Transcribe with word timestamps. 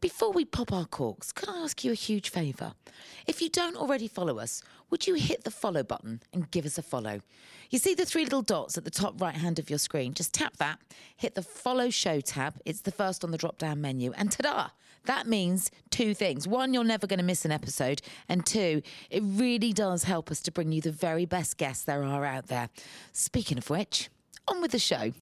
Before 0.00 0.32
we 0.32 0.46
pop 0.46 0.72
our 0.72 0.86
corks, 0.86 1.30
could 1.30 1.50
I 1.50 1.58
ask 1.58 1.84
you 1.84 1.90
a 1.90 1.94
huge 1.94 2.30
favour? 2.30 2.72
If 3.26 3.42
you 3.42 3.50
don't 3.50 3.76
already 3.76 4.08
follow 4.08 4.38
us, 4.38 4.62
would 4.88 5.06
you 5.06 5.12
hit 5.12 5.44
the 5.44 5.50
follow 5.50 5.82
button 5.82 6.22
and 6.32 6.50
give 6.50 6.64
us 6.64 6.78
a 6.78 6.82
follow? 6.82 7.20
You 7.68 7.78
see 7.78 7.94
the 7.94 8.06
three 8.06 8.24
little 8.24 8.40
dots 8.40 8.78
at 8.78 8.84
the 8.84 8.90
top 8.90 9.20
right 9.20 9.34
hand 9.34 9.58
of 9.58 9.68
your 9.68 9.78
screen? 9.78 10.14
Just 10.14 10.32
tap 10.32 10.56
that, 10.56 10.78
hit 11.18 11.34
the 11.34 11.42
follow 11.42 11.90
show 11.90 12.22
tab. 12.22 12.54
It's 12.64 12.80
the 12.80 12.90
first 12.90 13.24
on 13.24 13.30
the 13.30 13.36
drop 13.36 13.58
down 13.58 13.82
menu. 13.82 14.12
And 14.16 14.32
ta 14.32 14.42
da! 14.42 14.68
That 15.04 15.26
means 15.26 15.70
two 15.90 16.14
things. 16.14 16.48
One, 16.48 16.72
you're 16.72 16.82
never 16.82 17.06
going 17.06 17.18
to 17.18 17.24
miss 17.24 17.44
an 17.44 17.52
episode. 17.52 18.00
And 18.26 18.46
two, 18.46 18.80
it 19.10 19.22
really 19.22 19.74
does 19.74 20.04
help 20.04 20.30
us 20.30 20.40
to 20.42 20.50
bring 20.50 20.72
you 20.72 20.80
the 20.80 20.92
very 20.92 21.26
best 21.26 21.58
guests 21.58 21.84
there 21.84 22.02
are 22.04 22.24
out 22.24 22.46
there. 22.46 22.70
Speaking 23.12 23.58
of 23.58 23.68
which, 23.68 24.08
on 24.48 24.62
with 24.62 24.70
the 24.70 24.78
show. 24.78 25.12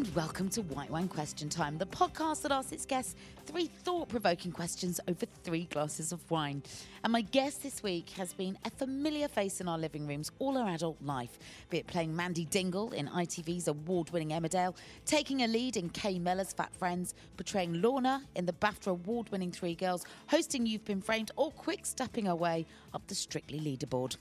And 0.00 0.14
welcome 0.14 0.48
to 0.50 0.62
White 0.62 0.88
Wine 0.88 1.08
Question 1.08 1.50
Time, 1.50 1.76
the 1.76 1.84
podcast 1.84 2.40
that 2.40 2.52
asks 2.52 2.72
its 2.72 2.86
guests 2.86 3.16
three 3.44 3.66
thought 3.66 4.08
provoking 4.08 4.50
questions 4.50 4.98
over 5.06 5.26
three 5.44 5.64
glasses 5.64 6.10
of 6.10 6.30
wine. 6.30 6.62
And 7.04 7.12
my 7.12 7.20
guest 7.20 7.62
this 7.62 7.82
week 7.82 8.08
has 8.12 8.32
been 8.32 8.56
a 8.64 8.70
familiar 8.70 9.28
face 9.28 9.60
in 9.60 9.68
our 9.68 9.76
living 9.76 10.06
rooms 10.06 10.30
all 10.38 10.56
our 10.56 10.70
adult 10.70 10.96
life, 11.02 11.38
be 11.68 11.76
it 11.76 11.86
playing 11.86 12.16
Mandy 12.16 12.46
Dingle 12.46 12.92
in 12.92 13.08
ITV's 13.08 13.68
award 13.68 14.08
winning 14.08 14.30
Emmerdale, 14.30 14.74
taking 15.04 15.42
a 15.42 15.46
lead 15.46 15.76
in 15.76 15.90
Kay 15.90 16.18
Mellor's 16.18 16.54
Fat 16.54 16.74
Friends, 16.74 17.14
portraying 17.36 17.82
Lorna 17.82 18.22
in 18.36 18.46
the 18.46 18.54
BAFTA 18.54 18.86
award 18.86 19.28
winning 19.30 19.52
Three 19.52 19.74
Girls, 19.74 20.06
hosting 20.28 20.64
You've 20.64 20.86
Been 20.86 21.02
Framed, 21.02 21.30
or 21.36 21.50
quick 21.50 21.84
stepping 21.84 22.24
her 22.24 22.34
way 22.34 22.64
up 22.94 23.06
the 23.06 23.14
Strictly 23.14 23.60
leaderboard. 23.60 24.16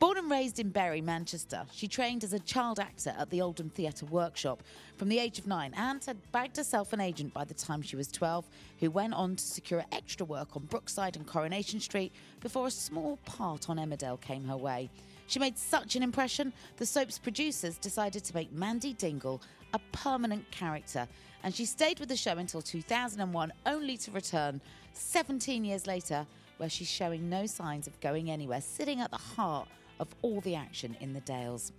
Born 0.00 0.18
and 0.18 0.30
raised 0.30 0.58
in 0.58 0.70
Bury, 0.70 1.00
Manchester, 1.00 1.64
she 1.72 1.88
trained 1.88 2.24
as 2.24 2.32
a 2.32 2.38
child 2.40 2.78
actor 2.78 3.14
at 3.16 3.30
the 3.30 3.40
Oldham 3.40 3.70
Theatre 3.70 4.06
Workshop 4.06 4.62
from 4.96 5.08
the 5.08 5.18
age 5.18 5.38
of 5.38 5.46
nine 5.46 5.72
and 5.76 6.04
had 6.04 6.16
bagged 6.32 6.56
herself 6.56 6.92
an 6.92 7.00
agent 7.00 7.32
by 7.32 7.44
the 7.44 7.54
time 7.54 7.80
she 7.80 7.96
was 7.96 8.08
12, 8.08 8.44
who 8.80 8.90
went 8.90 9.14
on 9.14 9.36
to 9.36 9.44
secure 9.44 9.84
extra 9.92 10.26
work 10.26 10.56
on 10.56 10.64
Brookside 10.64 11.16
and 11.16 11.26
Coronation 11.26 11.80
Street 11.80 12.12
before 12.40 12.66
a 12.66 12.72
small 12.72 13.18
part 13.24 13.70
on 13.70 13.78
Emmerdale 13.78 14.20
came 14.20 14.44
her 14.44 14.56
way. 14.56 14.90
She 15.26 15.38
made 15.38 15.56
such 15.56 15.96
an 15.96 16.02
impression, 16.02 16.52
the 16.76 16.86
soap's 16.86 17.18
producers 17.18 17.78
decided 17.78 18.24
to 18.24 18.34
make 18.34 18.52
Mandy 18.52 18.92
Dingle 18.94 19.40
a 19.72 19.80
permanent 19.92 20.50
character, 20.50 21.08
and 21.44 21.54
she 21.54 21.64
stayed 21.64 22.00
with 22.00 22.08
the 22.08 22.16
show 22.16 22.36
until 22.36 22.60
2001, 22.60 23.52
only 23.64 23.96
to 23.96 24.10
return 24.10 24.60
17 24.92 25.64
years 25.64 25.86
later, 25.86 26.26
where 26.58 26.68
she's 26.68 26.90
showing 26.90 27.30
no 27.30 27.46
signs 27.46 27.86
of 27.86 27.98
going 28.00 28.30
anywhere, 28.30 28.60
sitting 28.60 29.00
at 29.00 29.10
the 29.10 29.16
heart 29.16 29.68
of 30.00 30.08
all 30.22 30.40
the 30.40 30.54
action 30.54 30.96
in 31.00 31.12
the 31.12 31.20
Dales. 31.20 31.72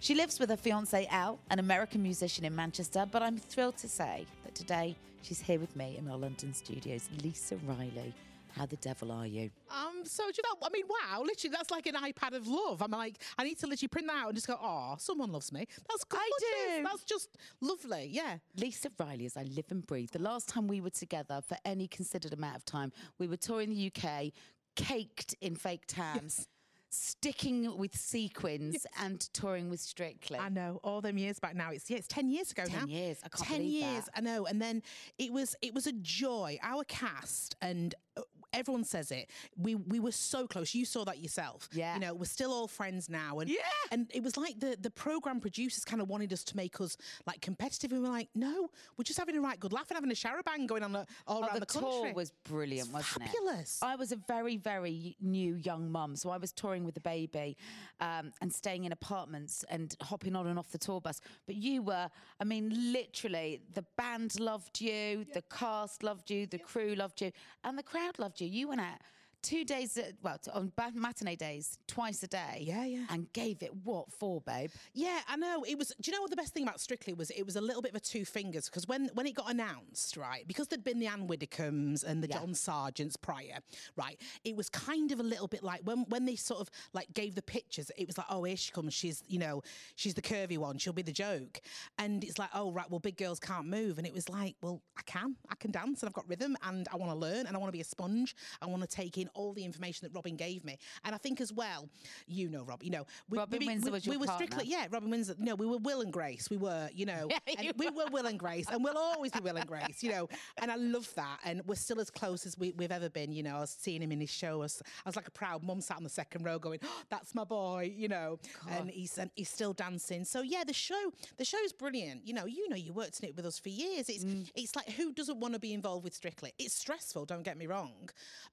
She 0.00 0.14
lives 0.14 0.38
with 0.38 0.50
her 0.50 0.56
fiance 0.56 1.06
Al, 1.10 1.38
an 1.50 1.58
American 1.58 2.02
musician 2.02 2.44
in 2.44 2.54
Manchester, 2.54 3.06
but 3.10 3.22
I'm 3.22 3.38
thrilled 3.38 3.78
to 3.78 3.88
say 3.88 4.26
that 4.44 4.54
today 4.54 4.96
she's 5.22 5.40
here 5.40 5.58
with 5.58 5.74
me 5.76 5.96
in 5.98 6.08
our 6.08 6.18
London 6.18 6.52
studios. 6.52 7.08
Lisa 7.22 7.56
Riley, 7.66 8.14
how 8.56 8.66
the 8.66 8.76
devil 8.76 9.10
are 9.10 9.26
you? 9.26 9.50
Um, 9.70 10.02
so 10.04 10.24
do 10.24 10.32
you 10.36 10.42
know? 10.42 10.66
I 10.66 10.70
mean, 10.70 10.84
wow! 10.88 11.22
Literally, 11.22 11.54
that's 11.56 11.70
like 11.70 11.86
an 11.86 11.94
iPad 11.94 12.36
of 12.36 12.46
love. 12.46 12.82
I'm 12.82 12.90
like, 12.90 13.16
I 13.38 13.44
need 13.44 13.58
to 13.60 13.66
literally 13.66 13.88
print 13.88 14.06
that 14.08 14.16
out 14.16 14.28
and 14.28 14.36
just 14.36 14.46
go, 14.46 14.58
"Oh, 14.60 14.96
someone 14.98 15.32
loves 15.32 15.52
me." 15.52 15.66
That's 15.88 16.04
good. 16.04 16.20
I 16.20 16.76
do. 16.76 16.84
That's 16.84 17.04
just 17.04 17.36
lovely. 17.60 18.08
Yeah. 18.12 18.38
Lisa 18.56 18.90
Riley, 18.98 19.26
as 19.26 19.36
I 19.36 19.42
live 19.44 19.66
and 19.70 19.84
breathe. 19.86 20.10
The 20.10 20.20
last 20.20 20.48
time 20.48 20.68
we 20.68 20.80
were 20.80 20.90
together 20.90 21.40
for 21.46 21.56
any 21.64 21.88
considered 21.88 22.32
amount 22.32 22.56
of 22.56 22.64
time, 22.64 22.92
we 23.18 23.26
were 23.26 23.36
touring 23.36 23.70
the 23.70 23.90
UK, 23.90 24.32
caked 24.76 25.34
in 25.40 25.56
fake 25.56 25.84
tans. 25.86 26.46
Sticking 26.94 27.76
with 27.76 27.96
sequins 27.96 28.86
and 29.00 29.20
touring 29.32 29.68
with 29.68 29.80
Strictly. 29.80 30.38
I 30.38 30.48
know 30.48 30.80
all 30.84 31.00
them 31.00 31.18
years 31.18 31.38
back 31.40 31.56
now. 31.56 31.70
It's 31.70 31.90
yeah, 31.90 31.98
it's 31.98 32.06
ten 32.08 32.28
years 32.28 32.52
ago 32.52 32.64
now. 32.70 32.80
Ten 32.80 32.88
years. 32.88 33.18
I 33.24 33.28
can't 33.28 33.48
ten 33.48 33.62
years. 33.64 34.04
that. 34.04 34.12
I 34.16 34.20
know. 34.20 34.46
And 34.46 34.62
then 34.62 34.82
it 35.18 35.32
was 35.32 35.56
it 35.60 35.74
was 35.74 35.86
a 35.86 35.92
joy. 35.92 36.58
Our 36.62 36.84
cast 36.84 37.56
and. 37.60 37.94
Uh, 38.16 38.22
uh, 38.54 38.58
Everyone 38.58 38.84
says 38.84 39.10
it. 39.10 39.30
We 39.56 39.74
we 39.74 40.00
were 40.00 40.12
so 40.12 40.46
close. 40.46 40.74
You 40.74 40.84
saw 40.84 41.04
that 41.04 41.18
yourself. 41.18 41.68
Yeah. 41.72 41.94
You 41.94 42.00
know, 42.00 42.14
we're 42.14 42.24
still 42.24 42.52
all 42.52 42.68
friends 42.68 43.08
now. 43.08 43.40
And 43.40 43.50
Yeah. 43.50 43.56
And 43.90 44.10
it 44.14 44.22
was 44.22 44.36
like 44.36 44.60
the 44.60 44.76
the 44.80 44.90
program 44.90 45.40
producers 45.40 45.84
kind 45.84 46.00
of 46.00 46.08
wanted 46.08 46.32
us 46.32 46.44
to 46.44 46.56
make 46.56 46.80
us 46.80 46.96
like 47.26 47.40
competitive, 47.40 47.92
and 47.92 48.02
we 48.02 48.08
we're 48.08 48.14
like, 48.14 48.28
no, 48.34 48.70
we're 48.96 49.04
just 49.04 49.18
having 49.18 49.36
a 49.36 49.40
right 49.40 49.58
good 49.58 49.72
laugh 49.72 49.90
and 49.90 49.96
having 49.96 50.10
a 50.10 50.14
shower 50.14 50.42
bang 50.44 50.66
going 50.66 50.82
on 50.82 50.92
the, 50.92 51.06
all 51.26 51.38
Oh, 51.38 51.46
around 51.46 51.54
the, 51.54 51.60
the, 51.60 51.66
tour 51.66 52.12
was 52.14 52.30
brilliant, 52.44 52.88
It's 52.88 52.94
wasn't 52.94 53.24
fabulous. 53.30 53.80
it? 53.82 53.86
I 53.86 53.96
was 53.96 54.12
a 54.12 54.16
very, 54.16 54.56
very 54.56 55.16
new 55.20 55.54
young 55.56 55.90
mum, 55.90 56.16
so 56.16 56.30
I 56.30 56.36
was 56.36 56.52
touring 56.52 56.84
with 56.84 56.94
the 56.94 57.00
baby 57.00 57.56
um, 58.00 58.32
and 58.40 58.52
staying 58.52 58.84
in 58.84 58.92
apartments 58.92 59.64
and 59.68 59.94
hopping 60.00 60.36
on 60.36 60.46
and 60.46 60.58
off 60.58 60.70
the 60.70 60.78
tour 60.78 61.00
bus. 61.00 61.20
But 61.46 61.56
you 61.56 61.82
were, 61.82 62.08
I 62.40 62.44
mean, 62.44 62.92
literally, 62.92 63.60
the 63.74 63.84
band 63.96 64.38
loved 64.40 64.80
you, 64.80 65.24
the 65.32 65.42
cast 65.42 66.02
loved 66.02 66.30
you, 66.30 66.46
the 66.46 66.58
crew 66.58 66.94
loved 66.94 67.20
you, 67.20 67.32
and 67.64 67.76
the 67.76 67.82
crowd 67.82 68.18
loved 68.18 68.40
you. 68.40 68.43
You 68.44 68.70
and 68.72 68.80
out. 68.80 69.00
Two 69.44 69.62
days, 69.62 69.98
uh, 69.98 70.04
well, 70.22 70.38
on 70.54 70.72
matinee 70.94 71.36
days, 71.36 71.76
twice 71.86 72.22
a 72.22 72.26
day. 72.26 72.62
Yeah, 72.62 72.86
yeah. 72.86 73.04
And 73.10 73.30
gave 73.34 73.62
it 73.62 73.72
what 73.84 74.10
for, 74.10 74.40
babe? 74.40 74.70
Yeah, 74.94 75.20
I 75.28 75.36
know. 75.36 75.64
It 75.68 75.76
was. 75.76 75.88
Do 76.00 76.10
you 76.10 76.16
know 76.16 76.22
what 76.22 76.30
the 76.30 76.36
best 76.36 76.54
thing 76.54 76.62
about 76.62 76.80
Strictly 76.80 77.12
was? 77.12 77.28
It 77.28 77.42
was 77.44 77.56
a 77.56 77.60
little 77.60 77.82
bit 77.82 77.90
of 77.90 77.96
a 77.96 78.00
two 78.00 78.24
fingers 78.24 78.70
because 78.70 78.88
when 78.88 79.10
when 79.12 79.26
it 79.26 79.34
got 79.34 79.50
announced, 79.50 80.16
right, 80.16 80.48
because 80.48 80.68
there'd 80.68 80.82
been 80.82 80.98
the 80.98 81.08
Anne 81.08 81.26
Widdecombe's 81.26 82.02
and 82.04 82.22
the 82.22 82.28
Yeah. 82.28 82.38
John 82.38 82.54
Sergeants 82.54 83.16
prior, 83.16 83.58
right, 83.98 84.18
it 84.46 84.56
was 84.56 84.70
kind 84.70 85.12
of 85.12 85.20
a 85.20 85.22
little 85.22 85.46
bit 85.46 85.62
like 85.62 85.82
when 85.84 86.06
when 86.08 86.24
they 86.24 86.36
sort 86.36 86.62
of 86.62 86.70
like 86.94 87.12
gave 87.12 87.34
the 87.34 87.42
pictures, 87.42 87.90
it 87.98 88.06
was 88.06 88.16
like, 88.16 88.26
oh, 88.30 88.44
here 88.44 88.56
she 88.56 88.72
comes. 88.72 88.94
She's 88.94 89.22
you 89.28 89.38
know, 89.38 89.62
she's 89.94 90.14
the 90.14 90.22
curvy 90.22 90.56
one. 90.56 90.78
She'll 90.78 90.94
be 90.94 91.02
the 91.02 91.12
joke, 91.12 91.60
and 91.98 92.24
it's 92.24 92.38
like, 92.38 92.48
oh, 92.54 92.72
right, 92.72 92.90
well, 92.90 92.98
big 92.98 93.18
girls 93.18 93.40
can't 93.40 93.66
move, 93.66 93.98
and 93.98 94.06
it 94.06 94.14
was 94.14 94.30
like, 94.30 94.56
well, 94.62 94.80
I 94.96 95.02
can, 95.02 95.36
I 95.50 95.54
can 95.56 95.70
dance, 95.70 96.02
and 96.02 96.08
I've 96.08 96.14
got 96.14 96.26
rhythm, 96.30 96.56
and 96.62 96.88
I 96.90 96.96
want 96.96 97.12
to 97.12 97.18
learn, 97.18 97.44
and 97.46 97.54
I 97.54 97.58
want 97.58 97.68
to 97.68 97.76
be 97.76 97.82
a 97.82 97.84
sponge. 97.84 98.34
I 98.62 98.66
want 98.66 98.80
to 98.80 98.88
take 98.88 99.18
in 99.18 99.28
all 99.34 99.52
the 99.52 99.64
information 99.64 100.06
that 100.06 100.14
Robin 100.14 100.36
gave 100.36 100.64
me. 100.64 100.78
And 101.04 101.14
I 101.14 101.18
think 101.18 101.40
as 101.40 101.52
well, 101.52 101.88
you 102.26 102.48
know, 102.48 102.62
Rob, 102.64 102.82
you 102.82 102.90
know, 102.90 103.06
we, 103.28 103.38
Robin 103.38 103.64
Windsor 103.66 103.86
we, 103.86 103.90
was 103.92 104.06
your 104.06 104.14
we 104.14 104.16
were 104.18 104.26
partner. 104.26 104.46
strictly, 104.46 104.70
yeah, 104.70 104.86
Robin 104.90 105.10
Windsor. 105.10 105.34
No, 105.38 105.54
we 105.54 105.66
were 105.66 105.78
Will 105.78 106.00
and 106.00 106.12
Grace. 106.12 106.48
We 106.50 106.56
were, 106.56 106.88
you 106.94 107.06
know, 107.06 107.28
Yeah, 107.30 107.38
and 107.58 107.66
you 107.66 107.72
we 107.76 107.88
were 107.90 108.06
Will 108.10 108.26
and 108.26 108.38
Grace, 108.38 108.66
and 108.70 108.82
we'll 108.84 108.98
always 108.98 109.32
be 109.32 109.40
Will 109.40 109.56
and 109.56 109.66
Grace, 109.66 110.02
you 110.02 110.10
know. 110.10 110.28
And 110.58 110.70
I 110.70 110.76
love 110.76 111.12
that, 111.16 111.38
and 111.44 111.62
we're 111.66 111.74
still 111.74 112.00
as 112.00 112.10
close 112.10 112.46
as 112.46 112.56
we, 112.58 112.72
we've 112.72 112.92
ever 112.92 113.08
been. 113.10 113.32
You 113.32 113.42
know, 113.42 113.56
I 113.56 113.60
was 113.60 113.76
seeing 113.78 114.02
him 114.02 114.12
in 114.12 114.20
his 114.20 114.30
show. 114.30 114.54
I 114.54 114.62
was, 114.62 114.82
I 115.04 115.08
was 115.08 115.16
like 115.16 115.28
a 115.28 115.32
proud 115.32 115.62
mum 115.62 115.80
sat 115.80 115.96
on 115.96 116.04
the 116.04 116.10
second 116.10 116.44
row, 116.44 116.58
going, 116.58 116.78
oh, 116.84 117.02
"That's 117.10 117.34
my 117.34 117.44
boy," 117.44 117.92
you 117.96 118.08
know. 118.08 118.38
And 118.70 118.90
he's 118.90 119.16
and 119.18 119.30
he's 119.34 119.48
still 119.50 119.72
dancing. 119.72 120.24
So 120.24 120.42
yeah, 120.42 120.64
the 120.64 120.72
show, 120.72 121.12
the 121.36 121.44
show's 121.44 121.72
brilliant. 121.72 122.26
You 122.26 122.34
know, 122.34 122.46
you 122.46 122.68
know, 122.68 122.76
you 122.76 122.92
worked 122.92 123.20
in 123.20 123.28
it 123.28 123.36
with 123.36 123.46
us 123.46 123.58
for 123.58 123.68
years. 123.68 124.08
It's 124.08 124.24
Mm. 124.24 124.48
it's 124.54 124.74
like 124.76 124.88
who 124.90 125.12
doesn't 125.12 125.38
want 125.40 125.54
to 125.54 125.60
be 125.60 125.72
involved 125.74 126.04
with 126.04 126.14
Strictly? 126.14 126.52
It's 126.58 126.74
stressful. 126.74 127.26
Don't 127.26 127.42
get 127.42 127.56
me 127.58 127.66
wrong. 127.66 128.08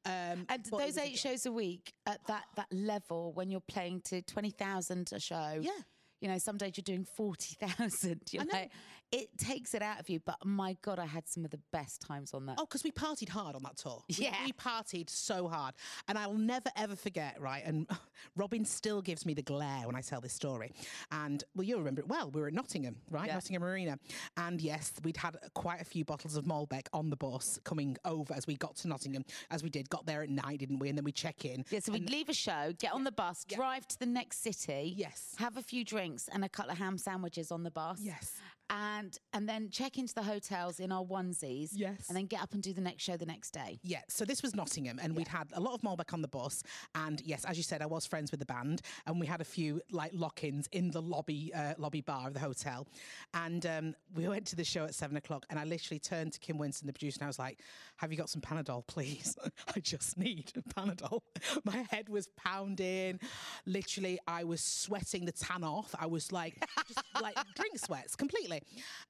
Um, 0.06 0.46
And 0.50 0.66
those 0.80 0.98
eight 0.98 1.18
shows 1.18 1.46
a 1.46 1.52
week 1.52 1.94
at 2.06 2.20
that 2.28 2.46
that 2.56 2.68
level, 2.72 3.34
when 3.34 3.50
you're 3.50 3.60
playing 3.62 4.02
to 4.06 4.22
twenty 4.22 4.52
thousand 4.52 5.12
a 5.14 5.20
show, 5.20 5.60
Yeah. 5.62 5.72
You 6.20 6.28
know, 6.28 6.38
some 6.38 6.58
days 6.58 6.74
you're 6.78 6.84
doing 6.84 7.06
forty 7.06 7.56
thousand. 7.60 8.22
You 8.32 8.40
know, 8.40 8.46
know. 8.46 8.68
It 9.12 9.38
takes 9.38 9.74
it 9.74 9.82
out 9.82 10.00
of 10.00 10.10
you. 10.10 10.20
But 10.26 10.38
my 10.46 10.78
God, 10.82 11.00
I 11.00 11.06
had 11.06 11.28
some 11.28 11.44
of 11.46 11.52
the 11.52 11.60
best 11.72 12.02
times 12.02 12.34
on 12.34 12.46
that. 12.46 12.56
Oh, 12.60 12.66
because 12.66 12.84
we 12.84 12.92
partied 12.92 13.30
hard 13.30 13.56
on 13.56 13.64
that 13.64 13.78
tour. 13.78 14.04
We- 14.10 14.26
Yeah. 14.26 14.36
We, 14.46 14.54
partied 14.54 15.10
so 15.10 15.48
hard. 15.48 15.74
And 16.08 16.18
I'll 16.18 16.34
never, 16.36 16.70
ever 16.76 16.96
forget, 16.96 17.40
right? 17.42 17.64
And 17.66 17.88
Robin 18.36 18.64
still 18.64 19.02
gives 19.02 19.26
me 19.26 19.34
the 19.34 19.42
glare 19.42 19.84
when 19.86 19.96
I 19.96 20.02
tell 20.02 20.22
this 20.22 20.34
story. 20.34 20.72
And, 21.12 21.44
well, 21.56 21.64
you'll 21.66 21.80
remember 21.80 22.02
it 22.02 22.08
well. 22.08 22.30
We 22.32 22.42
were 22.42 22.48
at 22.48 22.54
Nottingham, 22.54 22.98
right? 23.10 23.28
Yeah. 23.28 23.34
Nottingham 23.36 23.64
Arena. 23.64 23.98
And 24.38 24.62
yes, 24.62 24.94
we'd 25.04 25.18
had 25.18 25.36
quite 25.56 25.82
a 25.82 25.86
few 25.86 26.06
bottles 26.06 26.36
of 26.38 26.46
Malbec 26.46 26.88
on 26.94 27.10
the 27.10 27.16
bus 27.18 27.60
coming 27.64 27.98
over 28.06 28.34
as 28.34 28.46
we 28.48 28.56
got 28.56 28.76
to 28.78 28.88
Nottingham, 28.88 29.24
as 29.50 29.64
we 29.64 29.70
did. 29.70 29.90
Got 29.90 30.06
there 30.06 30.22
at 30.22 30.30
night, 30.30 30.60
didn't 30.60 30.80
we? 30.80 30.90
And 30.90 30.98
then 30.98 31.04
we 31.06 31.12
check 31.12 31.44
in. 31.46 31.66
Yeah, 31.70 31.80
so 31.80 31.92
we'd 31.92 32.10
leave 32.10 32.30
a 32.30 32.34
show, 32.34 32.72
get 32.80 32.94
on 32.94 33.04
the 33.04 33.12
bus, 33.12 33.44
drive 33.46 33.88
to 33.88 34.00
the 34.00 34.06
next 34.06 34.42
city. 34.44 34.94
Yes. 34.96 35.34
Have 35.38 35.58
a 35.58 35.62
few 35.62 35.84
drinks 35.84 36.30
and 36.32 36.46
a 36.46 36.50
couple 36.50 36.72
of 36.72 36.78
ham 36.78 36.98
sandwiches 36.98 37.52
on 37.52 37.64
the 37.64 37.72
bus. 37.72 38.00
Yes. 38.02 38.40
And 38.72 39.18
and 39.34 39.50
then 39.50 39.70
check 39.70 39.98
into 39.98 40.14
the 40.14 40.24
hotels 40.24 40.80
in 40.80 40.94
our 40.94 41.04
onesies. 41.04 41.72
Yes. 41.74 42.08
And 42.08 42.16
then 42.16 42.26
get 42.26 42.42
up 42.42 42.54
and 42.54 42.64
do 42.64 42.72
the 42.72 42.82
next 42.82 43.04
show 43.04 43.18
the 43.18 43.26
next 43.26 43.52
day. 43.52 43.80
Yeah, 43.84 44.02
so 44.08 44.24
this 44.24 44.42
was 44.42 44.56
Nottingham, 44.56 44.98
and 45.02 45.14
we'd 45.14 45.28
had 45.28 45.50
a 45.54 45.60
lot 45.60 45.74
of 45.74 45.82
Malbec 45.82 46.14
on 46.14 46.22
the 46.22 46.28
bus. 46.30 46.64
And 46.96 47.22
yes, 47.26 47.44
as 47.44 47.58
you 47.58 47.64
said, 47.64 47.82
I 47.82 47.86
was 47.86 48.06
friends 48.06 48.32
with 48.32 48.40
the 48.40 48.46
band, 48.46 48.82
and 49.06 49.20
we 49.20 49.28
had 49.28 49.42
a 49.42 49.46
few 49.46 49.82
like 49.92 50.12
lock-ins 50.14 50.68
in 50.72 50.90
the 50.92 51.02
lobby 51.02 51.52
uh, 51.54 51.74
lobby 51.78 52.00
bar 52.00 52.28
of 52.28 52.34
the 52.34 52.40
hotel. 52.40 52.88
And 53.34 53.66
um, 53.66 53.96
we 54.16 54.28
went 54.28 54.48
to 54.48 54.56
the 54.56 54.64
show 54.64 54.86
at 54.86 54.96
seven 54.96 55.18
o'clock, 55.18 55.46
and 55.50 55.60
I 55.60 55.66
literally 55.66 56.00
turned 56.00 56.32
to 56.34 56.40
Kim 56.40 56.58
Winston, 56.58 56.88
the 56.88 56.94
producer, 56.94 57.18
and 57.20 57.26
I 57.26 57.28
was 57.28 57.40
like, 57.40 57.60
"Have 57.98 58.12
you 58.12 58.18
got 58.18 58.30
some 58.30 58.42
Panadol, 58.42 58.88
please? 58.88 59.36
I 59.76 59.82
just 59.82 60.18
need 60.18 60.54
Panadol." 60.76 61.20
My 61.66 61.86
head 61.90 62.08
was 62.08 62.30
pounding. 62.38 63.20
Literally, 63.66 64.18
I 64.28 64.46
was 64.46 64.62
sweating 64.62 65.26
the 65.26 65.34
tan 65.34 65.66
off. 65.66 65.94
I 66.00 66.06
was 66.06 66.32
like, 66.32 66.64
just 66.88 67.04
like 67.22 67.36
drink 67.56 67.78
sweats 67.78 68.16
completely. 68.16 68.61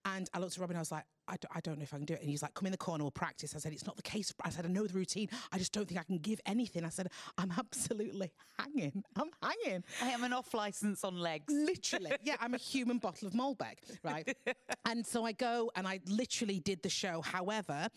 And 0.05 0.29
I 0.33 0.39
looked 0.39 0.53
at 0.53 0.59
Robin, 0.59 0.75
I 0.75 0.79
was 0.79 0.91
like. 0.91 1.05
I 1.27 1.37
don't, 1.37 1.55
I 1.55 1.59
don't 1.61 1.77
know 1.77 1.83
if 1.83 1.93
I 1.93 1.97
can 1.97 2.05
do 2.05 2.13
it. 2.15 2.19
And 2.19 2.29
he's 2.29 2.41
like, 2.41 2.53
come 2.55 2.65
in 2.65 2.71
the 2.71 2.77
corner, 2.77 3.05
we'll 3.05 3.11
practice. 3.11 3.55
I 3.55 3.59
said, 3.59 3.71
it's 3.71 3.85
not 3.85 3.95
the 3.95 4.01
case. 4.01 4.33
I 4.43 4.49
said, 4.49 4.65
I 4.65 4.67
know 4.67 4.85
the 4.85 4.93
routine. 4.93 5.29
I 5.53 5.57
just 5.57 5.71
don't 5.71 5.87
think 5.87 5.99
I 5.99 6.03
can 6.03 6.17
give 6.17 6.41
anything. 6.45 6.83
I 6.83 6.89
said, 6.89 7.07
I'm 7.37 7.53
absolutely 7.57 8.31
hanging. 8.59 9.03
I'm 9.15 9.29
hanging. 9.41 9.83
I 10.01 10.09
am 10.09 10.23
an 10.25 10.33
off 10.33 10.53
license 10.53 11.05
on 11.05 11.15
legs. 11.15 11.45
Literally. 11.53 12.11
Yeah, 12.23 12.35
I'm 12.41 12.53
a 12.53 12.57
human 12.57 12.97
bottle 12.97 13.27
of 13.27 13.33
Malbec, 13.33 13.77
right? 14.03 14.35
and 14.85 15.05
so 15.05 15.25
I 15.25 15.31
go 15.31 15.71
and 15.75 15.87
I 15.87 16.01
literally 16.05 16.59
did 16.59 16.83
the 16.83 16.89
show. 16.89 17.21
However, 17.21 17.87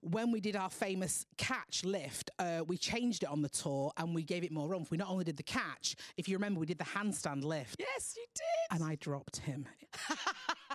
when 0.00 0.30
we 0.30 0.40
did 0.40 0.56
our 0.56 0.70
famous 0.70 1.26
catch 1.36 1.84
lift, 1.84 2.30
uh, 2.38 2.62
we 2.66 2.76
changed 2.76 3.22
it 3.24 3.28
on 3.28 3.42
the 3.42 3.48
tour 3.48 3.92
and 3.96 4.14
we 4.14 4.22
gave 4.22 4.44
it 4.44 4.52
more 4.52 4.72
oomph. 4.74 4.90
We 4.90 4.96
not 4.96 5.10
only 5.10 5.24
did 5.24 5.36
the 5.36 5.42
catch, 5.42 5.96
if 6.16 6.28
you 6.28 6.36
remember, 6.36 6.60
we 6.60 6.66
did 6.66 6.78
the 6.78 6.84
handstand 6.84 7.44
lift. 7.44 7.76
Yes, 7.78 8.14
you 8.16 8.24
did. 8.34 8.76
And 8.76 8.84
I 8.84 8.96
dropped 8.96 9.38
him. 9.38 9.66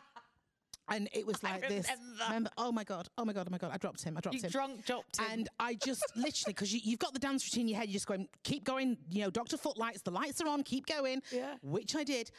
And 0.91 1.09
it 1.13 1.25
was 1.25 1.37
I 1.43 1.51
like 1.51 1.67
this. 1.67 1.87
remember. 1.87 2.23
Remember? 2.27 2.49
Oh 2.57 2.71
my 2.71 2.83
god! 2.83 3.07
Oh 3.17 3.25
my 3.25 3.33
god! 3.33 3.47
Oh 3.47 3.51
my 3.51 3.57
god! 3.57 3.71
I 3.73 3.77
dropped 3.77 4.03
him. 4.03 4.17
I 4.17 4.21
dropped 4.21 4.35
You 4.37 4.43
him. 4.43 4.49
drunk 4.49 4.85
dropped 4.85 5.17
him. 5.19 5.25
And 5.31 5.49
I 5.59 5.75
just 5.75 6.03
literally 6.15 6.53
because 6.53 6.73
you, 6.73 6.79
you've 6.83 6.99
got 6.99 7.13
the 7.13 7.19
dance 7.19 7.45
routine 7.45 7.61
in 7.61 7.67
your 7.69 7.79
head. 7.79 7.89
You're 7.89 7.93
just 7.93 8.07
going, 8.07 8.27
keep 8.43 8.63
going. 8.63 8.97
You 9.09 9.23
know, 9.23 9.29
Doctor 9.29 9.57
Footlights. 9.57 10.01
The 10.01 10.11
lights 10.11 10.41
are 10.41 10.47
on. 10.47 10.63
Keep 10.63 10.87
going. 10.87 11.21
Yeah. 11.31 11.55
Which 11.61 11.95
I 11.95 12.03
did. 12.03 12.31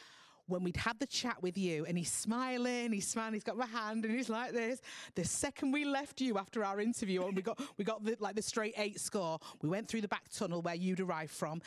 When 0.47 0.63
we'd 0.63 0.75
had 0.75 0.99
the 0.99 1.05
chat 1.07 1.41
with 1.41 1.57
you, 1.57 1.85
and 1.85 1.97
he's 1.97 2.11
smiling, 2.11 2.91
he's 2.91 3.07
smiling, 3.07 3.35
he's 3.35 3.43
got 3.43 3.55
my 3.57 3.67
hand, 3.67 4.03
and 4.03 4.13
he's 4.13 4.27
like 4.27 4.51
this. 4.51 4.81
The 5.15 5.23
second 5.23 5.71
we 5.71 5.85
left 5.85 6.19
you 6.19 6.37
after 6.37 6.65
our 6.65 6.81
interview, 6.81 7.23
and 7.25 7.35
we 7.35 7.41
got 7.41 7.61
we 7.77 7.85
got 7.85 8.03
the, 8.03 8.17
like 8.19 8.35
the 8.35 8.41
straight 8.41 8.73
eight 8.75 8.99
score, 8.99 9.39
we 9.61 9.69
went 9.69 9.87
through 9.87 10.01
the 10.01 10.09
back 10.09 10.27
tunnel 10.29 10.61
where 10.61 10.75
you'd 10.75 10.99
arrived 10.99 11.31
from, 11.31 11.61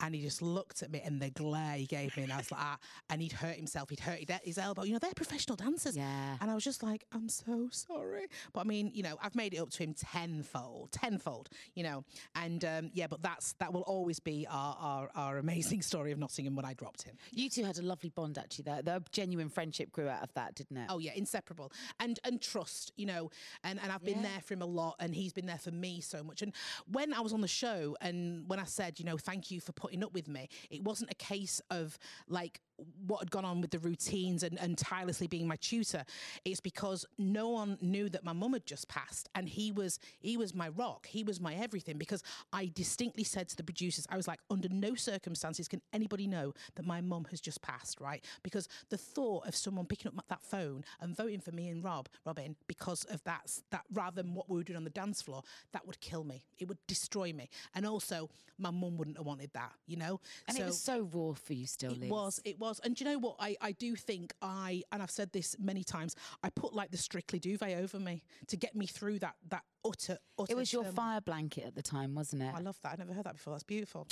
and 0.00 0.14
he 0.14 0.20
just 0.22 0.42
looked 0.42 0.82
at 0.82 0.90
me, 0.90 1.00
and 1.04 1.20
the 1.20 1.30
glare 1.30 1.74
he 1.76 1.86
gave 1.86 2.16
me, 2.16 2.22
and 2.24 2.32
I 2.32 2.38
was 2.38 2.50
like, 2.50 2.60
ah, 2.62 2.78
and 3.10 3.20
he'd 3.22 3.32
hurt 3.32 3.56
himself, 3.56 3.90
he'd 3.90 4.00
hurt 4.00 4.20
his 4.44 4.58
elbow. 4.58 4.82
You 4.84 4.92
know, 4.92 4.98
they're 4.98 5.12
professional 5.14 5.56
dancers. 5.56 5.96
Yeah. 5.96 6.36
And 6.40 6.50
I 6.50 6.54
was 6.54 6.64
just 6.64 6.82
like, 6.82 7.04
I'm 7.12 7.28
so 7.28 7.68
sorry. 7.70 8.26
But 8.52 8.60
I 8.60 8.64
mean, 8.64 8.90
you 8.94 9.02
know, 9.02 9.16
I've 9.22 9.34
made 9.34 9.54
it 9.54 9.58
up 9.58 9.70
to 9.70 9.82
him 9.82 9.94
tenfold, 9.94 10.92
tenfold, 10.92 11.48
you 11.74 11.82
know. 11.82 12.04
And 12.34 12.64
um, 12.64 12.90
yeah, 12.94 13.06
but 13.06 13.22
that's 13.22 13.54
that 13.54 13.72
will 13.72 13.82
always 13.82 14.20
be 14.20 14.46
our, 14.50 14.76
our, 14.80 15.10
our 15.14 15.38
amazing 15.38 15.82
story 15.82 16.12
of 16.12 16.18
Nottingham 16.18 16.54
when 16.54 16.64
I 16.64 16.74
dropped 16.74 17.02
him. 17.02 17.16
you 17.32 17.48
two 17.48 17.64
had 17.64 17.78
a 17.78 17.82
lovely 17.82 18.10
bond 18.10 18.38
actually. 18.38 18.64
There, 18.64 18.82
the 18.82 19.02
genuine 19.12 19.48
friendship 19.48 19.90
grew 19.92 20.08
out 20.08 20.22
of 20.22 20.32
that, 20.34 20.54
didn't 20.54 20.76
it? 20.76 20.86
Oh 20.88 20.98
yeah, 20.98 21.12
inseparable. 21.14 21.72
And 22.00 22.18
and 22.24 22.40
trust, 22.40 22.92
you 22.96 23.06
know, 23.06 23.30
and, 23.64 23.78
and 23.82 23.90
I've 23.90 24.04
been 24.04 24.18
Yeah. 24.22 24.30
there 24.32 24.40
for 24.44 24.54
him 24.54 24.62
a 24.62 24.66
lot 24.66 24.96
and 25.00 25.14
he's 25.14 25.32
been 25.32 25.46
there 25.46 25.58
for 25.58 25.70
me 25.70 26.00
so 26.00 26.22
much. 26.22 26.42
And 26.42 26.52
when 26.90 27.12
I 27.14 27.20
was 27.20 27.32
on 27.32 27.40
the 27.40 27.48
show 27.48 27.96
and 28.00 28.48
when 28.48 28.58
I 28.58 28.64
said, 28.64 28.98
you 28.98 29.04
know, 29.04 29.16
thank 29.16 29.50
you 29.50 29.60
for 29.60 29.72
putting 29.72 29.87
up 30.02 30.12
with 30.12 30.28
me, 30.28 30.48
it 30.70 30.82
wasn't 30.82 31.10
a 31.10 31.14
case 31.14 31.60
of 31.70 31.98
like 32.28 32.60
what 33.06 33.20
had 33.20 33.30
gone 33.30 33.44
on 33.44 33.60
with 33.60 33.70
the 33.70 33.78
routines 33.78 34.42
and, 34.42 34.58
and 34.60 34.78
tirelessly 34.78 35.26
being 35.26 35.46
my 35.46 35.56
tutor. 35.56 36.04
It's 36.44 36.60
because 36.60 37.04
no 37.18 37.48
one 37.48 37.78
knew 37.80 38.08
that 38.10 38.24
my 38.24 38.32
mum 38.32 38.52
had 38.52 38.66
just 38.66 38.88
passed 38.88 39.28
and 39.34 39.48
he 39.48 39.72
was 39.72 39.98
he 40.20 40.36
was 40.36 40.54
my 40.54 40.68
rock. 40.68 41.06
He 41.06 41.24
was 41.24 41.40
my 41.40 41.54
everything 41.54 41.98
because 41.98 42.22
I 42.52 42.70
distinctly 42.74 43.24
said 43.24 43.48
to 43.48 43.56
the 43.56 43.64
producers, 43.64 44.06
I 44.10 44.16
was 44.16 44.28
like, 44.28 44.40
under 44.50 44.68
no 44.68 44.94
circumstances 44.94 45.68
can 45.68 45.82
anybody 45.92 46.26
know 46.26 46.54
that 46.76 46.86
my 46.86 47.00
mum 47.00 47.26
has 47.30 47.40
just 47.40 47.62
passed, 47.62 48.00
right? 48.00 48.24
Because 48.42 48.68
the 48.90 48.98
thought 48.98 49.46
of 49.46 49.56
someone 49.56 49.86
picking 49.86 50.12
up 50.16 50.24
that 50.28 50.42
phone 50.42 50.84
and 51.00 51.16
voting 51.16 51.40
for 51.40 51.52
me 51.52 51.68
and 51.68 51.82
Rob, 51.82 52.08
Robin, 52.24 52.56
because 52.66 53.04
of 53.04 53.22
that, 53.24 53.58
that 53.70 53.82
rather 53.92 54.22
than 54.22 54.34
what 54.34 54.48
we 54.48 54.56
were 54.56 54.62
doing 54.62 54.76
on 54.76 54.84
the 54.84 54.90
dance 54.90 55.22
floor, 55.22 55.42
that 55.72 55.86
would 55.86 56.00
kill 56.00 56.24
me. 56.24 56.44
It 56.58 56.68
would 56.68 56.78
destroy 56.86 57.32
me. 57.32 57.50
And 57.74 57.86
also, 57.86 58.30
my 58.58 58.70
mum 58.70 58.96
wouldn't 58.96 59.16
have 59.16 59.26
wanted 59.26 59.50
that, 59.54 59.72
you 59.86 59.96
know? 59.96 60.20
and 60.46 60.58
it 60.58 60.64
was 60.64 60.80
so 60.80 61.08
raw 61.12 61.32
for 61.32 61.52
you 61.52 61.66
still, 61.66 61.92
It 61.92 62.00
Liz. 62.00 62.10
was, 62.10 62.40
it 62.44 62.58
was. 62.58 62.67
And 62.84 62.94
do 62.94 63.04
you 63.04 63.10
know 63.10 63.18
what? 63.18 63.36
I, 63.40 63.56
I 63.60 63.72
do 63.72 63.94
think 63.96 64.32
I, 64.42 64.82
and 64.92 65.02
I've 65.02 65.10
said 65.10 65.32
this 65.32 65.56
many 65.58 65.84
times, 65.84 66.14
I 66.42 66.50
put 66.50 66.74
like 66.74 66.90
the 66.90 66.96
strictly 66.98 67.38
duvet 67.38 67.78
over 67.78 67.98
me 67.98 68.22
to 68.48 68.56
get 68.56 68.74
me 68.74 68.86
through 68.86 69.18
that, 69.20 69.36
that 69.48 69.62
utter, 69.84 70.18
utter. 70.38 70.52
It 70.52 70.56
was 70.56 70.72
your 70.72 70.84
fire 70.84 71.20
blanket 71.20 71.64
at 71.66 71.74
the 71.74 71.82
time, 71.82 72.14
wasn't 72.14 72.42
it? 72.42 72.52
I 72.54 72.60
love 72.60 72.78
that. 72.82 72.92
I 72.92 72.96
never 72.98 73.12
heard 73.12 73.24
that 73.24 73.34
before. 73.36 73.54
That's 73.54 73.62
beautiful. 73.62 74.06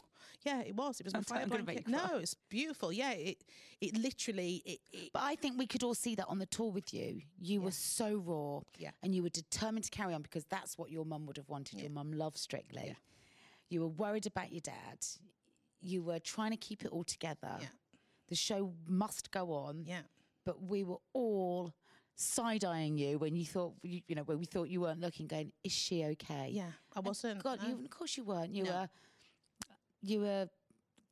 Yeah, 0.44 0.60
it 0.62 0.74
was. 0.74 1.00
It 1.00 1.04
was 1.06 1.14
my 1.14 1.18
I'm 1.18 1.24
fire 1.24 1.46
blanket. 1.46 1.86
No, 1.88 2.18
it's 2.18 2.34
beautiful. 2.48 2.92
Yeah, 2.92 3.12
it, 3.12 3.38
it 3.80 3.96
literally, 3.96 4.62
it, 4.64 4.78
it, 4.92 5.10
But 5.12 5.22
I 5.22 5.34
think 5.36 5.58
we 5.58 5.66
could 5.66 5.82
all 5.82 5.94
see 5.94 6.14
that 6.14 6.26
on 6.28 6.38
the 6.38 6.46
tour 6.46 6.70
with 6.70 6.94
you. 6.94 7.22
You 7.38 7.60
were 7.60 7.70
so 7.72 8.16
raw 8.16 8.60
Yeah. 8.78 8.90
and 9.02 9.14
you 9.14 9.22
were 9.22 9.28
determined 9.28 9.84
to 9.84 9.90
carry 9.90 10.14
on 10.14 10.22
because 10.22 10.44
that's 10.46 10.78
what 10.78 10.90
your 10.90 11.04
mum 11.04 11.26
would 11.26 11.36
have 11.36 11.48
wanted. 11.48 11.80
Your 11.80 11.90
mum 11.90 12.12
loved 12.12 12.38
Strictly. 12.38 12.82
Yeah. 12.86 12.94
You 13.68 13.80
were 13.80 13.88
worried 13.88 14.26
about 14.26 14.52
your 14.52 14.60
dad. 14.60 15.04
You 15.80 16.02
were 16.02 16.18
trying 16.18 16.52
to 16.52 16.56
keep 16.56 16.84
it 16.84 16.92
all 16.92 17.04
together. 17.04 17.56
Yeah. 17.60 17.66
The 18.28 18.34
show 18.34 18.72
must 18.88 19.30
go 19.30 19.52
on. 19.52 19.84
yeah. 19.86 20.00
But 20.44 20.62
we 20.62 20.84
were 20.84 20.98
all 21.12 21.72
side 22.14 22.64
eyeing 22.64 22.96
you 22.98 23.18
when 23.18 23.34
you 23.34 23.44
thought, 23.44 23.74
you, 23.82 24.00
you 24.06 24.14
know, 24.14 24.22
when 24.22 24.38
we 24.38 24.44
thought 24.46 24.68
you 24.68 24.80
weren't 24.80 25.00
looking, 25.00 25.26
going, 25.26 25.52
is 25.64 25.72
she 25.72 26.04
okay? 26.04 26.50
Yeah, 26.52 26.70
I 26.94 27.00
wasn't. 27.00 27.42
God, 27.42 27.58
you, 27.66 27.74
of 27.84 27.90
course 27.90 28.16
you 28.16 28.24
weren't. 28.24 28.52
You 28.54 28.64
No. 28.64 28.70
were, 28.70 28.88
you 30.02 30.20
were 30.20 30.48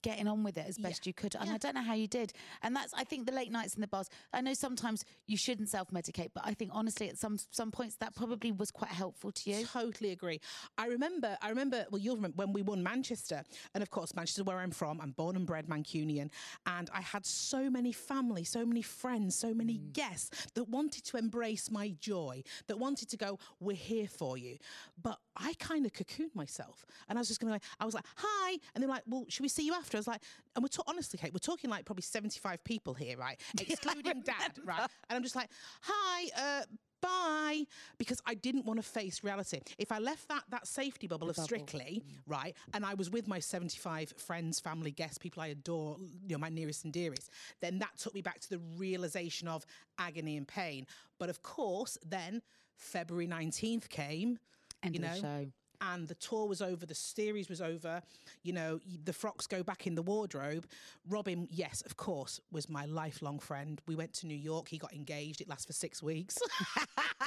getting 0.05 0.29
on 0.29 0.45
with 0.45 0.57
it 0.59 0.67
as 0.69 0.79
best 0.79 1.07
you 1.07 1.13
could, 1.13 1.35
and 1.35 1.51
I 1.51 1.57
don't 1.59 1.75
know 1.75 1.83
how 1.83 1.95
you 1.95 2.07
did. 2.07 2.33
And 2.63 2.77
that's, 2.77 2.93
I 2.95 3.03
think, 3.05 3.27
the 3.27 3.33
late 3.33 3.51
nights 3.51 3.75
in 3.75 3.81
the 3.81 3.89
bars. 3.89 4.09
I 4.33 4.41
know 4.43 4.55
sometimes 4.55 5.05
you 5.27 5.37
shouldn't 5.37 5.69
self 5.71 5.91
medicate, 5.91 6.31
but 6.35 6.45
I 6.47 6.55
think 6.55 6.71
honestly, 6.75 7.09
at 7.09 7.19
some 7.19 7.39
some 7.51 7.71
points, 7.73 7.97
that 7.97 8.15
probably 8.15 8.53
was 8.53 8.71
quite 8.71 8.91
helpful 8.93 9.33
to 9.33 9.51
you. 9.51 9.67
Totally 9.67 10.11
agree. 10.13 10.41
I 10.79 10.87
remember, 10.87 11.37
I 11.43 11.49
remember, 11.49 11.87
well, 11.91 12.01
you'll 12.01 12.17
remember 12.17 12.37
when 12.37 12.53
we 12.53 12.63
won 12.63 12.83
Manchester. 12.83 13.43
And 13.75 13.83
of 13.83 13.91
course, 13.91 14.15
Manchester, 14.15 14.45
where 14.45 14.59
I'm 14.59 14.71
from, 14.71 15.01
I'm 15.01 15.13
born 15.13 15.35
and 15.37 15.47
bred 15.47 15.67
Mancunian. 15.69 16.31
And 16.67 16.91
I 16.95 17.01
had 17.01 17.25
so 17.27 17.71
many 17.71 17.93
family, 17.93 18.45
so 18.45 18.65
many 18.67 18.83
friends, 18.83 19.35
so 19.35 19.53
many 19.55 19.79
Mm. 19.79 19.93
guests 19.95 20.47
that 20.55 20.69
wanted 20.69 21.05
to 21.05 21.17
embrace 21.17 21.71
my 21.71 21.89
joy, 21.99 22.43
that 22.69 22.79
wanted 22.79 23.09
to 23.09 23.17
go, 23.17 23.39
we're 23.59 23.75
here 23.75 24.07
for 24.07 24.37
you. 24.39 24.59
But 25.03 25.19
I 25.37 25.55
kind 25.59 25.85
of 25.87 25.93
cocooned 25.93 26.35
myself. 26.35 26.85
And 27.09 27.19
I 27.19 27.21
was 27.21 27.29
just 27.29 27.41
going 27.41 27.49
to 27.49 27.55
like, 27.55 27.63
I 27.81 27.85
was 27.87 27.95
like, 27.95 28.05
hi. 28.17 28.59
And 28.75 28.83
they're 28.83 28.89
like, 28.91 29.03
well, 29.07 29.25
should 29.29 29.43
we 29.43 29.49
see 29.49 29.65
you 29.67 29.75
after? 29.75 29.94
I 29.97 30.01
was 30.01 30.09
like, 30.09 30.23
and 30.55 30.63
we're 30.63 30.69
talking, 30.69 30.95
honestly, 30.95 31.19
Kate, 31.19 31.33
we're 31.33 31.39
talking 31.39 31.71
like 31.71 31.85
probably 31.85 32.03
75 32.03 32.63
people 32.65 32.95
here, 32.95 33.17
right? 33.17 33.41
Excluding 33.61 34.23
dad, 34.23 34.53
right? 34.65 34.89
And 35.09 35.17
I'm 35.17 35.23
just 35.23 35.37
like, 35.37 35.49
hi, 35.83 36.61
uh, 36.61 36.65
bye, 37.01 37.65
because 37.99 38.21
I 38.27 38.35
didn't 38.35 38.65
want 38.65 38.79
to 38.79 38.83
face 38.83 39.23
reality. 39.23 39.61
If 39.79 39.93
I 39.93 39.99
left 39.99 40.29
that 40.29 40.45
that 40.51 40.67
safety 40.67 41.07
bubble 41.07 41.29
of 41.29 41.37
bubble. 41.37 41.47
Strictly, 41.47 42.03
right, 42.27 42.55
and 42.73 42.85
I 42.85 42.95
was 42.95 43.11
with 43.11 43.29
my 43.29 43.39
75 43.39 44.15
friends, 44.17 44.61
family, 44.61 44.91
guests, 44.91 45.19
people 45.19 45.43
I 45.43 45.49
adore, 45.49 45.97
you 46.27 46.37
know, 46.37 46.39
my 46.39 46.49
nearest 46.49 46.85
and 46.85 46.93
dearest, 46.93 47.31
then 47.61 47.79
that 47.81 47.97
took 47.99 48.15
me 48.15 48.23
back 48.23 48.41
to 48.41 48.51
the 48.51 48.61
realization 48.77 49.49
of 49.49 49.67
agony 49.99 50.37
and 50.37 50.49
pain. 50.49 50.87
But 51.19 51.29
of 51.29 51.43
course, 51.43 51.99
then 52.05 52.43
February 52.77 53.29
19th 53.29 53.89
came, 53.89 54.39
End 54.83 54.95
you 54.97 55.03
of 55.03 55.09
know, 55.09 55.15
the 55.15 55.21
show. 55.21 55.47
And 55.93 56.09
the 56.09 56.15
tour 56.15 56.47
was 56.47 56.63
over, 56.63 56.87
the 56.87 56.95
series 56.95 57.49
was 57.49 57.61
over, 57.61 58.03
you 58.43 58.53
know, 58.53 58.81
the 59.05 59.13
frocks 59.13 59.47
go 59.47 59.63
back 59.63 59.87
in 59.87 59.95
the 59.95 60.03
wardrobe. 60.03 60.67
Robin, 61.09 61.49
yes, 61.51 61.83
of 61.83 61.97
course, 61.97 62.41
was 62.53 62.69
my 62.69 62.85
lifelong 62.87 63.39
friend. 63.39 63.81
We 63.87 63.95
went 63.95 64.13
to 64.15 64.27
New 64.27 64.37
York, 64.37 64.69
he 64.69 64.79
got 64.79 64.93
engaged, 64.93 65.41
it 65.41 65.49
lasted 65.49 65.69
for 65.69 65.73
six 65.73 66.03
weeks. 66.03 66.37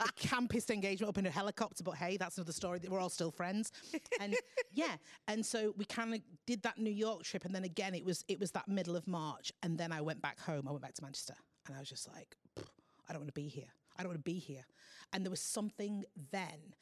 the 0.00 0.12
campest 0.18 0.70
engagement 0.70 1.08
up 1.08 1.18
in 1.18 1.26
a 1.26 1.30
helicopter, 1.30 1.82
but 1.82 1.96
hey, 1.96 2.16
that's 2.16 2.36
another 2.36 2.52
story. 2.52 2.80
We're 2.88 3.00
all 3.00 3.08
still 3.08 3.30
friends. 3.30 3.72
And 4.20 4.36
yeah, 4.72 4.96
and 5.28 5.44
so 5.44 5.74
we 5.76 5.84
kind 5.84 6.14
of 6.14 6.20
did 6.46 6.62
that 6.62 6.78
New 6.78 6.90
York 6.90 7.24
trip, 7.24 7.44
and 7.44 7.54
then 7.54 7.64
again, 7.64 7.94
it 7.94 8.04
was 8.04 8.24
it 8.28 8.38
was 8.38 8.50
that 8.52 8.68
middle 8.68 8.96
of 8.96 9.06
March, 9.06 9.52
and 9.62 9.78
then 9.78 9.92
I 9.92 10.00
went 10.00 10.22
back 10.22 10.40
home. 10.40 10.66
I 10.68 10.70
went 10.70 10.82
back 10.82 10.94
to 10.94 11.02
Manchester, 11.02 11.34
and 11.66 11.76
I 11.76 11.80
was 11.80 11.88
just 11.88 12.08
like, 12.12 12.36
I 13.08 13.12
don't 13.12 13.20
want 13.20 13.34
to 13.34 13.40
be 13.40 13.48
here. 13.48 13.68
I 13.98 14.02
don't 14.02 14.10
want 14.10 14.24
to 14.24 14.30
be 14.30 14.38
here. 14.38 14.64
And 15.12 15.24
there 15.24 15.30
was 15.30 15.40
something 15.40 16.04
then 16.30 16.74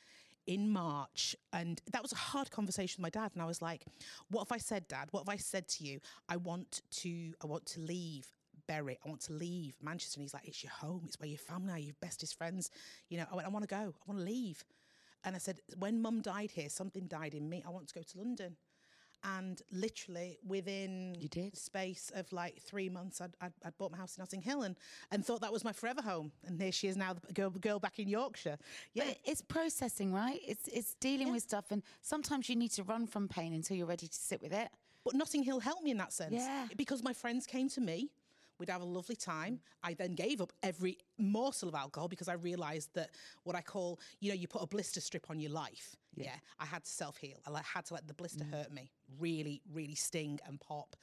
in 0.46 0.70
March, 0.70 1.34
and 1.52 1.80
that 1.92 2.02
was 2.02 2.12
a 2.12 2.16
hard 2.16 2.50
conversation 2.50 3.02
with 3.02 3.14
my 3.14 3.20
dad. 3.20 3.32
And 3.34 3.42
I 3.42 3.46
was 3.46 3.62
like, 3.62 3.84
"What 4.30 4.48
have 4.48 4.52
I 4.52 4.58
said, 4.58 4.88
Dad? 4.88 5.08
What 5.10 5.20
have 5.20 5.28
I 5.28 5.36
said 5.36 5.68
to 5.68 5.84
you, 5.84 6.00
I 6.28 6.36
want 6.36 6.82
to, 7.02 7.34
I 7.42 7.46
want 7.46 7.66
to 7.66 7.80
leave." 7.80 8.32
Berwick, 8.66 8.98
I 9.04 9.08
want 9.08 9.20
to 9.22 9.32
leave 9.32 9.74
Manchester. 9.82 10.18
And 10.18 10.24
he's 10.24 10.32
like, 10.34 10.48
It's 10.48 10.62
your 10.62 10.72
home, 10.72 11.02
it's 11.06 11.20
where 11.20 11.28
your 11.28 11.38
family 11.38 11.72
are, 11.72 11.78
your 11.78 11.94
bestest 12.00 12.36
friends. 12.38 12.70
You 13.08 13.18
know, 13.18 13.26
I 13.30 13.36
went, 13.36 13.46
I 13.46 13.50
want 13.50 13.62
to 13.62 13.68
go, 13.68 13.76
I 13.76 14.10
want 14.10 14.20
to 14.20 14.24
leave. 14.24 14.64
And 15.24 15.34
I 15.34 15.38
said, 15.38 15.60
When 15.78 16.00
mum 16.00 16.22
died 16.22 16.50
here, 16.50 16.68
something 16.68 17.06
died 17.06 17.34
in 17.34 17.48
me. 17.48 17.62
I 17.66 17.70
want 17.70 17.88
to 17.88 17.94
go 17.94 18.02
to 18.02 18.18
London. 18.18 18.56
And 19.24 19.62
literally 19.72 20.38
within 20.46 21.16
You 21.18 21.28
did? 21.28 21.56
space 21.56 22.12
of 22.14 22.30
like 22.32 22.60
three 22.60 22.90
months, 22.90 23.22
I'd, 23.22 23.34
I'd, 23.40 23.52
I'd 23.64 23.78
bought 23.78 23.90
my 23.90 23.96
house 23.96 24.16
in 24.16 24.20
Notting 24.20 24.42
Hill 24.42 24.62
and, 24.62 24.76
and 25.10 25.24
thought 25.24 25.40
that 25.40 25.52
was 25.52 25.64
my 25.64 25.72
forever 25.72 26.02
home. 26.02 26.30
And 26.46 26.60
here 26.60 26.72
she 26.72 26.88
is 26.88 26.96
now, 26.96 27.14
the 27.14 27.32
girl, 27.32 27.48
girl 27.50 27.78
back 27.78 27.98
in 27.98 28.06
Yorkshire. 28.06 28.58
Yeah. 28.92 29.04
But 29.06 29.18
it's 29.24 29.40
processing, 29.40 30.12
right? 30.12 30.40
It's 30.46 30.68
it's 30.68 30.94
dealing 31.00 31.32
with 31.32 31.42
stuff, 31.42 31.66
and 31.70 31.82
sometimes 32.02 32.48
you 32.48 32.56
need 32.56 32.72
to 32.72 32.82
run 32.82 33.06
from 33.06 33.26
pain 33.28 33.54
until 33.54 33.76
you're 33.76 33.86
ready 33.86 34.06
to 34.08 34.14
sit 34.14 34.42
with 34.42 34.52
it. 34.52 34.68
But 35.04 35.14
Notting 35.14 35.42
Hill 35.42 35.60
helped 35.60 35.82
me 35.82 35.90
in 35.90 35.96
that 35.98 36.12
sense. 36.12 36.34
Yeah. 36.34 36.66
Because 36.76 37.02
my 37.02 37.12
friends 37.12 37.46
came 37.46 37.68
to 37.70 37.80
me. 37.80 38.10
We'd 38.58 38.68
have 38.68 38.82
a 38.82 38.86
lovely 38.86 39.16
time. 39.16 39.60
I 39.82 39.94
then 39.94 40.14
gave 40.14 40.40
up 40.40 40.52
every 40.62 40.98
morsel 41.18 41.68
of 41.68 41.74
alcohol 41.74 42.08
because 42.08 42.28
I 42.28 42.34
realised 42.34 42.90
that 42.94 43.10
what 43.42 43.56
I 43.56 43.62
call, 43.62 43.98
you 44.20 44.28
know, 44.28 44.34
you 44.36 44.46
put 44.46 44.62
a 44.62 44.66
blister 44.66 45.00
strip 45.00 45.28
on 45.28 45.40
your 45.40 45.50
life. 45.50 45.96
Yeah. 46.16 46.36
I 46.58 46.66
had 46.66 46.84
to 46.84 46.90
self 46.90 47.16
heal. 47.18 47.36
I 47.46 47.60
had 47.62 47.86
to 47.86 47.94
let 47.94 48.06
the 48.06 48.14
blister 48.14 48.44
hurt 48.44 48.72
me, 48.72 48.90
really, 49.18 49.62
really 49.72 49.94
sting 49.94 50.40
and 50.46 50.60
pop. 50.60 50.96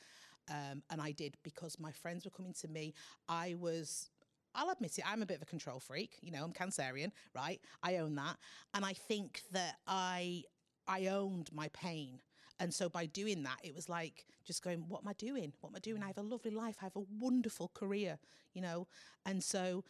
Um, 0.49 0.83
and 0.89 1.01
I 1.01 1.11
did 1.11 1.35
because 1.43 1.79
my 1.79 1.91
friends 1.91 2.25
were 2.25 2.31
coming 2.31 2.53
to 2.61 2.67
me. 2.67 2.93
I 3.27 3.55
was. 3.59 4.09
I'll 4.53 4.69
admit 4.69 4.97
it, 4.97 5.05
I'm 5.07 5.21
a 5.21 5.25
bit 5.25 5.37
of 5.37 5.43
a 5.43 5.45
control 5.45 5.79
freak. 5.79 6.17
You 6.21 6.31
know, 6.31 6.43
I'm 6.43 6.51
Cancerian, 6.51 7.11
right? 7.33 7.61
I 7.83 7.97
own 7.97 8.15
that. 8.15 8.35
And 8.73 8.83
I 8.83 8.91
think 8.91 9.43
that 9.53 9.75
I 9.87 10.43
I 10.87 11.07
owned 11.07 11.49
my 11.53 11.69
pain. 11.69 12.19
And 12.59 12.73
so 12.73 12.89
by 12.89 13.05
doing 13.05 13.43
that, 13.43 13.57
it 13.63 13.73
was 13.73 13.89
like 13.89 14.25
just 14.45 14.63
going, 14.63 14.85
what 14.87 15.01
am 15.01 15.07
I 15.07 15.13
doing? 15.13 15.53
What 15.61 15.69
am 15.69 15.75
I 15.77 15.79
doing? 15.79 16.03
I 16.03 16.07
have 16.07 16.17
a 16.17 16.21
lovely 16.21 16.51
life. 16.51 16.75
I 16.81 16.85
have 16.85 16.95
a 16.95 17.03
wonderful 17.19 17.71
career, 17.73 18.19
you 18.53 18.61
know? 18.61 18.87
And 19.25 19.43
so 19.43 19.83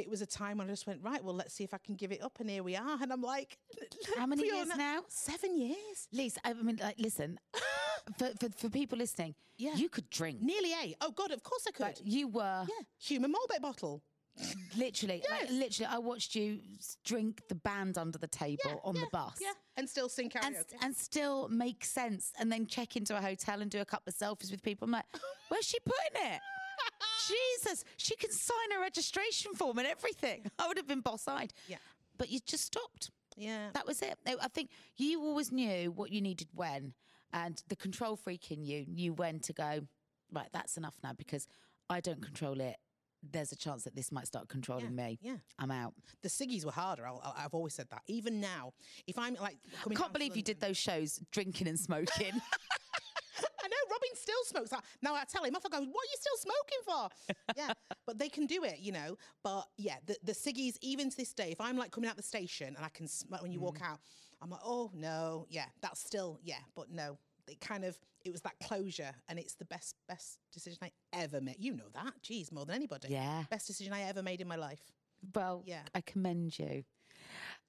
it 0.00 0.08
was 0.10 0.22
a 0.22 0.26
time 0.26 0.58
when 0.58 0.66
I 0.66 0.70
just 0.70 0.86
went, 0.86 1.00
right, 1.02 1.22
well, 1.22 1.34
let's 1.34 1.54
see 1.54 1.64
if 1.64 1.72
I 1.74 1.78
can 1.78 1.94
give 1.94 2.10
it 2.12 2.22
up. 2.22 2.38
And 2.40 2.48
here 2.50 2.62
we 2.62 2.74
are. 2.76 2.98
And 3.00 3.12
I'm 3.12 3.22
like, 3.22 3.58
How 4.16 4.26
many 4.26 4.42
Fiona, 4.42 4.56
years 4.56 4.68
now? 4.76 5.02
Seven 5.08 5.56
years. 5.56 6.08
Lisa, 6.12 6.40
I 6.44 6.52
mean, 6.54 6.78
like, 6.82 6.96
listen, 6.98 7.38
for, 8.18 8.30
for 8.40 8.48
for 8.56 8.68
people 8.70 8.98
listening, 8.98 9.34
Yeah. 9.58 9.74
you 9.74 9.88
could 9.88 10.08
drink. 10.10 10.40
Nearly 10.42 10.72
eight. 10.82 10.96
Oh, 11.00 11.10
God, 11.12 11.30
of 11.30 11.42
course 11.42 11.64
I 11.68 11.70
could. 11.70 11.82
Like, 11.86 11.98
you 12.02 12.28
were 12.28 12.64
yeah. 12.68 12.84
Human 12.98 13.32
Malbec 13.32 13.60
bottle. 13.62 14.02
literally, 14.76 15.22
like, 15.30 15.50
literally. 15.50 15.88
I 15.92 15.98
watched 15.98 16.34
you 16.34 16.60
drink 17.04 17.42
the 17.48 17.54
band 17.56 17.98
under 17.98 18.16
the 18.18 18.28
table 18.28 18.80
on 18.84 18.94
the 18.94 19.06
bus. 19.12 19.36
Yeah. 19.40 19.52
And 19.76 19.88
still 19.88 20.08
sing 20.08 20.30
karaoke. 20.30 20.46
And, 20.46 20.56
and 20.82 20.96
still 20.96 21.48
make 21.48 21.84
sense, 21.84 22.32
and 22.38 22.50
then 22.50 22.66
check 22.66 22.96
into 22.96 23.16
a 23.16 23.20
hotel 23.20 23.60
and 23.60 23.70
do 23.70 23.80
a 23.80 23.84
couple 23.84 24.10
of 24.10 24.14
selfies 24.16 24.50
with 24.50 24.62
people. 24.62 24.86
I'm 24.86 24.92
like, 24.92 25.04
where's 25.48 25.66
she 25.66 25.78
putting 25.80 26.32
it? 26.32 26.40
Jesus, 27.30 27.84
she 27.96 28.16
can 28.16 28.30
sign 28.32 28.72
a 28.76 28.80
registration 28.80 29.54
form 29.54 29.78
and 29.78 29.86
everything. 29.86 30.50
I 30.58 30.68
would 30.68 30.76
have 30.76 30.86
been 30.86 31.00
boss-eyed. 31.00 31.52
Yeah. 31.68 31.76
But 32.18 32.28
you 32.30 32.40
just 32.44 32.64
stopped. 32.64 33.10
yeah. 33.36 33.68
That 33.72 33.86
was 33.86 34.02
it. 34.02 34.18
I 34.26 34.36
I 34.42 34.48
think 34.48 34.70
you 34.96 35.22
always 35.22 35.50
knew 35.52 35.90
what 35.92 36.10
you 36.10 36.20
needed 36.20 36.48
when, 36.54 36.92
and 37.32 37.62
the 37.68 37.76
control 37.76 38.16
freak 38.16 38.50
in 38.50 38.64
you 38.64 38.84
knew 38.86 39.12
when 39.14 39.40
to 39.40 39.52
go. 39.52 39.86
Right, 40.32 40.48
that's 40.52 40.76
enough 40.76 40.96
now 41.02 41.12
because 41.12 41.46
I 41.88 42.00
don't 42.00 42.22
control 42.22 42.60
it. 42.60 42.76
There's 43.22 43.52
a 43.52 43.56
chance 43.56 43.84
that 43.84 43.94
this 43.94 44.10
might 44.12 44.26
start 44.26 44.48
controlling 44.48 44.94
me. 44.96 45.18
yeah. 45.20 45.36
I'm 45.58 45.70
out. 45.70 45.92
the 46.22 46.28
ciggies 46.28 46.64
were 46.64 46.70
harder. 46.72 47.06
I'll, 47.06 47.20
I'll- 47.24 47.34
I've 47.36 47.52
always 47.54 47.74
said 47.74 47.88
that. 47.90 48.02
Even 48.06 48.40
now, 48.40 48.72
if 49.06 49.18
I'm 49.18 49.34
like, 49.34 49.58
I 49.90 49.92
can't 49.94 50.12
believe 50.12 50.36
you 50.36 50.42
did 50.42 50.60
those 50.60 50.76
shows 50.78 51.20
drinking 51.30 51.68
and 51.68 51.78
smoking. 51.78 52.32
Robin 54.00 54.16
still 54.16 54.44
smokes. 54.44 54.72
Now 55.02 55.14
I 55.14 55.24
tell 55.24 55.44
him 55.44 55.54
off. 55.54 55.64
I 55.66 55.68
go, 55.68 55.78
"What 55.78 55.86
are 55.86 56.10
you 56.10 56.16
still 56.18 56.36
smoking 56.36 56.78
for?" 56.84 57.34
yeah, 57.56 57.72
but 58.06 58.18
they 58.18 58.28
can 58.28 58.46
do 58.46 58.64
it, 58.64 58.80
you 58.80 58.92
know. 58.92 59.16
But 59.42 59.66
yeah, 59.76 59.96
the 60.06 60.16
the 60.22 60.32
ciggies, 60.32 60.76
even 60.80 61.10
to 61.10 61.16
this 61.16 61.32
day, 61.32 61.50
if 61.50 61.60
I'm 61.60 61.76
like 61.76 61.90
coming 61.90 62.08
out 62.08 62.16
the 62.16 62.22
station 62.22 62.68
and 62.68 62.84
I 62.84 62.88
can 62.88 63.06
smell 63.06 63.40
when 63.42 63.52
you 63.52 63.60
walk 63.60 63.78
mm. 63.78 63.90
out, 63.90 64.00
I'm 64.42 64.50
like, 64.50 64.60
"Oh 64.64 64.90
no, 64.94 65.46
yeah, 65.48 65.66
that's 65.80 66.00
still 66.00 66.38
yeah." 66.42 66.60
But 66.74 66.90
no, 66.90 67.18
it 67.48 67.60
kind 67.60 67.84
of 67.84 67.98
it 68.24 68.32
was 68.32 68.42
that 68.42 68.58
closure, 68.62 69.12
and 69.28 69.38
it's 69.38 69.54
the 69.54 69.64
best 69.64 69.96
best 70.08 70.38
decision 70.52 70.78
I 70.82 70.90
ever 71.12 71.40
made. 71.40 71.56
You 71.58 71.74
know 71.74 71.88
that, 71.94 72.14
geez, 72.22 72.52
more 72.52 72.66
than 72.66 72.76
anybody. 72.76 73.08
Yeah. 73.08 73.44
best 73.50 73.66
decision 73.66 73.92
I 73.92 74.02
ever 74.02 74.22
made 74.22 74.40
in 74.40 74.48
my 74.48 74.56
life. 74.56 74.92
well, 75.34 75.62
Yeah. 75.66 75.82
I 75.94 76.00
commend 76.00 76.58
you. 76.58 76.84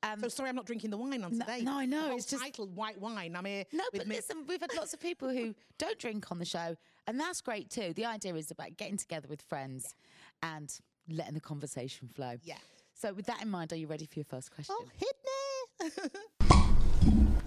Um, 0.04 0.20
So 0.20 0.28
sorry, 0.30 0.50
I'm 0.50 0.56
not 0.56 0.66
drinking 0.66 0.90
the 0.90 0.98
wine 0.98 1.24
on 1.24 1.32
today. 1.40 1.62
no, 1.62 1.78
I 1.78 1.86
know, 1.86 2.16
it's 2.16 2.26
just- 2.26 2.42
title 2.44 2.68
white 2.68 3.00
wine. 3.00 3.36
I'm 3.36 3.46
here. 3.46 3.66
No, 3.72 3.84
but 3.94 4.08
me- 4.08 4.16
listen, 4.16 4.46
we've 4.48 4.60
had 4.62 4.74
lots 4.76 4.94
of 4.94 5.00
people 5.00 5.30
who 5.30 5.54
don't 5.78 6.00
drink 6.00 6.32
on 6.32 6.40
the 6.40 6.46
show, 6.46 6.76
and 7.08 7.20
that's 7.20 7.42
great 7.42 7.70
too. 7.70 7.94
The 7.94 8.06
idea 8.06 8.34
is 8.36 8.50
about 8.52 8.78
getting 8.78 8.98
together 8.98 9.28
with 9.28 9.42
friends 9.44 9.94
and 10.42 10.74
letting 11.10 11.36
the 11.36 11.40
conversation 11.42 12.08
flow. 12.08 12.38
Yeah. 12.44 12.58
So, 12.94 13.14
with 13.14 13.26
that 13.28 13.42
in 13.42 13.50
mind, 13.50 13.74
are 13.74 13.78
you 13.78 13.88
ready 13.88 14.06
for 14.06 14.18
your 14.20 14.26
first 14.26 14.52
question? 14.52 14.76
Oh, 14.78 14.86
hit 14.98 15.16
me. 15.82 16.10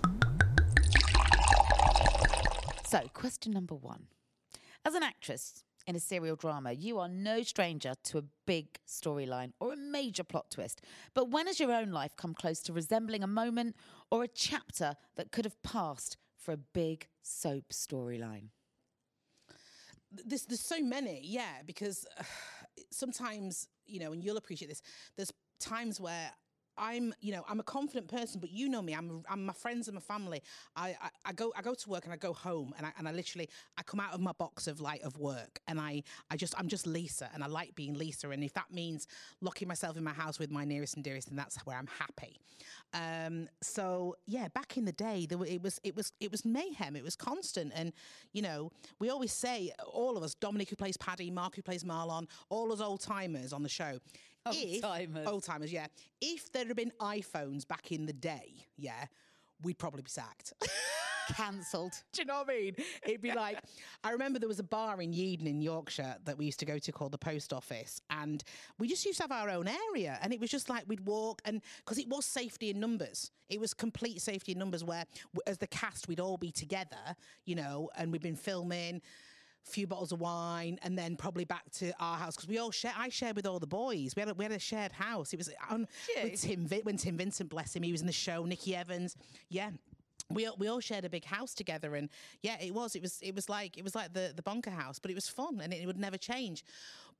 So, 2.87 3.01
question 3.13 3.53
number 3.53 3.75
one. 3.75 4.07
As 4.85 4.95
an 4.95 5.03
actress 5.03 5.65
in 5.87 5.97
a 5.97 6.00
serial 6.00 6.37
drama, 6.37 6.73
you 6.73 6.99
are 6.99 7.09
no 7.09 7.43
stranger 7.43 7.95
to 8.05 8.19
a 8.19 8.25
big 8.47 8.79
storyline 8.87 9.53
or 9.61 9.73
a 9.73 9.76
major 9.76 10.25
plot 10.25 10.50
twist. 10.50 10.81
But 11.14 11.31
when 11.31 11.47
has 11.47 11.61
your 11.61 11.73
own 11.73 11.91
life 11.91 12.17
come 12.17 12.35
close 12.35 12.61
to 12.62 12.73
resembling 12.73 13.23
a 13.23 13.26
moment 13.26 13.76
or 14.11 14.23
a 14.23 14.29
chapter 14.29 14.95
that 15.17 15.33
could 15.33 15.45
have 15.45 15.62
passed 15.62 16.17
for 16.37 16.53
a 16.53 16.57
big 16.57 17.09
soap 17.23 17.71
storyline? 17.73 18.49
there's 20.25 20.45
there's 20.45 20.61
so 20.61 20.81
many, 20.81 21.21
yeah, 21.25 21.62
because 21.67 22.07
uh, 22.19 22.23
sometimes 22.91 23.69
you 23.87 24.00
know, 24.00 24.12
and 24.12 24.23
you'll 24.25 24.37
appreciate 24.37 24.69
this. 24.69 24.83
There's 25.17 25.33
times 25.61 26.00
where 26.00 26.31
I'm, 26.76 27.14
you 27.21 27.33
know, 27.33 27.45
I'm 27.49 27.61
a 27.61 27.64
confident 27.64 28.09
person, 28.09 28.40
but 28.40 28.50
you 28.50 28.69
know 28.69 28.83
me. 28.83 28.95
I'm, 28.95 29.23
I'm 29.28 29.47
my 29.47 29.52
friends 29.52 29.88
and 29.88 29.95
my 29.95 30.00
family. 30.00 30.43
I, 30.76 30.97
I, 31.00 31.09
I 31.26 31.33
go, 31.33 31.52
I 31.57 31.62
go 31.62 31.75
to 31.75 31.88
work 31.88 32.04
and 32.04 32.12
I 32.12 32.16
go 32.16 32.33
home, 32.33 32.75
and 32.76 32.87
I, 32.87 32.93
and 32.99 33.09
I 33.09 33.12
literally, 33.12 33.49
I 33.78 33.83
come 33.83 34.00
out 34.00 34.12
of 34.12 34.21
my 34.21 34.33
box 34.33 34.66
of 34.66 34.81
light 34.81 35.02
of 35.02 35.16
work, 35.19 35.61
and 35.69 35.81
I, 35.81 36.02
I 36.31 36.37
just, 36.37 36.54
I'm 36.59 36.69
just 36.69 36.87
Lisa, 36.87 37.31
and 37.35 37.43
I 37.43 37.47
like 37.47 37.75
being 37.75 37.95
Lisa. 37.95 38.31
And 38.31 38.43
if 38.43 38.54
that 38.54 38.73
means 38.73 39.07
locking 39.40 39.69
myself 39.69 39.97
in 39.97 40.04
my 40.04 40.12
house 40.12 40.38
with 40.38 40.50
my 40.50 40.64
nearest 40.64 40.95
and 40.95 41.04
dearest, 41.04 41.28
then 41.28 41.37
that's 41.37 41.57
where 41.66 41.76
I'm 41.76 41.88
happy. 41.99 42.40
Um, 42.93 43.49
so 43.62 44.16
yeah, 44.26 44.49
back 44.49 44.76
in 44.76 44.85
the 44.85 44.93
day, 44.93 45.26
there 45.26 45.38
were, 45.38 45.47
it 45.47 45.62
was, 45.62 45.81
it 45.85 45.97
was, 45.97 46.12
it 46.21 46.31
was 46.31 46.45
mayhem. 46.45 46.97
It 46.97 47.04
was 47.04 47.16
constant, 47.16 47.73
and 47.75 47.93
you 48.33 48.43
know, 48.43 48.71
we 48.99 49.11
always 49.11 49.33
say, 49.33 49.73
all 49.93 50.16
of 50.16 50.23
us, 50.23 50.35
Dominic 50.35 50.71
who 50.71 50.76
plays 50.76 50.97
Paddy, 50.97 51.31
Mark 51.31 51.57
who 51.57 51.62
plays 51.62 51.85
Marlon, 51.85 52.26
all 52.49 52.73
us 52.73 52.81
old 52.81 53.00
timers 53.00 53.52
on 53.52 53.62
the 53.62 53.69
show. 53.69 53.99
If- 54.47 54.85
Old-timers. 54.85 55.27
old 55.27 55.43
timers, 55.45 55.73
yeah. 55.73 55.87
If 56.21 56.53
there 56.53 56.67
had 56.67 56.77
been 56.77 56.93
iPhones 57.01 57.67
back 57.67 57.93
in 57.93 58.07
the 58.07 58.13
day, 58.13 58.55
yeah, 58.77 59.07
we'd 59.63 59.79
probably 59.79 60.03
be 60.03 60.11
sacked. 60.11 60.53
Cancelled. 61.35 61.93
Do 62.13 62.21
you 62.21 62.27
know 62.27 62.41
what 62.45 62.51
I 62.51 62.61
mean? 62.61 62.77
It'd 63.07 63.23
be 63.23 63.33
like, 63.33 63.59
I 64.03 64.11
remember 64.11 64.39
there 64.39 64.49
was 64.49 64.59
a 64.59 64.63
bar 64.65 65.01
in 65.01 65.13
Yeadon 65.13 65.47
in 65.47 65.63
Yorkshire 65.63 66.17
that 66.27 66.37
we 66.37 66.45
used 66.45 66.59
to 66.61 66.67
go 66.67 66.79
to 66.79 66.93
called 66.93 67.13
the 67.13 67.19
Post 67.19 67.55
Office, 67.55 67.99
and 68.11 68.45
we 68.79 68.89
just 68.89 69.07
used 69.07 69.17
to 69.19 69.23
have 69.25 69.33
our 69.33 69.49
own 69.49 69.67
area, 69.67 70.19
and 70.21 70.35
it 70.35 70.41
was 70.41 70.51
just 70.51 70.69
like 70.69 70.85
we'd 70.87 71.07
walk, 71.07 71.41
and 71.47 71.63
because 71.79 71.97
it 71.99 72.09
was 72.11 72.27
safety 72.27 72.69
in 72.69 72.79
numbers, 72.79 73.31
it 73.49 73.59
was 73.59 73.73
complete 73.73 74.21
safety 74.21 74.53
in 74.53 74.59
numbers 74.59 74.85
where, 74.85 75.07
as 75.47 75.57
the 75.57 75.67
cast, 75.67 76.09
we'd 76.09 76.21
all 76.21 76.37
be 76.37 76.51
together, 76.53 77.17
you 77.47 77.55
know, 77.55 77.89
and 77.97 78.13
we'd 78.13 78.21
been 78.23 78.37
filming 78.37 79.01
few 79.64 79.87
bottles 79.87 80.12
of 80.12 80.21
wine, 80.21 80.78
and 80.83 80.97
then 80.97 81.16
probably 81.16 81.44
back 81.44 81.71
to 81.73 81.92
our 81.99 82.16
house 82.16 82.37
because 82.37 82.49
we 82.49 82.59
all 82.59 82.71
share. 82.71 82.92
I 82.97 83.09
shared 83.09 83.37
with 83.37 83.47
all 83.47 83.59
the 83.59 83.66
boys. 83.66 84.14
We 84.14 84.21
had 84.21 84.28
a, 84.28 84.35
we 84.35 84.44
had 84.44 84.52
a 84.52 84.59
shared 84.59 84.92
house. 84.92 85.33
It 85.33 85.38
was 85.38 85.50
on 85.71 85.88
with 86.23 86.40
Tim 86.40 86.68
when 86.83 86.97
Tim 86.97 87.16
Vincent, 87.16 87.49
bless 87.50 87.75
him, 87.75 87.83
he 87.83 87.92
was 87.92 88.00
in 88.00 88.06
the 88.06 88.12
show. 88.12 88.44
Nikki 88.44 88.76
Evans, 88.76 89.16
yeah. 89.49 89.71
We 90.30 90.47
all, 90.47 90.56
we 90.59 90.68
all 90.68 90.80
shared 90.80 91.04
a 91.04 91.11
big 91.11 91.25
house 91.25 91.54
together, 91.54 91.97
and 91.97 92.09
yeah, 92.42 92.56
it 92.61 92.73
was 92.73 92.97
it 92.97 93.02
was 93.02 93.21
it 93.21 93.35
was 93.35 93.49
like 93.49 93.76
it 93.76 93.85
was 93.85 93.94
like 93.94 94.12
the 94.14 94.33
the 94.35 94.42
bunker 94.42 94.71
house, 94.71 94.99
but 94.99 95.11
it 95.11 95.14
was 95.14 95.28
fun 95.28 95.61
and 95.62 95.73
it 95.73 95.87
would 95.87 95.99
never 95.99 96.16
change. 96.16 96.64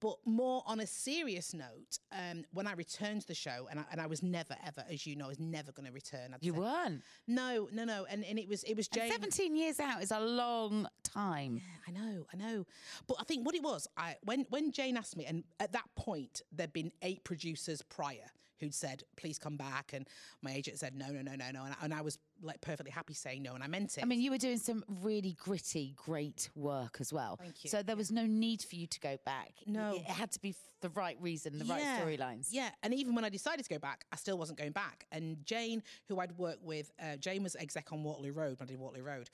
But 0.04 0.18
more 0.26 0.62
on 0.66 0.80
a 0.80 0.87
serious 0.87 1.54
note, 1.54 1.99
um, 2.12 2.44
when 2.52 2.66
I 2.66 2.73
returned 2.75 3.23
to 3.23 3.26
the 3.26 3.34
show, 3.34 3.68
and 3.70 3.80
I, 3.80 3.84
and 3.90 4.02
I 4.02 4.06
was 4.06 4.23
never 4.23 4.54
ever, 4.66 4.84
as 4.90 5.06
you 5.06 5.16
know, 5.16 5.25
I 5.25 5.28
was 5.28 5.40
never 5.40 5.73
going 5.73 5.87
to 5.87 5.92
return. 5.92 6.34
I'd 6.34 6.44
You 6.44 6.52
say. 6.52 6.58
weren't. 6.58 7.02
No, 7.26 7.68
no, 7.73 7.84
no, 7.84 8.04
and 8.11 8.23
and 8.23 8.38
it 8.38 8.46
was 8.46 8.64
it 8.64 8.75
was 8.76 8.87
And 8.92 9.00
Jane. 9.00 9.12
17 9.12 9.56
years 9.56 9.80
out 9.80 10.02
is 10.02 10.11
a 10.11 10.20
long 10.20 10.87
time. 11.04 11.54
Yeah, 11.56 11.88
I 11.88 11.90
know, 11.92 12.26
I 12.30 12.37
know. 12.37 12.66
But 13.06 13.16
I 13.18 13.25
think 13.25 13.46
what 13.46 13.54
it 13.54 13.62
was, 13.62 13.88
I 13.96 14.16
when 14.25 14.44
when 14.50 14.73
Jane 14.73 14.99
asked 14.99 15.16
me, 15.16 15.25
and 15.25 15.42
at 15.58 15.73
that 15.73 15.88
point 15.96 16.42
there'd 16.52 16.75
been 16.75 16.92
eight 17.00 17.25
producers 17.25 17.80
prior 17.80 18.28
who'd 18.61 18.75
said, 18.75 19.04
"Please 19.16 19.38
come 19.38 19.56
back," 19.56 19.92
and 19.94 20.06
my 20.42 20.52
agent 20.52 20.78
said, 20.78 20.94
"No, 20.94 21.08
no, 21.08 21.23
no, 21.23 21.34
no, 21.34 21.50
no," 21.50 21.64
and 21.64 21.75
I, 21.80 21.84
and 21.84 21.94
I 21.94 22.02
was 22.02 22.18
like 22.43 22.61
perfectly 22.61 22.91
happy 22.91 23.14
saying 23.14 23.43
no, 23.43 23.55
and 23.55 23.62
I 23.62 23.67
meant 23.67 23.97
it. 23.97 24.03
I 24.03 24.07
mean, 24.07 24.21
you 24.21 24.31
were 24.31 24.38
doing 24.38 24.59
some 24.59 24.85
really 25.03 25.37
gritty, 25.38 25.95
great 25.97 26.50
work 26.55 26.99
as 27.00 27.12
well. 27.12 27.37
Thank 27.41 27.64
you. 27.64 27.71
So 27.71 27.83
there 27.83 27.97
was 27.97 28.11
no 28.12 28.26
need 28.26 28.62
for 28.62 28.76
you 28.76 28.87
to 28.87 29.00
go 29.00 29.17
back. 29.25 29.53
No. 29.67 29.95
It 29.95 30.03
had 30.05 30.31
to 30.33 30.41
be 30.41 30.55
the 30.81 30.88
right 30.91 31.17
reason, 31.21 31.59
the 31.59 31.64
right 31.64 31.81
storylines. 31.83 32.49
Yeah, 32.50 32.69
and 32.83 32.93
even 32.93 33.14
when 33.14 33.25
I 33.25 33.31
decided 33.31 33.64
to 33.64 33.71
go 33.71 33.79
back, 33.79 34.05
I 34.12 34.17
still 34.17 34.37
wasn't 34.37 34.59
going 34.59 34.73
back. 34.73 35.07
And 35.12 35.38
Jane, 35.47 35.83
who 36.09 36.21
I'd 36.21 36.37
worked 36.37 36.62
with, 36.62 36.93
uh, 37.03 37.17
Jane 37.17 37.43
was 37.43 37.57
exec 37.57 37.91
on 37.93 38.03
Waterloo 38.03 38.33
Road 38.33 38.59
when 38.61 38.69
I 38.69 38.71
did 38.73 38.79
Waterloo 38.79 39.05
Road, 39.05 39.31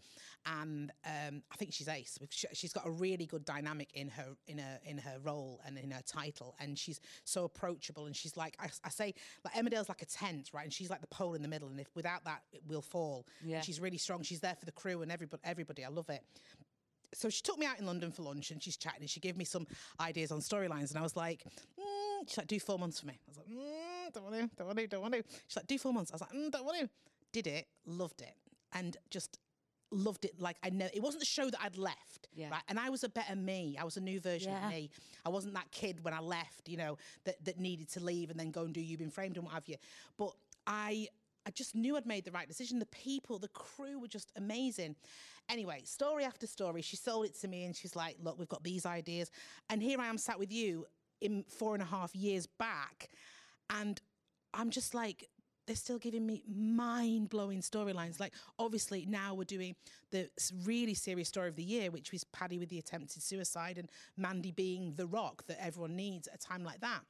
and 0.47 0.93
um, 1.05 1.43
I 1.53 1.57
think 1.57 1.73
she's 1.73 1.89
ace. 1.89 2.19
She- 2.31 2.47
She's 2.53 2.73
got 2.73 2.87
a 2.87 2.91
really 2.91 3.27
good 3.27 3.45
dynamic 3.45 3.91
in 3.95 4.09
her 4.11 4.37
in 4.47 4.59
her 4.59 4.79
in 4.85 4.99
her 4.99 5.19
role 5.23 5.61
and 5.67 5.79
in 5.79 5.91
her 5.93 6.03
title, 6.07 6.55
and 6.61 6.79
she's 6.79 7.01
so 7.25 7.45
approachable. 7.45 8.07
And 8.07 8.15
she's 8.15 8.37
like 8.37 8.57
I, 8.61 8.69
I 8.85 8.91
say, 8.91 9.15
like 9.45 9.55
Emmerdale's 9.55 9.89
like 9.89 10.03
a 10.03 10.07
tent, 10.07 10.51
right? 10.53 10.65
And 10.65 10.73
she's 10.73 10.91
like 10.91 11.01
the 11.01 11.07
pole 11.07 11.35
in 11.35 11.43
the 11.43 11.49
middle. 11.49 11.69
And 11.69 11.81
if 11.81 11.89
without 11.95 12.25
that, 12.25 12.43
it 12.53 12.63
will 12.67 12.83
fall. 13.01 13.27
Yeah. 13.45 13.57
And 13.57 13.65
she's 13.65 13.81
really 13.81 13.99
strong. 13.99 14.23
She's 14.23 14.41
there 14.41 14.55
for 14.55 14.67
the 14.67 14.73
crew 14.73 15.03
and 15.03 15.11
everybody. 15.11 15.43
Everybody, 15.45 15.85
I 15.85 15.89
love 15.89 16.11
it 16.11 16.23
so 17.15 17.29
she 17.29 17.43
took 17.43 17.59
me 17.59 17.67
out 17.67 17.79
in 17.79 17.87
London 17.87 18.13
for 18.13 18.23
lunch 18.23 18.51
and 18.51 18.63
she's 18.63 18.77
chatting 18.77 19.01
and 19.01 19.11
she 19.11 19.21
gave 19.21 19.37
me 19.37 19.45
some 19.45 19.67
ideas 20.01 20.31
on 20.31 20.41
storylines 20.41 20.91
and 20.91 20.99
I 20.99 21.03
was 21.03 21.17
like, 21.17 21.45
mm. 21.79 22.29
she's 22.29 22.39
like, 22.39 22.47
do 22.47 22.61
four 22.61 22.79
months 22.79 23.01
for 23.01 23.07
me. 23.07 23.19
I 23.27 23.31
was 23.31 23.39
like, 23.39 23.49
mm, 23.49 24.13
don't 24.13 24.25
want 24.25 24.37
to, 24.37 24.57
don't 24.57 24.67
want 24.67 24.79
to, 24.79 24.87
don't 24.87 25.03
want 25.03 25.15
to. 25.15 25.23
She's 25.47 25.57
like, 25.57 25.67
do 25.67 25.79
four 25.79 25.93
months. 25.93 26.11
I 26.13 26.15
was 26.15 26.21
like, 26.21 26.33
mm, 26.33 26.51
don't 26.51 26.65
want 26.65 26.79
to. 26.81 26.89
Did 27.33 27.47
it, 27.47 27.67
loved 27.87 28.23
it, 28.23 28.35
and 28.73 28.97
just 29.09 29.39
loved 29.93 30.25
it. 30.25 30.41
Like 30.41 30.57
I 30.63 30.71
know 30.71 30.89
it 30.93 31.03
wasn't 31.03 31.21
the 31.21 31.27
show 31.27 31.49
that 31.51 31.61
I'd 31.63 31.79
left, 31.79 32.29
Yeah. 32.33 32.51
right? 32.51 32.63
And 32.69 32.79
I 32.79 32.91
was 32.91 33.05
a 33.05 33.09
better 33.09 33.37
me. 33.37 33.77
I 33.81 33.85
was 33.85 33.97
a 33.97 34.01
new 34.01 34.21
version 34.21 34.53
Yeah. 34.53 34.67
of 34.67 34.73
me. 34.73 34.91
I 35.25 35.29
wasn't 35.29 35.55
that 35.55 35.71
kid 35.71 36.05
when 36.05 36.15
I 36.15 36.21
left, 36.21 36.69
you 36.69 36.77
know, 36.77 36.99
that 37.25 37.45
that 37.45 37.59
needed 37.59 37.89
to 37.91 38.01
leave 38.01 38.31
and 38.31 38.39
then 38.39 38.51
go 38.51 38.63
and 38.63 38.75
do 38.75 38.81
You've 38.81 39.01
Been 39.01 39.11
Framed 39.11 39.37
and 39.37 39.45
what 39.45 39.55
have 39.55 39.69
you. 39.69 39.77
But 40.17 40.33
I. 40.67 41.09
I 41.47 41.51
just 41.51 41.75
knew 41.75 41.97
I'd 41.97 42.07
made 42.07 42.25
the 42.25 42.31
right 42.31 42.47
decision. 42.47 42.79
The 42.79 42.87
people, 42.87 43.39
the 43.39 43.49
crew 43.49 43.99
were 43.99 44.09
just 44.09 44.31
amazing. 44.37 44.97
Anyway, 45.49 45.83
story 45.85 46.25
after 46.25 46.47
story, 46.47 46.83
she 46.83 46.97
sold 46.97 47.27
it 47.27 47.39
to 47.41 47.49
me 47.49 47.65
and 47.65 47.75
she's 47.75 47.97
like, 47.97 48.17
Look, 48.23 48.39
we've 48.39 48.49
got 48.49 48.63
these 48.63 48.87
ideas. 48.87 49.31
And 49.69 49.83
here 49.83 50.01
I 50.01 50.07
am 50.07 50.19
sat 50.19 50.39
with 50.39 50.53
you 50.53 50.87
in 51.21 51.45
four 51.49 51.75
and 51.75 51.83
a 51.83 51.87
half 51.87 52.15
years 52.15 52.47
back. 52.47 53.09
And 53.69 54.01
I'm 54.53 54.71
just 54.71 54.95
like, 54.95 55.29
they're 55.67 55.77
still 55.77 55.99
giving 55.99 56.27
me 56.27 56.43
mind 56.49 57.29
blowing 57.29 57.61
storylines. 57.61 58.19
Like, 58.19 58.35
obviously, 58.59 59.07
now 59.07 59.35
we're 59.35 59.45
doing 59.45 59.77
the 60.11 60.29
really 60.65 60.95
serious 60.95 61.29
story 61.29 61.49
of 61.49 61.57
the 61.57 61.63
year, 61.63 61.91
which 61.91 62.11
was 62.11 62.25
Paddy 62.25 62.59
with 62.59 62.71
the 62.71 62.79
attempted 62.79 63.23
suicide 63.23 63.79
and 63.79 63.89
Mandy 64.17 64.51
being 64.51 64.95
the 64.97 65.07
rock 65.07 65.45
that 65.47 65.65
everyone 65.65 65.95
needs 65.95 66.27
at 66.27 66.35
a 66.35 66.39
time 66.39 66.65
like 66.65 66.81
that. 66.81 67.03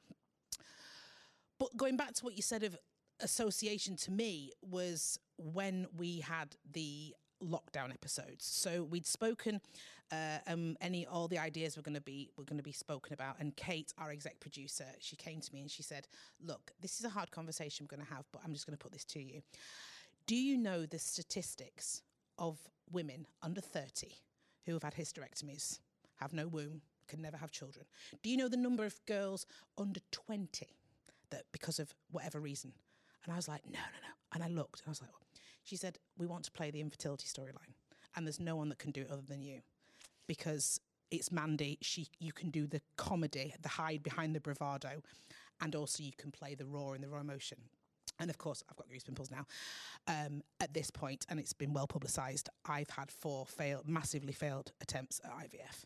But 1.57 1.75
going 1.75 1.97
back 1.97 2.13
to 2.13 2.25
what 2.25 2.35
you 2.35 2.43
said 2.43 2.63
of 2.63 2.77
association 3.21 3.95
to 3.97 4.11
me 4.11 4.51
was 4.61 5.19
when 5.37 5.87
we 5.97 6.19
had 6.19 6.55
the 6.71 7.15
lockdown 7.43 7.91
episodes. 7.91 8.45
So 8.45 8.83
we'd 8.83 9.05
spoken, 9.05 9.61
uh, 10.11 10.39
um, 10.47 10.77
any 10.81 11.05
all 11.05 11.27
the 11.27 11.39
ideas 11.39 11.75
were 11.75 11.83
going 11.83 11.95
to 11.95 12.01
be 12.01 12.29
were 12.37 12.43
going 12.43 12.57
to 12.57 12.63
be 12.63 12.71
spoken 12.71 13.13
about. 13.13 13.37
And 13.39 13.55
Kate, 13.55 13.93
our 13.97 14.11
exec 14.11 14.39
producer, 14.39 14.85
she 14.99 15.15
came 15.15 15.41
to 15.41 15.53
me 15.53 15.61
and 15.61 15.71
she 15.71 15.83
said, 15.83 16.07
"Look, 16.43 16.71
this 16.81 16.99
is 16.99 17.05
a 17.05 17.09
hard 17.09 17.31
conversation 17.31 17.85
we're 17.85 17.95
going 17.95 18.07
to 18.07 18.13
have, 18.13 18.25
but 18.31 18.41
I'm 18.45 18.53
just 18.53 18.65
going 18.65 18.77
to 18.77 18.83
put 18.83 18.91
this 18.91 19.05
to 19.05 19.21
you. 19.21 19.41
Do 20.27 20.35
you 20.35 20.57
know 20.57 20.85
the 20.85 20.99
statistics 20.99 22.01
of 22.37 22.59
women 22.91 23.27
under 23.41 23.61
30 23.61 24.07
who 24.65 24.73
have 24.73 24.83
had 24.83 24.93
hysterectomies, 24.93 25.79
have 26.17 26.33
no 26.33 26.47
womb, 26.47 26.81
can 27.07 27.21
never 27.21 27.37
have 27.37 27.51
children? 27.51 27.85
Do 28.21 28.29
you 28.29 28.37
know 28.37 28.47
the 28.47 28.57
number 28.57 28.85
of 28.85 29.03
girls 29.05 29.45
under 29.77 29.99
20 30.11 30.67
that 31.31 31.45
because 31.51 31.79
of 31.79 31.93
whatever 32.11 32.39
reason? 32.39 32.73
And 33.23 33.33
I 33.33 33.35
was 33.35 33.47
like, 33.47 33.65
no, 33.65 33.79
no, 33.79 33.99
no. 34.01 34.13
And 34.33 34.43
I 34.43 34.47
looked 34.47 34.81
and 34.81 34.87
I 34.87 34.91
was 34.91 35.01
like, 35.01 35.11
she 35.63 35.75
said, 35.75 35.97
we 36.17 36.25
want 36.25 36.43
to 36.45 36.51
play 36.51 36.71
the 36.71 36.81
infertility 36.81 37.27
storyline. 37.27 37.73
And 38.15 38.25
there's 38.25 38.39
no 38.39 38.55
one 38.55 38.69
that 38.69 38.79
can 38.79 38.91
do 38.91 39.01
it 39.01 39.11
other 39.11 39.21
than 39.27 39.41
you 39.41 39.61
because 40.27 40.79
it's 41.11 41.31
Mandy. 41.31 41.77
She, 41.81 42.07
you 42.19 42.33
can 42.33 42.49
do 42.49 42.65
the 42.65 42.81
comedy, 42.97 43.53
the 43.61 43.69
hide 43.69 44.03
behind 44.03 44.35
the 44.35 44.39
bravado, 44.39 45.01
and 45.61 45.75
also 45.75 46.03
you 46.03 46.13
can 46.17 46.31
play 46.31 46.55
the 46.55 46.65
raw 46.65 46.91
and 46.91 47.03
the 47.03 47.09
raw 47.09 47.19
emotion. 47.19 47.57
And 48.19 48.29
of 48.29 48.37
course, 48.37 48.63
I've 48.69 48.75
got 48.75 48.87
goosebumps 48.89 49.31
now. 49.31 49.45
Um, 50.07 50.43
at 50.59 50.73
this 50.73 50.91
point, 50.91 51.25
and 51.29 51.39
it's 51.39 51.53
been 51.53 51.73
well 51.73 51.87
publicised, 51.87 52.49
I've 52.65 52.89
had 52.89 53.11
four 53.11 53.45
failed, 53.45 53.87
massively 53.87 54.33
failed 54.33 54.71
attempts 54.81 55.19
at 55.23 55.31
IVF. 55.31 55.85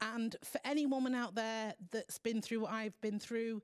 And 0.00 0.36
for 0.44 0.60
any 0.64 0.86
woman 0.86 1.14
out 1.14 1.34
there 1.34 1.74
that's 1.90 2.18
been 2.18 2.42
through 2.42 2.60
what 2.60 2.72
I've 2.72 2.98
been 3.00 3.18
through, 3.18 3.62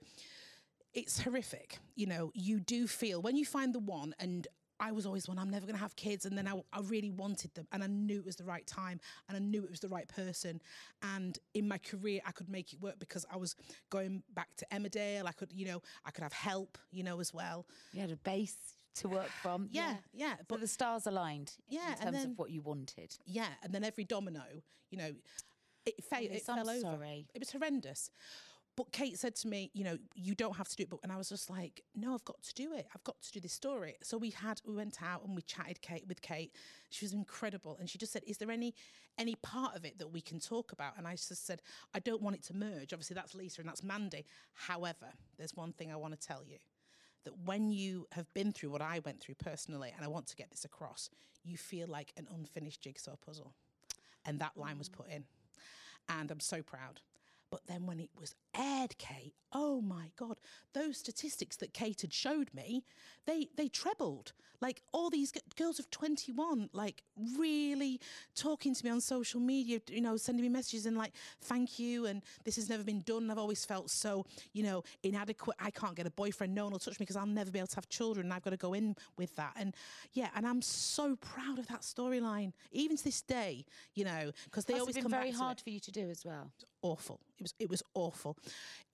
it's 0.96 1.20
horrific. 1.20 1.78
You 1.94 2.06
know, 2.06 2.32
you 2.34 2.58
do 2.58 2.86
feel 2.88 3.22
when 3.22 3.36
you 3.36 3.44
find 3.44 3.72
the 3.72 3.78
one, 3.78 4.14
and 4.18 4.48
I 4.80 4.92
was 4.92 5.06
always 5.06 5.26
one, 5.28 5.38
I'm 5.38 5.48
never 5.50 5.64
going 5.66 5.76
to 5.76 5.80
have 5.80 5.96
kids. 5.96 6.26
And 6.26 6.36
then 6.36 6.46
I, 6.48 6.54
I 6.72 6.80
really 6.80 7.10
wanted 7.10 7.54
them, 7.54 7.66
and 7.72 7.82
I 7.84 7.86
knew 7.86 8.18
it 8.18 8.26
was 8.26 8.36
the 8.36 8.44
right 8.44 8.66
time, 8.66 8.98
and 9.28 9.36
I 9.36 9.40
knew 9.40 9.62
it 9.64 9.70
was 9.70 9.80
the 9.80 9.88
right 9.88 10.08
person. 10.08 10.60
And 11.02 11.38
in 11.54 11.68
my 11.68 11.78
career, 11.78 12.20
I 12.26 12.32
could 12.32 12.48
make 12.48 12.72
it 12.72 12.80
work 12.80 12.98
because 12.98 13.24
I 13.32 13.36
was 13.36 13.54
going 13.90 14.22
back 14.34 14.48
to 14.56 14.66
Emmerdale. 14.72 15.26
I 15.26 15.32
could, 15.32 15.52
you 15.52 15.66
know, 15.66 15.80
I 16.04 16.10
could 16.10 16.22
have 16.24 16.32
help, 16.32 16.76
you 16.90 17.04
know, 17.04 17.20
as 17.20 17.32
well. 17.32 17.66
You 17.92 18.00
had 18.00 18.10
a 18.10 18.16
base 18.16 18.56
to 18.96 19.08
work 19.08 19.28
from. 19.42 19.68
Yeah, 19.72 19.94
yeah. 20.12 20.34
But 20.38 20.48
But 20.48 20.60
the 20.60 20.66
stars 20.68 21.06
aligned 21.06 21.52
Yeah, 21.68 21.92
in 21.92 21.98
terms 21.98 22.12
then- 22.16 22.30
of 22.32 22.38
what 22.38 22.50
you 22.50 22.62
wanted. 22.62 23.14
yeah, 23.26 23.48
and 23.62 23.72
then 23.74 23.84
every 23.84 24.04
domino, 24.04 24.42
you 24.90 24.98
know, 24.98 25.12
it, 25.86 26.02
fa- 26.04 26.22
it 26.22 26.42
I'm 26.48 26.56
fell 26.56 26.70
over. 26.70 26.80
sorry. 26.80 27.28
It 27.34 27.38
was 27.40 27.50
horrendous. 27.52 28.10
But 28.76 28.92
Kate 28.92 29.18
said 29.18 29.34
to 29.36 29.48
me, 29.48 29.70
you 29.72 29.84
know, 29.84 29.96
you 30.14 30.34
don't 30.34 30.56
have 30.56 30.68
to 30.68 30.76
do 30.76 30.82
it. 30.82 30.90
But 30.90 31.00
and 31.02 31.10
I 31.10 31.16
was 31.16 31.30
just 31.30 31.48
like, 31.48 31.82
no, 31.94 32.12
I've 32.12 32.24
got 32.26 32.42
to 32.42 32.54
do 32.54 32.74
it. 32.74 32.86
I've 32.94 33.04
got 33.04 33.20
to 33.22 33.32
do 33.32 33.40
this 33.40 33.54
story. 33.54 33.96
So 34.02 34.18
we 34.18 34.30
had, 34.30 34.60
we 34.66 34.74
went 34.74 34.98
out 35.02 35.24
and 35.24 35.34
we 35.34 35.40
chatted 35.42 35.80
Kate 35.80 36.06
with 36.06 36.20
Kate. 36.20 36.52
She 36.90 37.04
was 37.04 37.14
incredible, 37.14 37.76
and 37.80 37.88
she 37.88 37.96
just 37.98 38.12
said, 38.12 38.22
is 38.26 38.38
there 38.38 38.50
any 38.50 38.74
any 39.18 39.34
part 39.36 39.74
of 39.74 39.86
it 39.86 39.98
that 39.98 40.12
we 40.12 40.20
can 40.20 40.38
talk 40.38 40.72
about? 40.72 40.92
And 40.98 41.06
I 41.08 41.12
just 41.12 41.46
said, 41.46 41.62
I 41.94 42.00
don't 42.00 42.20
want 42.20 42.36
it 42.36 42.42
to 42.44 42.54
merge. 42.54 42.92
Obviously, 42.92 43.14
that's 43.14 43.34
Lisa 43.34 43.62
and 43.62 43.68
that's 43.68 43.82
Mandy. 43.82 44.26
However, 44.52 45.06
there's 45.38 45.56
one 45.56 45.72
thing 45.72 45.90
I 45.90 45.96
want 45.96 46.20
to 46.20 46.26
tell 46.26 46.42
you 46.46 46.58
that 47.24 47.32
when 47.46 47.70
you 47.70 48.06
have 48.12 48.32
been 48.34 48.52
through 48.52 48.70
what 48.70 48.82
I 48.82 49.00
went 49.06 49.20
through 49.20 49.36
personally, 49.36 49.90
and 49.96 50.04
I 50.04 50.08
want 50.08 50.26
to 50.26 50.36
get 50.36 50.50
this 50.50 50.66
across, 50.66 51.08
you 51.44 51.56
feel 51.56 51.88
like 51.88 52.12
an 52.18 52.28
unfinished 52.34 52.82
jigsaw 52.82 53.16
puzzle. 53.16 53.54
And 54.26 54.38
that 54.40 54.56
line 54.56 54.76
was 54.76 54.90
mm. 54.90 54.94
put 54.94 55.08
in. 55.08 55.24
And 56.08 56.30
I'm 56.30 56.40
so 56.40 56.62
proud. 56.62 57.00
But 57.50 57.66
then 57.66 57.86
when 57.86 58.00
it 58.00 58.10
was 58.18 58.34
aired, 58.58 58.96
Kate, 58.98 59.34
oh 59.52 59.80
my 59.80 60.10
God, 60.18 60.36
those 60.74 60.98
statistics 60.98 61.56
that 61.56 61.72
Kate 61.72 62.00
had 62.02 62.12
showed 62.12 62.52
me, 62.54 62.84
they 63.26 63.48
they 63.56 63.68
trebled. 63.68 64.32
Like 64.62 64.80
all 64.90 65.10
these 65.10 65.32
g- 65.32 65.40
girls 65.56 65.78
of 65.78 65.90
21, 65.90 66.70
like 66.72 67.02
really 67.36 68.00
talking 68.34 68.74
to 68.74 68.84
me 68.86 68.90
on 68.90 69.02
social 69.02 69.38
media, 69.38 69.80
you 69.90 70.00
know, 70.00 70.16
sending 70.16 70.42
me 70.42 70.48
messages 70.48 70.86
and 70.86 70.96
like, 70.96 71.12
thank 71.42 71.78
you. 71.78 72.06
And 72.06 72.22
this 72.44 72.56
has 72.56 72.70
never 72.70 72.82
been 72.82 73.02
done. 73.02 73.30
I've 73.30 73.36
always 73.36 73.66
felt 73.66 73.90
so, 73.90 74.24
you 74.54 74.62
know, 74.62 74.82
inadequate. 75.02 75.58
I 75.60 75.70
can't 75.70 75.94
get 75.94 76.06
a 76.06 76.10
boyfriend. 76.10 76.54
No 76.54 76.64
one 76.64 76.72
will 76.72 76.78
touch 76.78 76.98
me 76.98 77.04
because 77.04 77.16
I'll 77.16 77.26
never 77.26 77.50
be 77.50 77.58
able 77.58 77.66
to 77.66 77.74
have 77.74 77.90
children. 77.90 78.24
And 78.26 78.32
I've 78.32 78.42
got 78.42 78.50
to 78.50 78.56
go 78.56 78.72
in 78.72 78.96
with 79.18 79.36
that. 79.36 79.52
And 79.56 79.74
yeah, 80.14 80.30
and 80.34 80.46
I'm 80.46 80.62
so 80.62 81.16
proud 81.16 81.58
of 81.58 81.66
that 81.68 81.82
storyline, 81.82 82.54
even 82.72 82.96
to 82.96 83.04
this 83.04 83.20
day, 83.20 83.66
you 83.94 84.06
know, 84.06 84.32
because 84.46 84.64
they 84.64 84.72
Must 84.72 84.80
always 84.80 84.96
have 84.96 85.04
come 85.04 85.12
been 85.12 85.20
very 85.20 85.32
hard 85.32 85.60
for 85.60 85.68
you 85.68 85.80
to 85.80 85.92
do 85.92 86.08
as 86.08 86.24
well. 86.24 86.50
awful. 86.82 87.20
It 87.38 87.42
was 87.42 87.54
it 87.58 87.68
was 87.68 87.82
awful. 87.92 88.38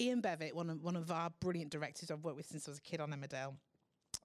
Ian 0.00 0.20
Bevitt, 0.22 0.54
one 0.54 0.70
of 0.70 0.82
one 0.82 0.96
of 0.96 1.10
our 1.10 1.30
brilliant 1.40 1.70
directors 1.70 2.10
I've 2.10 2.24
worked 2.24 2.36
with 2.36 2.46
since 2.46 2.66
I 2.68 2.70
was 2.70 2.78
a 2.78 2.82
kid 2.82 3.00
on 3.00 3.10
Emmerdale. 3.10 3.54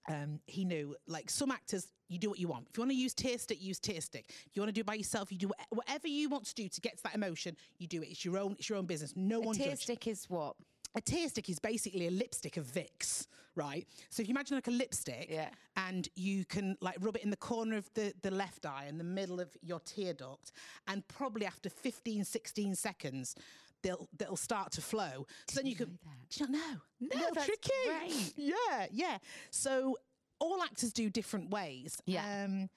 Um, 0.10 0.40
he 0.48 0.64
knew 0.64 0.96
like 1.08 1.30
some 1.30 1.52
actors, 1.52 1.88
you 2.08 2.18
do 2.18 2.30
what 2.30 2.40
you 2.40 2.48
want. 2.48 2.68
If 2.70 2.78
you 2.78 2.82
want 2.82 2.92
to 2.92 2.98
use 2.98 3.14
tear 3.14 3.38
stick, 3.38 3.62
use 3.62 3.80
tear 3.80 4.00
stick. 4.00 4.26
If 4.30 4.56
you 4.56 4.62
want 4.62 4.70
to 4.70 4.74
do 4.74 4.80
it 4.82 4.86
by 4.86 4.94
yourself, 4.94 5.32
you 5.32 5.38
do 5.38 5.52
whatever 5.70 6.08
you 6.08 6.30
want 6.30 6.46
to 6.46 6.56
do 6.56 6.70
to 6.70 6.82
get 6.82 6.98
to 6.98 7.04
that 7.04 7.16
emotion. 7.16 7.58
You 7.78 7.88
do 7.88 8.02
it. 8.02 8.08
It's 8.10 8.24
your 8.24 8.38
own. 8.38 8.56
It's 8.58 8.70
your 8.70 8.78
own 8.78 8.86
business. 8.86 9.14
No 9.16 9.42
A 9.42 9.46
one 9.48 9.56
tear 9.56 9.76
stick 9.76 10.08
is 10.08 10.26
what? 10.30 10.56
a 10.96 11.02
tear 11.02 11.28
stick 11.30 11.48
is 11.50 11.60
basically 11.60 12.08
a 12.08 12.12
lipstick 12.12 12.58
of 12.58 12.66
Vicks, 12.66 13.28
right? 13.56 13.86
So 14.10 14.22
if 14.22 14.28
you 14.28 14.34
imagine 14.34 14.56
like 14.58 14.68
a 14.68 14.72
lipstick, 14.72 15.28
Yeah. 15.30 15.50
and 15.76 16.08
you 16.16 16.44
can 16.46 16.76
like 16.82 16.96
rub 17.02 17.18
it 17.18 17.24
in 17.24 17.30
the 17.30 17.38
corner 17.38 17.78
of 17.78 17.88
the, 17.94 18.14
the 18.24 18.32
left 18.32 18.66
eye 18.66 18.86
and 18.88 19.00
the 19.00 19.04
middle 19.04 19.40
of 19.40 19.56
your 19.62 19.80
tear 19.82 20.14
duct, 20.14 20.54
and 20.88 21.08
probably 21.08 21.46
after 21.46 21.70
15, 21.70 22.24
16 22.24 22.74
seconds, 22.76 23.36
they'll 23.84 24.08
they'll 24.18 24.36
start 24.36 24.72
to 24.74 24.82
flow. 24.82 25.26
So 25.50 25.60
then 25.62 25.66
you 25.68 25.76
can. 25.76 25.98
Do 26.30 26.44
you 26.44 26.48
not 26.48 26.52
know? 26.52 26.78
No, 27.00 27.08
Little 27.16 27.34
that's 27.36 27.46
tricky. 27.46 27.72
great. 27.86 28.34
Yeah, 28.36 28.86
yeah. 28.92 29.18
So 29.52 29.98
all 30.40 30.62
actors 30.64 30.92
do 30.94 31.10
different 31.10 31.50
ways. 31.50 31.98
Yeah. 32.06 32.44
Um, 32.46 32.70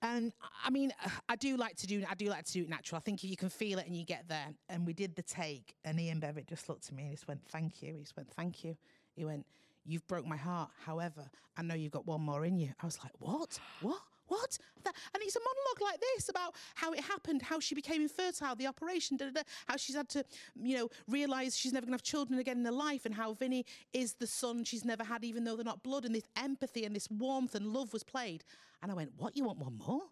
and 0.00 0.32
I 0.64 0.70
mean, 0.70 0.92
I 1.28 1.34
do 1.34 1.56
like 1.56 1.74
to 1.78 1.86
do. 1.88 2.04
I 2.08 2.14
do 2.14 2.26
like 2.26 2.44
to 2.44 2.52
do 2.52 2.62
it 2.62 2.68
natural. 2.68 2.98
I 2.98 3.00
think 3.00 3.24
if 3.24 3.30
you 3.30 3.36
can 3.36 3.48
feel 3.48 3.78
it 3.80 3.86
and 3.86 3.96
you 3.96 4.04
get 4.04 4.28
there. 4.28 4.46
And 4.68 4.86
we 4.86 4.92
did 4.92 5.16
the 5.16 5.22
take, 5.22 5.74
and 5.84 5.98
Ian 5.98 6.20
Bevitt 6.20 6.46
just 6.46 6.68
looked 6.68 6.86
at 6.88 6.94
me 6.94 7.02
and 7.02 7.10
he 7.10 7.16
just 7.16 7.26
went, 7.26 7.40
"Thank 7.48 7.82
you." 7.82 7.94
He 7.94 8.00
just 8.02 8.16
went, 8.16 8.30
"Thank 8.32 8.62
you." 8.62 8.76
He 9.16 9.24
went, 9.24 9.44
"You've 9.84 10.06
broke 10.06 10.24
my 10.26 10.36
heart. 10.36 10.70
However, 10.84 11.28
I 11.56 11.62
know 11.62 11.74
you've 11.74 11.90
got 11.90 12.06
one 12.06 12.20
more 12.20 12.44
in 12.44 12.58
you." 12.58 12.70
I 12.80 12.86
was 12.86 12.98
like, 13.02 13.12
"What? 13.18 13.58
What?" 13.80 14.00
What? 14.28 14.58
And 14.86 15.22
it's 15.22 15.36
a 15.36 15.40
monologue 15.40 15.92
like 15.92 16.00
this 16.00 16.28
about 16.28 16.54
how 16.74 16.92
it 16.92 17.00
happened, 17.00 17.42
how 17.42 17.60
she 17.60 17.74
became 17.74 18.02
infertile, 18.02 18.54
the 18.54 18.66
operation, 18.66 19.16
da, 19.16 19.26
da, 19.26 19.32
da, 19.32 19.42
how 19.66 19.76
she's 19.76 19.96
had 19.96 20.08
to, 20.10 20.24
you 20.62 20.76
know, 20.76 20.88
realise 21.08 21.56
she's 21.56 21.72
never 21.72 21.84
going 21.84 21.92
to 21.92 21.96
have 21.96 22.02
children 22.02 22.38
again 22.38 22.58
in 22.58 22.64
her 22.64 22.70
life, 22.70 23.04
and 23.04 23.14
how 23.14 23.34
Vinny 23.34 23.66
is 23.92 24.14
the 24.14 24.26
son 24.26 24.64
she's 24.64 24.84
never 24.84 25.04
had, 25.04 25.24
even 25.24 25.44
though 25.44 25.56
they're 25.56 25.64
not 25.64 25.82
blood, 25.82 26.04
and 26.04 26.14
this 26.14 26.28
empathy 26.36 26.84
and 26.84 26.94
this 26.94 27.08
warmth 27.10 27.54
and 27.54 27.66
love 27.66 27.92
was 27.92 28.02
played. 28.02 28.44
And 28.82 28.90
I 28.92 28.94
went, 28.94 29.12
What? 29.16 29.36
You 29.36 29.44
want 29.44 29.58
one 29.58 29.78
more? 29.86 30.02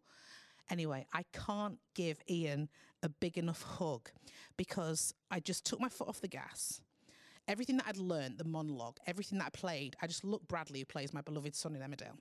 Anyway, 0.68 1.06
I 1.12 1.24
can't 1.32 1.78
give 1.94 2.18
Ian 2.28 2.68
a 3.02 3.08
big 3.08 3.38
enough 3.38 3.62
hug 3.62 4.10
because 4.56 5.14
I 5.30 5.40
just 5.40 5.64
took 5.64 5.80
my 5.80 5.88
foot 5.88 6.08
off 6.08 6.20
the 6.20 6.28
gas. 6.28 6.80
Everything 7.46 7.76
that 7.76 7.86
I'd 7.86 7.98
learned, 7.98 8.38
the 8.38 8.44
monologue, 8.44 8.98
everything 9.06 9.38
that 9.38 9.46
I 9.46 9.50
played, 9.50 9.96
I 10.02 10.08
just 10.08 10.24
looked 10.24 10.48
Bradley, 10.48 10.80
who 10.80 10.84
plays 10.84 11.14
my 11.14 11.20
beloved 11.20 11.54
son 11.54 11.76
in 11.76 11.82
Emmerdale. 11.82 12.16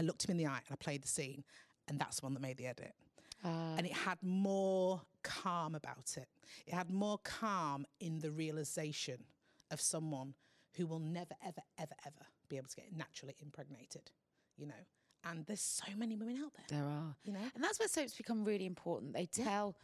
I 0.00 0.02
looked 0.02 0.24
him 0.24 0.30
in 0.30 0.38
the 0.38 0.46
eye 0.46 0.62
and 0.66 0.72
I 0.72 0.76
played 0.76 1.02
the 1.02 1.08
scene, 1.08 1.44
and 1.86 1.98
that's 1.98 2.20
the 2.20 2.26
one 2.26 2.34
that 2.34 2.40
made 2.40 2.56
the 2.56 2.66
edit. 2.66 2.94
Ah. 3.42 3.74
and 3.78 3.86
it 3.86 3.92
had 3.92 4.18
more 4.22 5.00
calm 5.22 5.74
about 5.74 6.18
it. 6.18 6.28
It 6.66 6.74
had 6.74 6.90
more 6.90 7.18
calm 7.24 7.86
in 7.98 8.18
the 8.18 8.30
realization 8.30 9.24
of 9.70 9.80
someone 9.80 10.34
who 10.76 10.86
will 10.86 10.98
never, 10.98 11.34
ever, 11.42 11.62
ever, 11.78 11.94
ever 12.04 12.26
be 12.50 12.58
able 12.58 12.68
to 12.68 12.76
get 12.76 12.94
naturally 12.94 13.34
impregnated, 13.40 14.10
you 14.58 14.66
know. 14.66 14.82
And 15.24 15.46
there's 15.46 15.62
so 15.62 15.86
many 15.96 16.16
women 16.16 16.36
out 16.44 16.52
there. 16.54 16.80
There 16.80 16.86
are. 16.86 17.16
You 17.24 17.32
know? 17.32 17.50
And 17.54 17.64
that's 17.64 17.78
where 17.78 17.88
soaps 17.88 18.14
become 18.14 18.44
really 18.44 18.66
important. 18.66 19.14
They 19.14 19.26
tell 19.26 19.74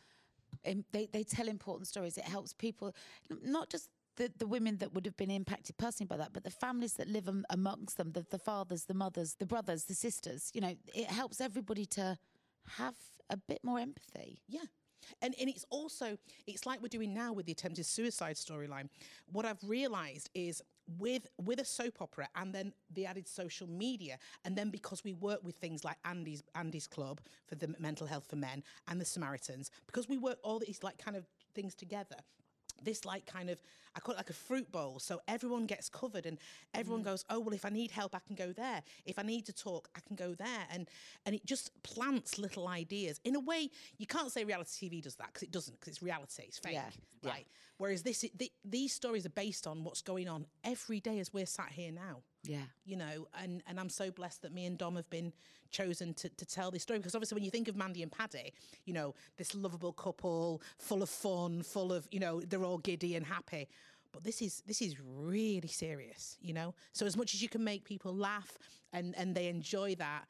im- 0.65 0.85
they, 0.93 1.09
they 1.11 1.23
tell 1.23 1.49
important 1.49 1.89
stories. 1.89 2.19
It 2.19 2.25
helps 2.25 2.53
people 2.53 2.95
not 3.43 3.71
just 3.71 3.89
the, 4.17 4.33
the 4.39 4.47
women 4.47 4.79
that 4.79 4.95
would 4.95 5.07
have 5.07 5.17
been 5.17 5.31
impacted 5.31 5.77
personally 5.77 6.09
by 6.09 6.17
that, 6.17 6.33
but 6.33 6.45
the 6.45 6.51
families 6.51 6.95
that 6.95 7.09
live 7.09 7.29
amongst 7.51 7.97
them, 7.97 8.13
the, 8.13 8.27
the 8.31 8.39
fathers, 8.39 8.85
the 8.85 8.95
mothers, 8.95 9.37
the 9.39 9.47
brothers, 9.47 9.85
the 9.85 9.95
sisters. 9.95 10.51
You 10.55 10.61
know, 10.61 10.75
it 10.95 11.07
helps 11.07 11.41
everybody 11.41 11.87
to 11.87 12.19
have 12.77 12.95
a 13.31 13.37
bit 13.37 13.61
more 13.63 13.79
empathy. 13.79 14.43
Yeah. 14.49 14.61
And 15.23 15.35
and 15.39 15.49
it's 15.49 15.65
also 15.71 16.17
it's 16.49 16.67
like 16.67 16.83
we're 16.83 16.89
doing 16.89 17.15
now 17.15 17.33
with 17.33 17.47
the 17.47 17.53
attempted 17.53 17.87
suicide 17.87 18.37
storyline. 18.37 18.89
What 19.31 19.45
I've 19.45 19.63
realized 19.63 20.31
is 20.35 20.63
with 20.99 21.27
with 21.39 21.61
a 21.61 21.65
soap 21.65 22.01
opera 22.01 22.29
and 22.35 22.53
then 22.53 22.73
the 22.93 23.07
added 23.07 23.29
social 23.29 23.69
media 23.69 24.19
and 24.45 24.57
then 24.57 24.71
because 24.71 25.05
we 25.05 25.13
work 25.13 25.45
with 25.45 25.57
things 25.57 25.85
like 25.85 25.97
Andy's 26.05 26.43
Andy's 26.55 26.87
club 26.87 27.21
for 27.47 27.55
the 27.55 27.75
mental 27.79 28.07
health 28.07 28.27
for 28.29 28.37
men 28.37 28.63
and 28.89 29.01
the 29.01 29.05
Samaritans 29.05 29.71
because 29.87 30.09
we 30.09 30.17
work 30.17 30.39
all 30.43 30.59
these 30.59 30.83
like 30.83 30.99
kind 30.99 31.17
of 31.17 31.27
things 31.55 31.75
together 31.75 32.17
this 32.83 33.05
like 33.05 33.27
kind 33.27 33.51
of 33.51 33.61
I 33.97 34.01
call 34.01 34.15
it 34.15 34.19
like 34.19 34.31
a 34.31 34.35
fruit 34.35 34.71
bowl. 34.71 34.99
So 34.99 35.21
everyone 35.27 35.67
gets 35.67 35.89
covered 35.89 36.27
and 36.27 36.39
everyone 36.75 37.01
mm-hmm. 37.01 37.11
goes, 37.11 37.25
Oh 37.31 37.41
well 37.41 37.55
if 37.55 37.65
I 37.65 37.71
need 37.71 37.91
help 37.91 38.15
I 38.15 38.21
can 38.27 38.37
go 38.37 38.53
there. 38.53 38.83
If 39.05 39.19
I 39.19 39.23
need 39.23 39.47
to 39.47 39.53
talk, 39.53 39.89
I 39.97 40.01
can 40.07 40.17
go 40.17 40.35
there. 40.35 40.67
And 40.71 40.89
and 41.25 41.35
it 41.35 41.45
just 41.47 41.71
plants 41.83 42.39
little 42.39 42.69
ideas. 42.69 43.21
In 43.25 43.35
a 43.37 43.41
way, 43.41 43.71
you 43.99 44.07
can't 44.07 44.31
say 44.31 44.45
reality 44.45 44.89
TV 44.89 45.03
does 45.03 45.17
that 45.17 45.29
because 45.29 45.43
it 45.43 45.51
doesn't, 45.51 45.79
because 45.81 45.95
it's 45.95 46.03
reality, 46.03 46.45
it's 46.47 46.59
fake. 46.59 46.75
Yeah, 46.75 46.91
yeah. 47.23 47.31
Right. 47.31 47.47
Whereas 47.79 48.03
this 48.03 48.25
the, 48.35 48.51
these 48.65 48.93
stories 48.93 49.27
are 49.27 49.31
based 49.31 49.67
on 49.67 49.85
what's 49.85 50.03
going 50.03 50.29
on 50.29 50.47
every 50.65 51.01
day 51.01 51.19
as 51.19 51.33
we're 51.33 51.47
sat 51.47 51.71
here 51.71 51.93
now 51.93 52.23
Yeah. 52.45 52.63
you 52.85 52.97
know, 52.97 53.29
and, 53.41 53.63
and 53.67 53.79
I'm 53.79 53.91
so 53.91 54.11
blessed 54.11 54.43
that 54.43 54.53
me 54.53 54.67
and 54.67 54.79
Dom 54.79 54.97
have 54.97 55.11
been 55.11 55.33
chosen 55.71 56.15
to, 56.15 56.29
to 56.29 56.47
tell 56.47 56.71
this 56.71 56.83
story 56.83 56.99
because 56.99 57.15
obviously 57.15 57.35
when 57.35 57.45
you 57.45 57.51
think 57.51 57.69
of 57.69 57.77
Mandy 57.77 58.03
and 58.03 58.11
Paddy, 58.11 58.53
you 58.85 58.95
know, 58.95 59.15
this 59.37 59.55
lovable 59.55 59.93
couple, 59.93 60.63
full 60.79 61.03
of 61.03 61.11
fun, 61.11 61.63
full 61.63 61.93
of, 61.93 62.09
you 62.11 62.21
know, 62.21 62.41
they're 62.41 62.65
all 62.65 62.79
giddy 62.79 63.15
and 63.17 63.27
happy. 63.27 63.69
But 64.17 64.25
this 64.25 64.41
is 64.41 64.63
this 64.67 64.81
is 64.81 64.97
really 64.99 65.69
serious, 65.69 66.39
you 66.41 66.55
know. 66.55 66.75
So 66.93 67.05
as 67.05 67.17
much 67.17 67.35
as 67.35 67.43
you 67.43 67.51
can 67.51 67.63
make 67.63 67.85
people 67.85 68.15
laugh 68.15 68.59
and 68.93 69.15
and 69.17 69.35
they 69.35 69.49
enjoy 69.49 69.95
that, 69.97 70.25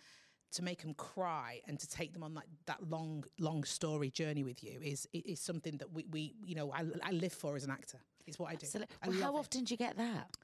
to 0.52 0.62
make 0.62 0.82
them 0.82 0.94
cry 0.94 1.60
and 1.68 1.78
to 1.78 1.88
take 1.88 2.12
them 2.12 2.24
on 2.24 2.34
that, 2.34 2.46
that 2.66 2.90
long 2.90 3.24
long 3.38 3.62
story 3.62 4.10
journey 4.10 4.42
with 4.42 4.64
you 4.64 4.80
is 4.82 5.06
is 5.12 5.38
something 5.40 5.76
that 5.76 5.92
we, 5.92 6.04
we 6.10 6.34
you 6.44 6.56
know 6.56 6.72
I, 6.72 6.84
I 7.02 7.12
live 7.12 7.32
for 7.32 7.54
as 7.54 7.64
an 7.64 7.70
actor. 7.70 7.98
It's 8.26 8.40
what 8.40 8.50
I 8.50 8.56
do. 8.56 8.66
I 9.02 9.08
well, 9.08 9.22
how 9.22 9.36
it. 9.36 9.38
often 9.38 9.64
do 9.64 9.72
you 9.72 9.78
get 9.78 9.96
that? 9.98 10.36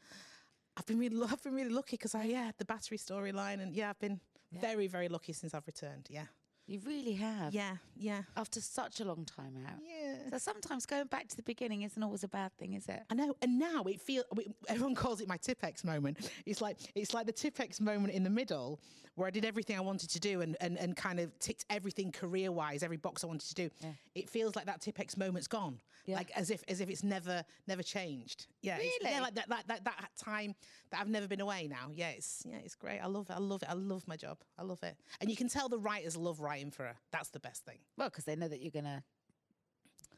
I've 0.77 0.87
been 0.87 0.99
really, 0.99 1.21
I've 1.31 1.43
been 1.43 1.55
really 1.55 1.71
lucky 1.71 1.97
because 1.97 2.15
I, 2.15 2.25
yeah, 2.25 2.53
the 2.57 2.65
battery 2.65 2.99
storyline, 2.99 3.61
and 3.61 3.75
yeah, 3.75 3.91
I've 3.91 3.99
been 3.99 4.21
very, 4.53 4.87
very 4.87 5.09
lucky 5.09 5.33
since 5.33 5.53
I've 5.53 5.67
returned. 5.67 6.07
Yeah, 6.09 6.27
You 6.67 6.81
really 6.87 7.15
have. 7.15 7.53
yeah, 7.53 7.77
yeah, 7.97 8.23
After 8.37 8.61
such 8.61 9.01
a 9.01 9.05
long 9.05 9.25
time 9.25 9.55
out. 9.67 9.75
yeah. 9.85 10.31
So 10.31 10.39
sometimes 10.39 10.87
going 10.87 11.07
back 11.07 11.29
to 11.29 11.37
the 11.37 11.43
beginning 11.43 11.83
isn't 11.83 12.03
always 12.03 12.23
a 12.25 12.29
bad 12.29 12.57
thing, 12.57 12.75
is 12.75 12.87
it? 12.89 13.01
I 13.11 13.15
know, 13.15 13.35
and 13.43 13.59
now 13.59 13.83
it 13.85 14.01
feels. 14.01 14.25
Everyone 14.69 14.95
calls 14.95 15.21
it 15.21 15.29
my 15.29 15.37
Tipp-Ex 15.37 15.85
moment. 15.85 16.31
It's 16.47 16.61
like 16.61 16.79
it's 16.95 17.13
like 17.13 17.27
the 17.27 17.33
Tipp-Ex 17.33 17.81
moment 17.81 18.15
in 18.15 18.23
the 18.23 18.31
middle, 18.31 18.81
where 19.17 19.27
I 19.27 19.31
did 19.31 19.45
everything 19.45 19.77
I 19.77 19.81
wanted 19.81 20.09
to 20.11 20.21
do 20.21 20.41
and 20.41 20.57
and, 20.61 20.79
and 20.79 20.97
kind 20.97 21.19
of 21.21 21.37
ticked 21.41 21.65
everything 21.69 22.13
career 22.13 22.53
wise, 22.53 22.83
every 22.85 22.97
box 22.97 23.25
I 23.25 23.27
wanted 23.27 23.49
to 23.49 23.55
do. 23.55 23.71
It 24.15 24.31
feels 24.31 24.55
like 24.55 24.67
that 24.67 24.81
Tipp-Ex 24.81 25.17
moment's 25.17 25.49
gone, 25.49 25.81
Yeah. 26.07 26.17
like 26.17 26.31
as 26.37 26.51
if 26.51 26.63
as 26.69 26.81
if 26.81 26.89
it's 26.89 27.03
never 27.03 27.45
never 27.67 27.83
changed. 27.83 28.47
Yeah, 28.63 28.77
Really? 28.77 28.91
yeah, 29.03 29.21
like 29.21 29.35
that, 29.35 29.51
like 29.51 29.67
that 29.67 29.85
that 29.85 30.11
time 30.17 30.55
that 30.91 31.01
I've 31.01 31.09
never 31.09 31.27
been 31.27 31.41
away 31.41 31.67
now. 31.69 31.91
Yeah, 31.93 32.11
it's 32.11 32.45
yeah, 32.49 32.59
it's 32.65 32.77
great. 32.77 33.01
I 33.01 33.07
love 33.07 33.29
it. 33.31 33.35
I 33.35 33.41
love 33.41 33.63
it. 33.63 33.69
I 33.69 33.75
love 33.75 34.07
my 34.07 34.17
job. 34.17 34.39
I 34.59 34.63
love 34.63 34.83
it. 34.85 34.97
And 35.21 35.29
you 35.29 35.37
can 35.37 35.49
tell 35.49 35.69
the 35.69 35.79
writers 35.79 36.17
love 36.17 36.39
writing 36.41 36.52
for 36.71 36.85
her. 36.85 36.97
That's 37.11 37.31
the 37.31 37.41
best 37.41 37.65
thing. 37.65 37.79
Well, 37.97 38.09
because 38.09 38.25
they 38.25 38.37
know 38.37 38.49
that 38.49 38.61
you're 38.61 38.71
going 38.71 38.85
to 38.85 39.03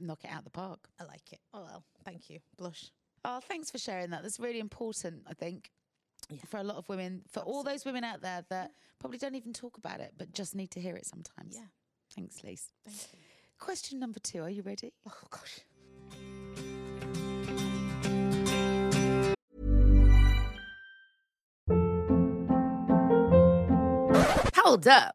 knock 0.01 0.25
it 0.25 0.31
out 0.31 0.39
of 0.39 0.45
the 0.45 0.51
park. 0.51 0.89
I 1.01 1.05
like 1.05 1.33
it. 1.33 1.41
Oh 1.53 1.65
well, 1.65 1.85
thank 2.05 2.29
you. 2.31 2.41
Blush. 2.57 2.91
Oh, 3.25 3.41
thanks 3.41 3.71
for 3.71 3.79
sharing 3.79 4.11
that. 4.11 4.23
That's 4.23 4.39
really 4.39 4.59
important, 4.59 5.23
I 5.27 5.35
think, 5.35 5.71
for 6.49 6.59
a 6.59 6.65
lot 6.65 6.77
of 6.77 6.89
women, 6.89 7.23
for 7.31 7.41
all 7.41 7.63
those 7.63 7.85
women 7.85 8.05
out 8.05 8.21
there 8.21 8.45
that 8.51 8.73
probably 8.99 9.19
don't 9.19 9.35
even 9.35 9.53
talk 9.53 9.79
about 9.79 10.01
it, 10.01 10.13
but 10.19 10.33
just 10.33 10.55
need 10.55 10.71
to 10.73 10.81
hear 10.81 10.97
it 10.97 11.07
sometimes. 11.07 11.55
Yeah. 11.55 11.67
Thanks, 12.15 12.43
Lise. 12.45 12.71
Thank 12.85 12.99
you. 13.13 13.19
Question 13.59 13.99
number 13.99 14.19
two. 14.19 14.43
Are 14.43 14.51
you 14.51 14.63
ready? 14.63 14.93
Oh 15.09 15.13
gosh. 15.31 15.61
Hold 24.57 24.89
up. 24.89 25.15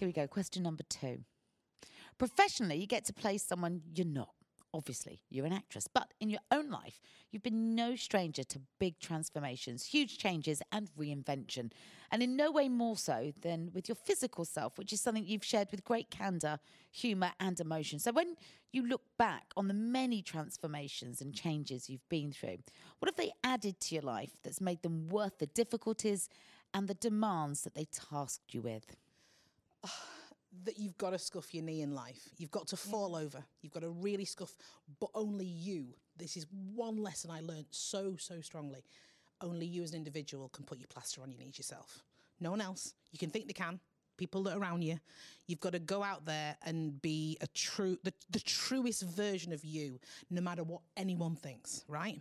Here 0.00 0.08
we 0.08 0.14
go. 0.14 0.26
Question 0.26 0.62
number 0.62 0.82
two. 0.88 1.24
Professionally, 2.16 2.76
you 2.76 2.86
get 2.86 3.04
to 3.04 3.12
play 3.12 3.36
someone 3.36 3.82
you're 3.94 4.06
not. 4.06 4.30
Obviously, 4.72 5.20
you're 5.28 5.44
an 5.44 5.52
actress, 5.52 5.88
but 5.92 6.14
in 6.20 6.30
your 6.30 6.40
own 6.50 6.70
life, 6.70 7.02
you've 7.30 7.42
been 7.42 7.74
no 7.74 7.96
stranger 7.96 8.42
to 8.44 8.62
big 8.78 8.98
transformations, 8.98 9.84
huge 9.84 10.16
changes, 10.16 10.62
and 10.72 10.88
reinvention. 10.98 11.70
And 12.10 12.22
in 12.22 12.34
no 12.34 12.50
way 12.50 12.70
more 12.70 12.96
so 12.96 13.34
than 13.42 13.72
with 13.74 13.90
your 13.90 13.94
physical 13.94 14.46
self, 14.46 14.78
which 14.78 14.90
is 14.90 15.02
something 15.02 15.26
you've 15.26 15.44
shared 15.44 15.68
with 15.70 15.84
great 15.84 16.08
candor, 16.08 16.60
humor, 16.90 17.32
and 17.38 17.60
emotion. 17.60 17.98
So 17.98 18.10
when 18.10 18.36
you 18.72 18.86
look 18.86 19.02
back 19.18 19.52
on 19.54 19.68
the 19.68 19.74
many 19.74 20.22
transformations 20.22 21.20
and 21.20 21.34
changes 21.34 21.90
you've 21.90 22.08
been 22.08 22.32
through, 22.32 22.60
what 23.00 23.10
have 23.10 23.16
they 23.16 23.32
added 23.44 23.80
to 23.80 23.94
your 23.96 24.04
life 24.04 24.38
that's 24.42 24.62
made 24.62 24.80
them 24.80 25.10
worth 25.10 25.36
the 25.36 25.46
difficulties 25.46 26.30
and 26.72 26.88
the 26.88 26.94
demands 26.94 27.64
that 27.64 27.74
they 27.74 27.84
tasked 27.84 28.54
you 28.54 28.62
with? 28.62 28.96
that 30.64 30.78
you've 30.78 30.98
got 30.98 31.10
to 31.10 31.18
scuff 31.18 31.54
your 31.54 31.64
knee 31.64 31.82
in 31.82 31.94
life. 31.94 32.28
You've 32.36 32.50
got 32.50 32.66
to 32.68 32.76
fall 32.76 33.16
over. 33.16 33.44
You've 33.62 33.72
got 33.72 33.82
to 33.82 33.90
really 33.90 34.24
scuff, 34.24 34.54
but 34.98 35.10
only 35.14 35.46
you. 35.46 35.94
This 36.16 36.36
is 36.36 36.46
one 36.74 37.02
lesson 37.02 37.30
I 37.30 37.40
learned 37.40 37.66
so, 37.70 38.16
so 38.18 38.40
strongly. 38.40 38.84
Only 39.40 39.66
you 39.66 39.82
as 39.82 39.92
an 39.92 39.96
individual 39.96 40.48
can 40.50 40.64
put 40.64 40.78
your 40.78 40.88
plaster 40.88 41.22
on 41.22 41.30
your 41.30 41.40
knees 41.40 41.56
yourself. 41.56 42.02
No 42.40 42.50
one 42.50 42.60
else. 42.60 42.94
You 43.12 43.18
can 43.18 43.30
think 43.30 43.46
they 43.46 43.52
can. 43.52 43.80
People 44.16 44.42
that 44.42 44.56
are 44.56 44.60
around 44.60 44.82
you. 44.82 44.98
You've 45.46 45.60
got 45.60 45.72
to 45.72 45.78
go 45.78 46.02
out 46.02 46.26
there 46.26 46.56
and 46.62 47.00
be 47.00 47.38
a 47.40 47.46
true, 47.48 47.98
the, 48.02 48.12
the 48.28 48.40
truest 48.40 49.02
version 49.02 49.52
of 49.52 49.64
you, 49.64 49.98
no 50.28 50.42
matter 50.42 50.62
what 50.62 50.82
anyone 50.96 51.36
thinks, 51.36 51.84
right? 51.88 52.20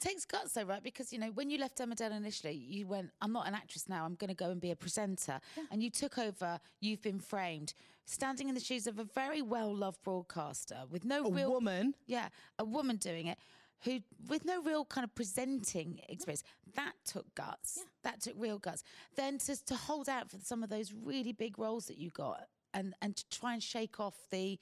Takes 0.00 0.24
guts 0.24 0.52
though, 0.52 0.64
right? 0.64 0.82
Because 0.82 1.12
you 1.12 1.18
know, 1.18 1.30
when 1.34 1.50
you 1.50 1.58
left 1.58 1.78
Emmerdale 1.78 2.16
initially, 2.16 2.52
you 2.52 2.86
went, 2.86 3.10
"I'm 3.20 3.32
not 3.32 3.46
an 3.48 3.54
actress 3.54 3.88
now. 3.88 4.04
I'm 4.04 4.14
going 4.14 4.28
to 4.28 4.34
go 4.34 4.50
and 4.50 4.60
be 4.60 4.70
a 4.70 4.76
presenter," 4.76 5.40
and 5.70 5.82
you 5.82 5.90
took 5.90 6.18
over. 6.18 6.60
You've 6.80 7.02
been 7.02 7.20
framed, 7.20 7.74
standing 8.04 8.48
in 8.48 8.54
the 8.54 8.60
shoes 8.60 8.86
of 8.86 8.98
a 8.98 9.04
very 9.04 9.42
well-loved 9.42 10.02
broadcaster 10.02 10.78
with 10.90 11.04
no 11.04 11.26
A 11.26 11.30
real 11.30 11.50
woman. 11.50 11.94
Yeah, 12.06 12.28
a 12.58 12.64
woman 12.64 12.96
doing 12.96 13.26
it. 13.26 13.38
Who, 13.84 14.00
with 14.26 14.44
no 14.44 14.60
real 14.60 14.84
kind 14.84 15.04
of 15.04 15.14
presenting 15.14 16.00
experience, 16.08 16.42
that 16.74 16.94
took 17.04 17.32
guts. 17.36 17.76
yeah. 17.78 17.84
That 18.02 18.20
took 18.20 18.34
real 18.36 18.58
guts. 18.58 18.82
Then 19.14 19.38
to, 19.38 19.64
to 19.66 19.76
hold 19.76 20.08
out 20.08 20.30
for 20.30 20.38
some 20.42 20.64
of 20.64 20.68
those 20.68 20.92
really 20.92 21.32
big 21.32 21.58
roles 21.60 21.86
that 21.86 21.96
you 21.96 22.10
got, 22.10 22.48
and 22.74 22.94
and 23.00 23.14
to 23.16 23.24
try 23.28 23.52
and 23.52 23.62
shake 23.62 24.00
off 24.00 24.16
the, 24.30 24.58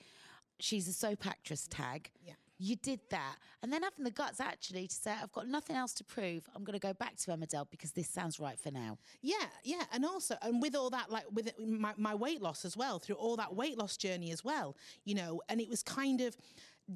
she's 0.61 0.87
a 0.87 0.93
soap 0.93 1.27
actress 1.27 1.67
tag. 1.67 2.11
Yeah. 2.23 2.35
You 2.59 2.77
did 2.77 3.01
that. 3.11 3.37
And 3.63 3.73
then 3.73 3.83
having 3.83 4.05
the 4.05 4.11
guts 4.11 4.41
actually 4.41 4.87
to 4.87 4.95
say, 4.95 5.13
I've 5.13 5.33
got 5.33 5.49
nothing 5.49 5.77
else 5.77 5.93
to 5.95 6.05
prove. 6.05 6.45
I'm 6.55 6.65
going 6.65 6.79
to 6.79 6.87
go 6.87 6.95
back 6.95 7.17
to 7.17 7.31
Emmerdale 7.31 7.67
because 7.71 7.93
this 7.93 8.09
sounds 8.09 8.41
right 8.41 8.59
for 8.59 8.71
now. 8.71 8.99
Yeah, 9.23 9.35
yeah, 9.63 9.83
and 9.93 10.05
also, 10.05 10.37
and 10.43 10.63
with 10.63 10.75
all 10.75 10.91
that, 10.91 11.11
like 11.11 11.25
with 11.33 11.53
my, 11.59 11.93
my 11.97 12.15
weight 12.15 12.41
loss 12.41 12.65
as 12.65 12.77
well, 12.77 12.99
through 12.99 13.17
all 13.17 13.37
that 13.37 13.55
weight 13.55 13.77
loss 13.77 13.97
journey 13.97 14.33
as 14.33 14.45
well, 14.45 14.77
you 15.05 15.15
know, 15.15 15.43
and 15.49 15.61
it 15.61 15.69
was 15.69 15.83
kind 15.83 16.21
of 16.21 16.37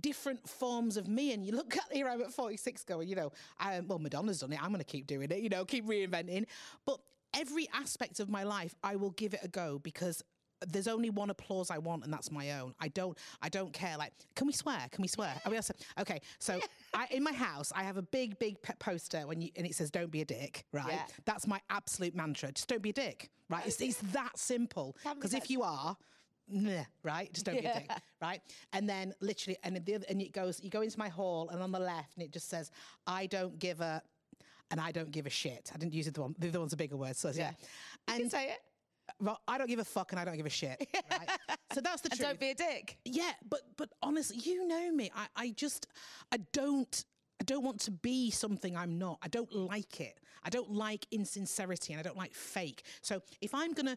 different 0.00 0.48
forms 0.48 0.96
of 0.96 1.08
me. 1.08 1.32
And 1.32 1.44
you 1.44 1.52
look 1.52 1.76
at 1.76 1.84
here, 1.92 2.08
I'm 2.08 2.22
at 2.22 2.32
46 2.32 2.84
going, 2.84 3.08
you 3.08 3.16
know, 3.16 3.32
I, 3.58 3.80
well, 3.80 3.98
Madonna's 3.98 4.40
done 4.40 4.52
it. 4.52 4.62
I'm 4.62 4.70
going 4.70 4.78
to 4.78 4.84
keep 4.84 5.06
doing 5.06 5.30
it, 5.30 5.40
you 5.40 5.48
know, 5.48 5.64
keep 5.64 5.86
reinventing. 5.86 6.46
But 6.86 7.00
every 7.34 7.68
aspect 7.74 8.20
of 8.20 8.28
my 8.28 8.44
life, 8.44 8.74
I 8.82 8.96
will 8.96 9.10
give 9.10 9.34
it 9.34 9.40
a 9.42 9.48
go 9.48 9.78
because 9.78 10.22
there's 10.66 10.88
only 10.88 11.10
one 11.10 11.30
applause 11.30 11.70
I 11.70 11.78
want, 11.78 12.04
and 12.04 12.12
that's 12.12 12.30
my 12.30 12.52
own. 12.52 12.74
I 12.80 12.88
don't, 12.88 13.16
I 13.42 13.48
don't 13.48 13.72
care. 13.72 13.96
Like, 13.96 14.12
can 14.34 14.46
we 14.46 14.52
swear? 14.52 14.86
Can 14.90 15.02
we 15.02 15.08
swear? 15.08 15.34
Are 15.44 15.50
we 15.50 15.56
also, 15.56 15.74
okay? 15.98 16.20
So, 16.38 16.60
I, 16.94 17.06
in 17.10 17.22
my 17.22 17.32
house, 17.32 17.72
I 17.74 17.82
have 17.82 17.96
a 17.96 18.02
big, 18.02 18.38
big 18.38 18.56
poster 18.78 19.26
when 19.26 19.40
you, 19.40 19.50
and 19.56 19.66
it 19.66 19.74
says 19.74 19.90
"Don't 19.90 20.10
be 20.10 20.20
a 20.20 20.24
dick." 20.24 20.64
Right? 20.72 20.86
Yeah. 20.90 21.02
That's 21.24 21.46
my 21.46 21.60
absolute 21.70 22.14
mantra. 22.14 22.52
Just 22.52 22.68
don't 22.68 22.82
be 22.82 22.90
a 22.90 22.94
dick. 22.94 23.30
Right? 23.48 23.66
It's, 23.66 23.80
it's 23.80 23.98
that 24.12 24.38
simple. 24.38 24.96
Because 25.14 25.34
if 25.34 25.50
you 25.50 25.62
are. 25.62 25.96
Nah, 26.52 26.82
right, 27.04 27.32
just 27.32 27.46
don't 27.46 27.60
be 27.60 27.64
a 27.64 27.74
dick, 27.74 27.88
right? 28.20 28.40
And 28.72 28.88
then 28.88 29.14
literally, 29.20 29.56
and 29.62 29.76
the 29.86 29.94
other, 29.94 30.04
and 30.08 30.20
it 30.20 30.32
goes. 30.32 30.60
You 30.60 30.68
go 30.68 30.80
into 30.80 30.98
my 30.98 31.08
hall, 31.08 31.48
and 31.50 31.62
on 31.62 31.70
the 31.70 31.78
left, 31.78 32.16
and 32.16 32.24
it 32.24 32.32
just 32.32 32.48
says, 32.48 32.72
"I 33.06 33.26
don't 33.26 33.56
give 33.56 33.80
a," 33.80 34.02
and 34.72 34.80
I 34.80 34.90
don't 34.90 35.12
give 35.12 35.26
a 35.26 35.30
shit. 35.30 35.70
I 35.72 35.78
didn't 35.78 35.94
use 35.94 36.10
the 36.10 36.20
one. 36.20 36.34
The 36.40 36.48
other 36.48 36.58
one's 36.58 36.72
a 36.72 36.76
bigger 36.76 36.96
word, 36.96 37.14
so 37.14 37.30
yeah. 37.30 37.52
You 38.08 38.14
can 38.14 38.30
say 38.30 38.46
it. 38.46 38.58
Well, 39.20 39.40
I 39.46 39.58
don't 39.58 39.68
give 39.68 39.78
a 39.78 39.84
fuck 39.84 40.12
and 40.12 40.20
I 40.20 40.24
don't 40.24 40.36
give 40.36 40.46
a 40.46 40.50
shit. 40.50 40.86
Right? 41.10 41.28
so 41.72 41.80
that's 41.80 42.02
the 42.02 42.08
truth. 42.08 42.20
And 42.20 42.20
truth. 42.20 42.28
don't 42.28 42.40
be 42.40 42.50
a 42.50 42.54
dick. 42.54 42.98
yeah, 43.04 43.32
but 43.48 43.60
but 43.76 43.90
honestly, 44.02 44.38
you 44.38 44.66
know 44.66 44.90
me. 44.92 45.10
I, 45.14 45.26
I 45.36 45.50
just 45.50 45.86
I 46.32 46.38
don't 46.52 47.04
I 47.40 47.44
don't 47.44 47.64
want 47.64 47.80
to 47.80 47.90
be 47.90 48.30
something 48.30 48.76
I'm 48.76 48.98
not. 48.98 49.18
I 49.22 49.28
don't 49.28 49.52
like 49.52 50.00
it. 50.00 50.18
I 50.44 50.50
don't 50.50 50.70
like 50.72 51.06
insincerity 51.10 51.92
and 51.92 52.00
I 52.00 52.02
don't 52.02 52.16
like 52.16 52.34
fake. 52.34 52.84
So 53.02 53.22
if 53.40 53.54
I'm 53.54 53.72
gonna 53.72 53.96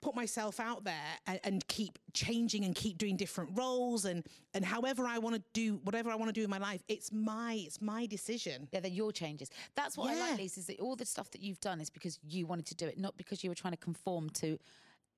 put 0.00 0.14
myself 0.14 0.60
out 0.60 0.84
there 0.84 0.94
and, 1.26 1.40
and 1.44 1.68
keep 1.68 1.98
changing 2.12 2.64
and 2.64 2.74
keep 2.74 2.98
doing 2.98 3.16
different 3.16 3.50
roles 3.54 4.04
and 4.04 4.24
and 4.54 4.64
however 4.64 5.06
I 5.06 5.18
want 5.18 5.36
to 5.36 5.42
do 5.52 5.80
whatever 5.84 6.10
I 6.10 6.14
want 6.14 6.28
to 6.28 6.32
do 6.32 6.44
in 6.44 6.50
my 6.50 6.58
life, 6.58 6.82
it's 6.88 7.12
my 7.12 7.54
it's 7.66 7.80
my 7.80 8.06
decision. 8.06 8.68
Yeah, 8.72 8.80
they're 8.80 8.90
your 8.90 9.12
changes. 9.12 9.50
That's 9.74 9.96
what 9.96 10.10
I 10.10 10.18
like, 10.18 10.38
Lisa, 10.38 10.60
is 10.60 10.66
that 10.66 10.80
all 10.80 10.96
the 10.96 11.04
stuff 11.06 11.30
that 11.32 11.42
you've 11.42 11.60
done 11.60 11.80
is 11.80 11.90
because 11.90 12.18
you 12.28 12.46
wanted 12.46 12.66
to 12.66 12.74
do 12.74 12.86
it, 12.86 12.98
not 12.98 13.16
because 13.16 13.42
you 13.42 13.50
were 13.50 13.54
trying 13.54 13.72
to 13.74 13.78
conform 13.78 14.30
to 14.30 14.58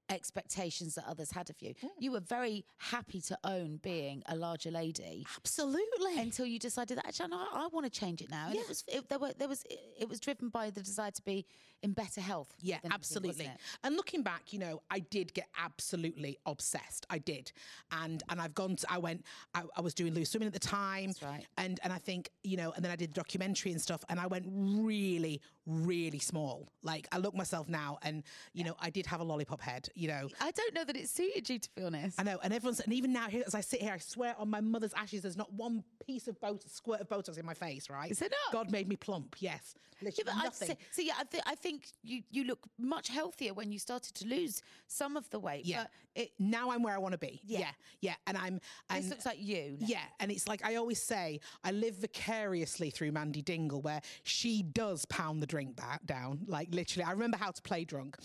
expectations 0.08 0.96
that 0.96 1.04
others 1.06 1.30
had 1.30 1.48
of 1.50 1.56
you. 1.62 1.72
Mm. 1.74 1.88
You 1.98 2.12
were 2.12 2.20
very 2.20 2.64
happy 2.78 3.20
to 3.22 3.38
own 3.44 3.78
being 3.82 4.22
a 4.26 4.34
larger 4.34 4.70
lady. 4.70 5.24
Absolutely. 5.36 6.18
Until 6.18 6.46
you 6.46 6.58
decided 6.58 6.98
that 6.98 7.06
actually, 7.06 7.28
no, 7.28 7.36
I, 7.38 7.64
I 7.64 7.68
want 7.68 7.84
to 7.86 7.90
change 7.90 8.20
it 8.20 8.30
now, 8.30 8.46
and 8.46 8.56
Yeah. 8.56 8.62
it 8.62 8.68
was 8.68 8.84
it, 8.88 9.08
there 9.08 9.18
were 9.18 9.32
there 9.38 9.48
was 9.48 9.62
it, 9.70 9.78
it 10.00 10.08
was 10.08 10.18
driven 10.20 10.48
by 10.48 10.70
the 10.70 10.80
desire 10.82 11.12
to 11.12 11.22
be 11.22 11.46
in 11.82 11.92
better 11.92 12.20
health. 12.20 12.54
Yeah, 12.60 12.76
anything, 12.76 12.92
absolutely. 12.92 13.50
And 13.84 13.96
looking 13.96 14.22
back, 14.22 14.52
you 14.52 14.58
know, 14.58 14.82
I 14.90 15.00
did 15.00 15.32
get 15.34 15.48
absolutely 15.58 16.38
obsessed. 16.46 17.06
I 17.10 17.18
did, 17.18 17.52
and 17.92 18.22
and 18.28 18.40
I've 18.40 18.54
gone. 18.54 18.76
To, 18.76 18.86
I 18.90 18.98
went. 18.98 19.24
I, 19.54 19.62
I 19.76 19.80
was 19.80 19.94
doing 19.94 20.14
loose 20.14 20.30
swimming 20.30 20.46
at 20.46 20.52
the 20.52 20.58
time. 20.58 21.08
That's 21.08 21.22
right. 21.22 21.46
And 21.56 21.80
and 21.82 21.92
I 21.92 21.98
think 21.98 22.30
you 22.42 22.56
know, 22.56 22.72
and 22.72 22.84
then 22.84 22.92
I 22.92 22.96
did 22.96 23.10
the 23.10 23.14
documentary 23.14 23.72
and 23.72 23.80
stuff, 23.80 24.04
and 24.08 24.20
I 24.20 24.26
went 24.26 24.46
really, 24.48 25.40
really 25.66 26.18
small. 26.18 26.68
Like 26.82 27.08
I 27.12 27.18
look 27.18 27.34
myself 27.34 27.68
now, 27.68 27.98
and 28.02 28.22
you 28.52 28.64
know, 28.64 28.74
I 28.80 28.90
did 28.90 29.06
have 29.06 29.20
a 29.20 29.24
lollipop 29.24 29.60
head. 29.60 29.88
You 29.94 30.08
know. 30.08 30.28
I 30.40 30.50
don't 30.50 30.74
know 30.74 30.84
that 30.84 30.96
it 30.96 31.08
suited 31.08 31.48
you, 31.48 31.58
to 31.58 31.68
be 31.74 31.82
honest. 31.84 32.20
I 32.20 32.22
know, 32.22 32.38
and 32.42 32.52
everyone's, 32.52 32.80
and 32.80 32.92
even 32.92 33.12
now, 33.12 33.28
here 33.28 33.44
as 33.46 33.54
I 33.54 33.60
sit 33.60 33.80
here, 33.80 33.92
I 33.92 33.98
swear 33.98 34.34
on 34.38 34.50
my 34.50 34.60
mother's 34.60 34.94
ashes, 34.94 35.22
there's 35.22 35.36
not 35.36 35.52
one 35.52 35.84
piece 36.06 36.28
of 36.28 36.40
Botox, 36.40 36.74
squirt 36.74 37.00
of 37.00 37.08
Botox 37.08 37.38
in 37.38 37.46
my 37.46 37.54
face, 37.54 37.88
right? 37.88 38.10
Is 38.10 38.22
it 38.22 38.32
not? 38.46 38.52
God 38.52 38.72
made 38.72 38.88
me 38.88 38.96
plump, 38.96 39.36
yes. 39.38 39.74
Literally 40.02 40.30
I'd 40.30 40.44
nothing. 40.44 40.68
say, 40.68 40.76
so 40.90 41.02
yeah, 41.02 41.12
I, 41.18 41.24
th- 41.24 41.42
I 41.46 41.54
think 41.54 41.69
you, 42.02 42.22
you 42.30 42.44
look 42.44 42.60
much 42.78 43.08
healthier 43.08 43.54
when 43.54 43.72
you 43.72 43.78
started 43.78 44.14
to 44.16 44.26
lose 44.26 44.62
some 44.86 45.16
of 45.16 45.28
the 45.30 45.38
weight. 45.38 45.64
Yeah. 45.64 45.82
But 45.82 45.90
it, 46.14 46.32
now 46.38 46.70
I'm 46.70 46.82
where 46.82 46.94
I 46.94 46.98
want 46.98 47.12
to 47.12 47.18
be. 47.18 47.40
Yeah. 47.44 47.60
Yeah. 47.60 47.70
yeah, 48.00 48.14
And 48.26 48.36
I'm 48.36 48.60
and 48.88 49.02
this 49.04 49.10
looks 49.10 49.26
like 49.26 49.38
you. 49.40 49.76
now. 49.78 49.86
Yeah, 49.88 50.02
and 50.18 50.30
it's 50.30 50.48
like 50.48 50.64
I 50.64 50.76
always 50.76 51.00
say, 51.00 51.40
I 51.62 51.70
live 51.70 51.96
vicariously 51.96 52.90
through 52.90 53.12
Mandy 53.12 53.42
Dingle, 53.42 53.80
where 53.80 54.00
she 54.24 54.62
does 54.62 55.04
pound 55.06 55.42
the 55.42 55.46
drink 55.46 55.76
back 55.76 56.04
down, 56.06 56.40
like 56.46 56.68
literally. 56.72 57.04
I 57.04 57.12
remember 57.12 57.36
how 57.36 57.50
to 57.50 57.62
play 57.62 57.84
drunk, 57.84 58.16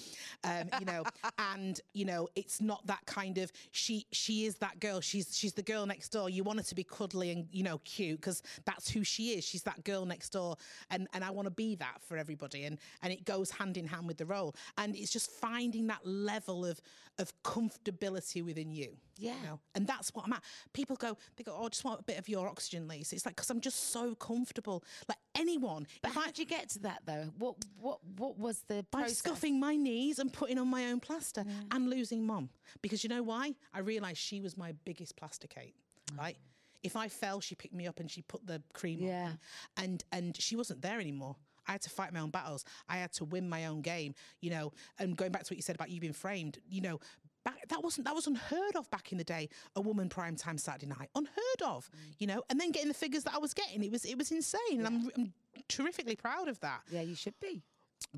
um, 0.43 0.69
you 0.79 0.85
know, 0.85 1.03
and 1.37 1.79
you 1.93 2.05
know, 2.05 2.27
it's 2.35 2.61
not 2.61 2.85
that 2.87 3.05
kind 3.05 3.37
of. 3.37 3.51
She 3.71 4.07
she 4.11 4.45
is 4.45 4.55
that 4.57 4.79
girl. 4.79 4.99
She's 5.01 5.37
she's 5.37 5.53
the 5.53 5.63
girl 5.63 5.85
next 5.85 6.09
door. 6.09 6.29
You 6.29 6.43
want 6.43 6.59
her 6.59 6.65
to 6.65 6.75
be 6.75 6.83
cuddly 6.83 7.31
and 7.31 7.47
you 7.51 7.63
know 7.63 7.79
cute 7.79 8.19
because 8.19 8.41
that's 8.65 8.89
who 8.89 9.03
she 9.03 9.29
is. 9.37 9.43
She's 9.43 9.63
that 9.63 9.83
girl 9.83 10.05
next 10.05 10.29
door, 10.29 10.57
and 10.89 11.07
and 11.13 11.23
I 11.23 11.29
want 11.31 11.45
to 11.45 11.51
be 11.51 11.75
that 11.75 12.01
for 12.07 12.17
everybody, 12.17 12.63
and 12.63 12.79
and 13.03 13.13
it 13.13 13.25
goes 13.35 13.51
hand 13.51 13.77
in 13.77 13.87
hand 13.87 14.07
with 14.07 14.17
the 14.17 14.25
role, 14.25 14.55
and 14.77 14.95
it's 14.95 15.11
just 15.11 15.31
finding 15.31 15.87
that 15.87 16.05
level 16.05 16.65
of 16.65 16.79
of 17.17 17.31
comfortability 17.43 18.43
within 18.43 18.71
you. 18.71 18.89
Yeah. 19.17 19.35
You 19.41 19.47
know? 19.47 19.59
And 19.73 19.87
that's 19.87 20.09
what 20.13 20.25
I'm 20.25 20.33
at. 20.33 20.43
People 20.73 20.97
go, 20.97 21.17
they 21.37 21.43
go, 21.45 21.55
oh, 21.57 21.65
I 21.65 21.69
just 21.69 21.85
want 21.85 22.01
a 22.01 22.03
bit 22.03 22.17
of 22.19 22.27
your 22.27 22.45
oxygen, 22.47 22.89
Lisa. 22.89 23.15
It's 23.15 23.25
like, 23.25 23.37
because 23.37 23.49
I'm 23.49 23.61
just 23.61 23.91
so 23.93 24.15
comfortable. 24.15 24.83
Like 25.07 25.17
anyone, 25.33 25.87
But 26.01 26.11
how 26.11 26.21
I, 26.23 26.25
did 26.25 26.39
you 26.39 26.45
get 26.45 26.69
to 26.71 26.79
that 26.79 27.03
though? 27.05 27.29
What 27.37 27.55
what 27.79 27.99
what 28.17 28.37
was 28.37 28.63
the 28.67 28.85
by 28.91 28.99
process? 28.99 29.17
scuffing 29.19 29.59
my 29.59 29.75
knees 29.77 30.19
and 30.19 30.31
putting 30.31 30.57
on 30.57 30.67
my 30.67 30.87
own 30.91 30.99
plaster. 30.99 31.45
and 31.71 31.89
losing 31.89 32.25
mom. 32.25 32.49
Because 32.81 33.03
you 33.03 33.09
know 33.09 33.23
why? 33.23 33.55
I 33.73 33.79
realised 33.79 34.17
she 34.17 34.41
was 34.41 34.57
my 34.57 34.73
biggest 34.83 35.15
plasticate, 35.15 35.73
mm. 36.11 36.17
right? 36.17 36.37
If 36.83 36.95
I 36.95 37.07
fell, 37.07 37.39
she 37.39 37.55
picked 37.55 37.73
me 37.73 37.87
up 37.87 37.99
and 37.99 38.11
she 38.11 38.21
put 38.21 38.45
the 38.45 38.61
cream 38.73 38.99
Yeah. 38.99 39.25
on. 39.29 39.39
And 39.77 40.03
and 40.11 40.35
she 40.37 40.55
wasn't 40.57 40.81
there 40.81 40.99
anymore. 40.99 41.37
I 41.67 41.71
had 41.73 41.81
to 41.83 41.89
fight 41.89 42.13
my 42.13 42.19
own 42.19 42.29
battles. 42.29 42.65
I 42.89 42.97
had 42.97 43.11
to 43.13 43.25
win 43.25 43.49
my 43.49 43.65
own 43.65 43.81
game, 43.81 44.13
you 44.41 44.49
know. 44.49 44.71
And 44.99 45.15
going 45.17 45.31
back 45.31 45.43
to 45.43 45.53
what 45.53 45.57
you 45.57 45.61
said 45.63 45.75
about 45.75 45.89
you 45.89 45.99
being 45.99 46.13
framed, 46.13 46.59
you 46.69 46.81
know, 46.81 46.99
back 47.43 47.67
that 47.69 47.83
wasn't 47.83 48.05
that 48.05 48.15
was 48.15 48.27
unheard 48.27 48.75
of 48.75 48.89
back 48.91 49.11
in 49.11 49.17
the 49.17 49.23
day. 49.23 49.49
A 49.75 49.81
woman 49.81 50.09
prime 50.09 50.35
time 50.35 50.57
Saturday 50.57 50.87
night, 50.87 51.09
unheard 51.15 51.61
of, 51.65 51.89
you 52.19 52.27
know. 52.27 52.43
And 52.49 52.59
then 52.59 52.71
getting 52.71 52.87
the 52.87 52.93
figures 52.93 53.23
that 53.23 53.35
I 53.35 53.37
was 53.39 53.53
getting, 53.53 53.83
it 53.83 53.91
was 53.91 54.05
it 54.05 54.17
was 54.17 54.31
insane, 54.31 54.79
and 54.79 54.87
I'm, 54.87 55.11
I'm 55.17 55.33
terrifically 55.69 56.15
proud 56.15 56.47
of 56.47 56.59
that 56.59 56.81
Yeah, 56.91 57.01
you 57.01 57.15
should 57.15 57.39
be. 57.39 57.63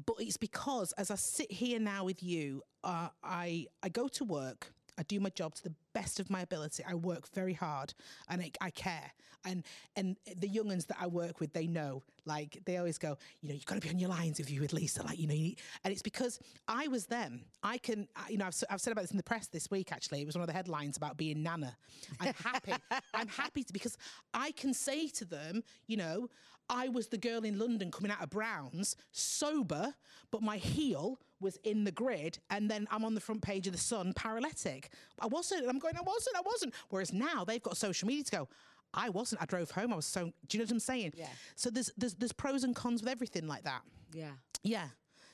but 0.05 0.15
it's 0.19 0.37
because 0.37 0.91
as 0.93 1.11
I 1.11 1.15
sit 1.15 1.51
here 1.51 1.79
now 1.79 2.03
with 2.05 2.21
you, 2.23 2.61
uh, 2.83 3.09
I 3.23 3.67
I 3.83 3.89
go 3.89 4.07
to 4.09 4.23
work. 4.25 4.73
I 4.97 5.03
do 5.03 5.19
my 5.19 5.29
job 5.29 5.53
to 5.55 5.63
the 5.63 5.73
best 5.93 6.19
of 6.19 6.29
my 6.29 6.41
ability. 6.41 6.83
I 6.87 6.95
work 6.95 7.27
very 7.33 7.53
hard 7.53 7.93
and 8.29 8.41
I, 8.41 8.51
I 8.59 8.69
care. 8.71 9.11
And 9.45 9.63
and 9.95 10.17
the 10.35 10.49
younguns 10.49 10.87
that 10.87 10.97
I 10.99 11.07
work 11.07 11.39
with, 11.39 11.53
they 11.53 11.67
know. 11.67 12.03
Like 12.25 12.59
they 12.65 12.77
always 12.77 12.97
go, 12.97 13.17
you 13.41 13.47
know, 13.49 13.55
you've 13.55 13.65
got 13.65 13.75
to 13.75 13.81
be 13.81 13.89
on 13.89 13.99
your 13.99 14.09
lines 14.09 14.39
with 14.39 14.49
you 14.51 14.59
with 14.61 14.73
Lisa. 14.73 15.03
Like 15.03 15.19
you 15.19 15.27
know, 15.27 15.33
you 15.35 15.53
and 15.83 15.91
it's 15.93 16.01
because 16.01 16.39
I 16.67 16.87
was 16.87 17.05
them. 17.05 17.45
I 17.63 17.77
can, 17.77 18.07
I- 18.15 18.29
you 18.29 18.37
know, 18.37 18.45
I've, 18.45 18.55
I've 18.69 18.81
said 18.81 18.91
about 18.91 19.01
this 19.03 19.11
in 19.11 19.17
the 19.17 19.23
press 19.23 19.47
this 19.47 19.69
week. 19.71 19.91
Actually, 19.91 20.21
it 20.21 20.25
was 20.25 20.35
one 20.35 20.41
of 20.41 20.47
the 20.47 20.53
headlines 20.53 20.97
about 20.97 21.15
being 21.17 21.41
nana. 21.43 21.77
I'm 22.19 22.33
happy. 22.33 22.73
I'm 23.13 23.27
happy 23.27 23.63
to, 23.63 23.71
because 23.73 23.97
I 24.33 24.51
can 24.51 24.73
say 24.73 25.07
to 25.09 25.25
them, 25.25 25.63
you 25.87 25.97
know, 25.97 26.29
I 26.69 26.89
was 26.89 27.07
the 27.07 27.17
girl 27.17 27.45
in 27.45 27.57
London 27.57 27.91
coming 27.91 28.11
out 28.11 28.21
of 28.21 28.29
Browns, 28.29 28.97
sober, 29.13 29.93
but 30.31 30.41
my 30.41 30.57
heel 30.57 31.19
was 31.39 31.57
in 31.63 31.83
the 31.83 31.91
grid, 31.91 32.39
and 32.49 32.69
then 32.69 32.87
I'm 32.91 33.05
on 33.05 33.15
the 33.15 33.21
front 33.21 33.41
page 33.41 33.67
of 33.67 33.73
the 33.73 33.79
Sun, 33.79 34.13
paralytic. 34.13 34.89
I 35.19 35.27
wasn't. 35.27 35.61
And 35.61 35.69
I'm 35.69 35.79
going, 35.79 35.95
I 35.97 36.01
wasn't, 36.01 36.35
I 36.35 36.41
wasn't. 36.41 36.73
Whereas 36.89 37.13
now 37.13 37.43
they've 37.45 37.61
got 37.61 37.77
social 37.77 38.07
media 38.07 38.23
to 38.23 38.31
go. 38.31 38.49
I 38.93 39.09
wasn't. 39.09 39.41
I 39.41 39.45
drove 39.45 39.71
home. 39.71 39.93
I 39.93 39.95
was 39.95 40.05
so. 40.05 40.31
Do 40.47 40.57
you 40.57 40.59
know 40.59 40.65
what 40.65 40.71
I'm 40.71 40.79
saying? 40.79 41.13
Yeah. 41.15 41.27
So 41.55 41.69
there's 41.69 41.91
there's 41.97 42.15
there's 42.15 42.31
pros 42.31 42.63
and 42.63 42.75
cons 42.75 43.01
with 43.01 43.09
everything 43.09 43.47
like 43.47 43.63
that. 43.63 43.81
Yeah. 44.13 44.31
Yeah. 44.63 44.87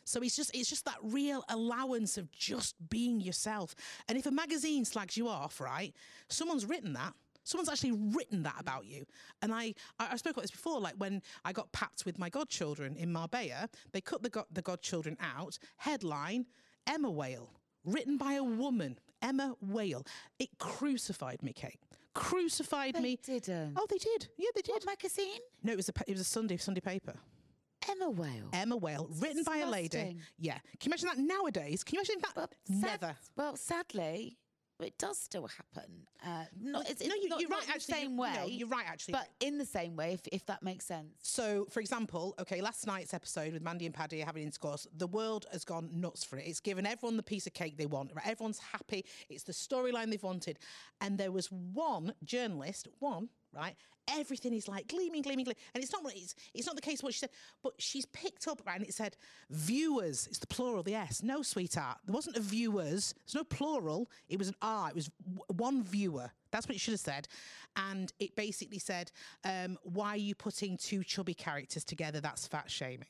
So 0.05 0.21
it's 0.21 0.35
just 0.35 0.55
it's 0.55 0.69
just 0.69 0.85
that 0.85 0.97
real 1.01 1.43
allowance 1.49 2.17
of 2.17 2.31
just 2.31 2.75
being 2.89 3.21
yourself. 3.21 3.75
And 4.07 4.17
if 4.17 4.25
a 4.25 4.31
magazine 4.31 4.85
slags 4.85 5.15
you 5.15 5.27
off, 5.27 5.61
right? 5.61 5.93
Someone's 6.29 6.65
written 6.65 6.93
that. 6.93 7.13
Someone's 7.43 7.69
actually 7.69 7.91
written 7.91 8.43
that 8.43 8.55
about 8.59 8.85
you. 8.85 9.05
And 9.41 9.53
I, 9.53 9.73
I, 9.99 10.09
I 10.13 10.15
spoke 10.17 10.33
about 10.33 10.41
this 10.43 10.51
before, 10.51 10.79
like 10.79 10.95
when 10.97 11.21
I 11.45 11.51
got 11.53 11.71
papped 11.71 12.05
with 12.05 12.17
my 12.17 12.29
godchildren 12.29 12.95
in 12.95 13.11
Marbella, 13.11 13.69
they 13.91 14.01
cut 14.01 14.23
the, 14.23 14.29
god, 14.29 14.45
the 14.51 14.61
godchildren 14.61 15.17
out. 15.19 15.57
Headline, 15.77 16.45
Emma 16.87 17.09
Whale, 17.11 17.49
written 17.85 18.17
by 18.17 18.33
a 18.33 18.43
woman, 18.43 18.97
Emma 19.21 19.55
Whale. 19.61 20.05
It 20.39 20.49
crucified 20.59 21.41
me, 21.43 21.53
Kate. 21.53 21.79
Crucified 22.13 22.95
They 22.95 23.01
me. 23.01 23.19
didn't. 23.23 23.73
Oh, 23.75 23.85
they 23.89 23.97
did. 23.97 24.27
Yeah, 24.37 24.49
they 24.55 24.61
did. 24.61 24.73
What 24.73 24.85
magazine? 24.85 25.39
No, 25.63 25.73
it 25.73 25.77
was 25.77 25.89
a 25.89 25.93
it 26.07 26.11
was 26.11 26.21
a 26.21 26.25
Sunday 26.25 26.57
Sunday 26.57 26.79
paper. 26.81 27.13
Emma 27.89 28.09
Whale. 28.09 28.49
Emma 28.53 28.77
Whale, 28.77 29.09
written 29.19 29.43
by 29.43 29.57
a 29.57 29.69
lady. 29.69 30.17
Yeah. 30.37 30.53
Can 30.79 30.89
you 30.89 30.89
imagine 30.91 31.07
that 31.07 31.17
nowadays? 31.17 31.83
Can 31.83 31.95
you 31.95 31.99
imagine 32.01 32.21
that? 32.21 32.35
Well, 32.37 32.49
sad- 32.81 33.01
Never. 33.01 33.15
Well, 33.35 33.55
sadly, 33.57 34.37
it 34.79 34.97
does 34.97 35.17
still 35.17 35.47
happen. 35.47 36.07
Uh, 36.25 36.45
not, 36.61 36.89
it's, 36.89 37.05
no, 37.05 37.13
you- 37.15 37.29
not, 37.29 37.39
you're 37.39 37.49
not 37.49 37.59
right, 37.59 37.63
in 37.63 37.67
the 37.69 37.73
actually, 37.75 37.93
same 37.93 38.11
you- 38.11 38.17
way. 38.21 38.33
no, 38.35 38.45
you're 38.47 38.67
right, 38.67 38.85
actually. 38.87 39.13
But 39.13 39.29
in 39.39 39.57
the 39.57 39.65
same 39.65 39.95
way, 39.95 40.13
if, 40.13 40.21
if 40.31 40.45
that 40.47 40.63
makes 40.63 40.85
sense. 40.85 41.09
So, 41.21 41.65
for 41.69 41.79
example, 41.79 42.33
okay, 42.39 42.61
last 42.61 42.87
night's 42.87 43.13
episode 43.13 43.53
with 43.53 43.61
Mandy 43.61 43.85
and 43.85 43.93
Paddy 43.93 44.19
having 44.19 44.43
intercourse, 44.43 44.87
the 44.97 45.07
world 45.07 45.45
has 45.51 45.63
gone 45.63 45.89
nuts 45.93 46.23
for 46.23 46.37
it. 46.37 46.45
It's 46.47 46.59
given 46.59 46.85
everyone 46.85 47.17
the 47.17 47.23
piece 47.23 47.45
of 47.47 47.53
cake 47.53 47.77
they 47.77 47.85
want. 47.85 48.11
Right? 48.15 48.27
Everyone's 48.27 48.59
happy. 48.59 49.05
It's 49.29 49.43
the 49.43 49.53
storyline 49.53 50.09
they've 50.09 50.21
wanted. 50.23 50.59
And 51.01 51.17
there 51.17 51.31
was 51.31 51.51
one 51.51 52.13
journalist, 52.23 52.87
one, 52.99 53.29
right? 53.55 53.75
Everything 54.09 54.53
is 54.53 54.67
like 54.67 54.87
gleaming, 54.87 55.21
gleaming, 55.21 55.45
gleaming. 55.45 55.61
And 55.73 55.81
it's 55.81 55.93
not 55.93 56.03
what 56.03 56.13
it's, 56.15 56.35
it's 56.53 56.67
not 56.67 56.75
the 56.75 56.81
case 56.81 57.01
what 57.01 57.13
she 57.13 57.19
said, 57.19 57.29
but 57.63 57.73
she's 57.77 58.05
picked 58.07 58.47
up 58.47 58.61
right, 58.67 58.77
and 58.77 58.85
it 58.85 58.93
said 58.93 59.15
viewers. 59.49 60.27
It's 60.27 60.39
the 60.39 60.47
plural, 60.47 60.83
the 60.83 60.95
S. 60.95 61.23
No, 61.23 61.41
sweetheart. 61.41 61.99
There 62.05 62.13
wasn't 62.13 62.35
a 62.35 62.41
viewers. 62.41 63.13
There's 63.25 63.35
no 63.35 63.45
plural. 63.45 64.09
It 64.27 64.39
was 64.39 64.49
an 64.49 64.55
R. 64.61 64.89
It 64.89 64.95
was 64.95 65.09
one 65.47 65.83
viewer. 65.83 66.29
That's 66.51 66.67
what 66.67 66.75
it 66.75 66.79
should 66.79 66.93
have 66.93 66.99
said. 66.99 67.27
And 67.75 68.11
it 68.19 68.35
basically 68.35 68.79
said, 68.79 69.11
um, 69.45 69.77
why 69.83 70.09
are 70.09 70.17
you 70.17 70.35
putting 70.35 70.77
two 70.77 71.03
chubby 71.03 71.33
characters 71.33 71.83
together? 71.83 72.19
That's 72.19 72.45
fat 72.45 72.69
shaming. 72.69 73.07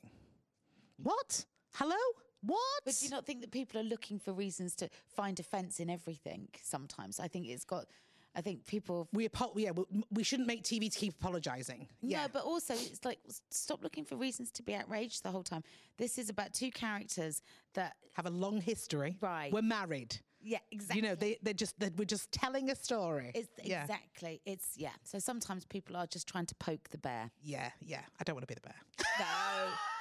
What? 1.02 1.44
Hello? 1.74 1.96
What? 2.40 2.60
But 2.84 2.94
do 2.98 3.04
you 3.04 3.10
not 3.10 3.26
think 3.26 3.40
that 3.40 3.50
people 3.50 3.80
are 3.80 3.84
looking 3.84 4.18
for 4.18 4.32
reasons 4.32 4.76
to 4.76 4.88
find 5.16 5.40
offence 5.40 5.80
in 5.80 5.90
everything 5.90 6.48
sometimes? 6.62 7.18
I 7.18 7.26
think 7.26 7.48
it's 7.48 7.64
got, 7.64 7.86
I 8.34 8.40
think 8.40 8.66
people. 8.66 9.08
we 9.12 9.26
apo- 9.26 9.52
yeah, 9.56 9.70
we, 9.70 9.84
we 10.10 10.22
shouldn't 10.22 10.48
make 10.48 10.62
TV 10.64 10.90
to 10.92 10.98
keep 10.98 11.14
apologising. 11.14 11.88
Yeah. 12.02 12.22
No, 12.22 12.28
but 12.32 12.44
also 12.44 12.74
it's 12.74 13.04
like 13.04 13.18
stop 13.50 13.82
looking 13.82 14.04
for 14.04 14.16
reasons 14.16 14.50
to 14.52 14.62
be 14.62 14.74
outraged 14.74 15.22
the 15.22 15.30
whole 15.30 15.42
time. 15.42 15.62
This 15.98 16.18
is 16.18 16.28
about 16.28 16.52
two 16.52 16.70
characters 16.70 17.42
that, 17.74 17.94
have 18.14 18.26
a 18.26 18.30
long 18.30 18.60
history. 18.60 19.16
Right. 19.20 19.52
We're 19.52 19.62
married. 19.62 20.16
yeah, 20.40 20.58
exactly. 20.70 21.02
You 21.02 21.08
know, 21.08 21.14
they, 21.16 21.38
they're 21.42 21.54
just, 21.54 21.78
they're, 21.80 21.90
we're 21.96 22.04
just 22.04 22.30
telling 22.30 22.70
a 22.70 22.76
story. 22.76 23.32
It's 23.34 23.48
yeah. 23.62 23.82
exactly. 23.82 24.40
It's 24.46 24.68
yeah. 24.76 24.90
So 25.02 25.18
sometimes 25.18 25.64
people 25.64 25.96
are 25.96 26.06
just 26.06 26.28
trying 26.28 26.46
to 26.46 26.54
poke 26.56 26.90
the 26.90 26.98
bear. 26.98 27.30
Yeah, 27.42 27.70
yeah. 27.80 28.00
I 28.20 28.24
don't 28.24 28.34
want 28.36 28.46
to 28.46 28.54
be 28.54 28.54
the 28.54 28.60
bear. 28.60 28.76
No. 29.18 29.24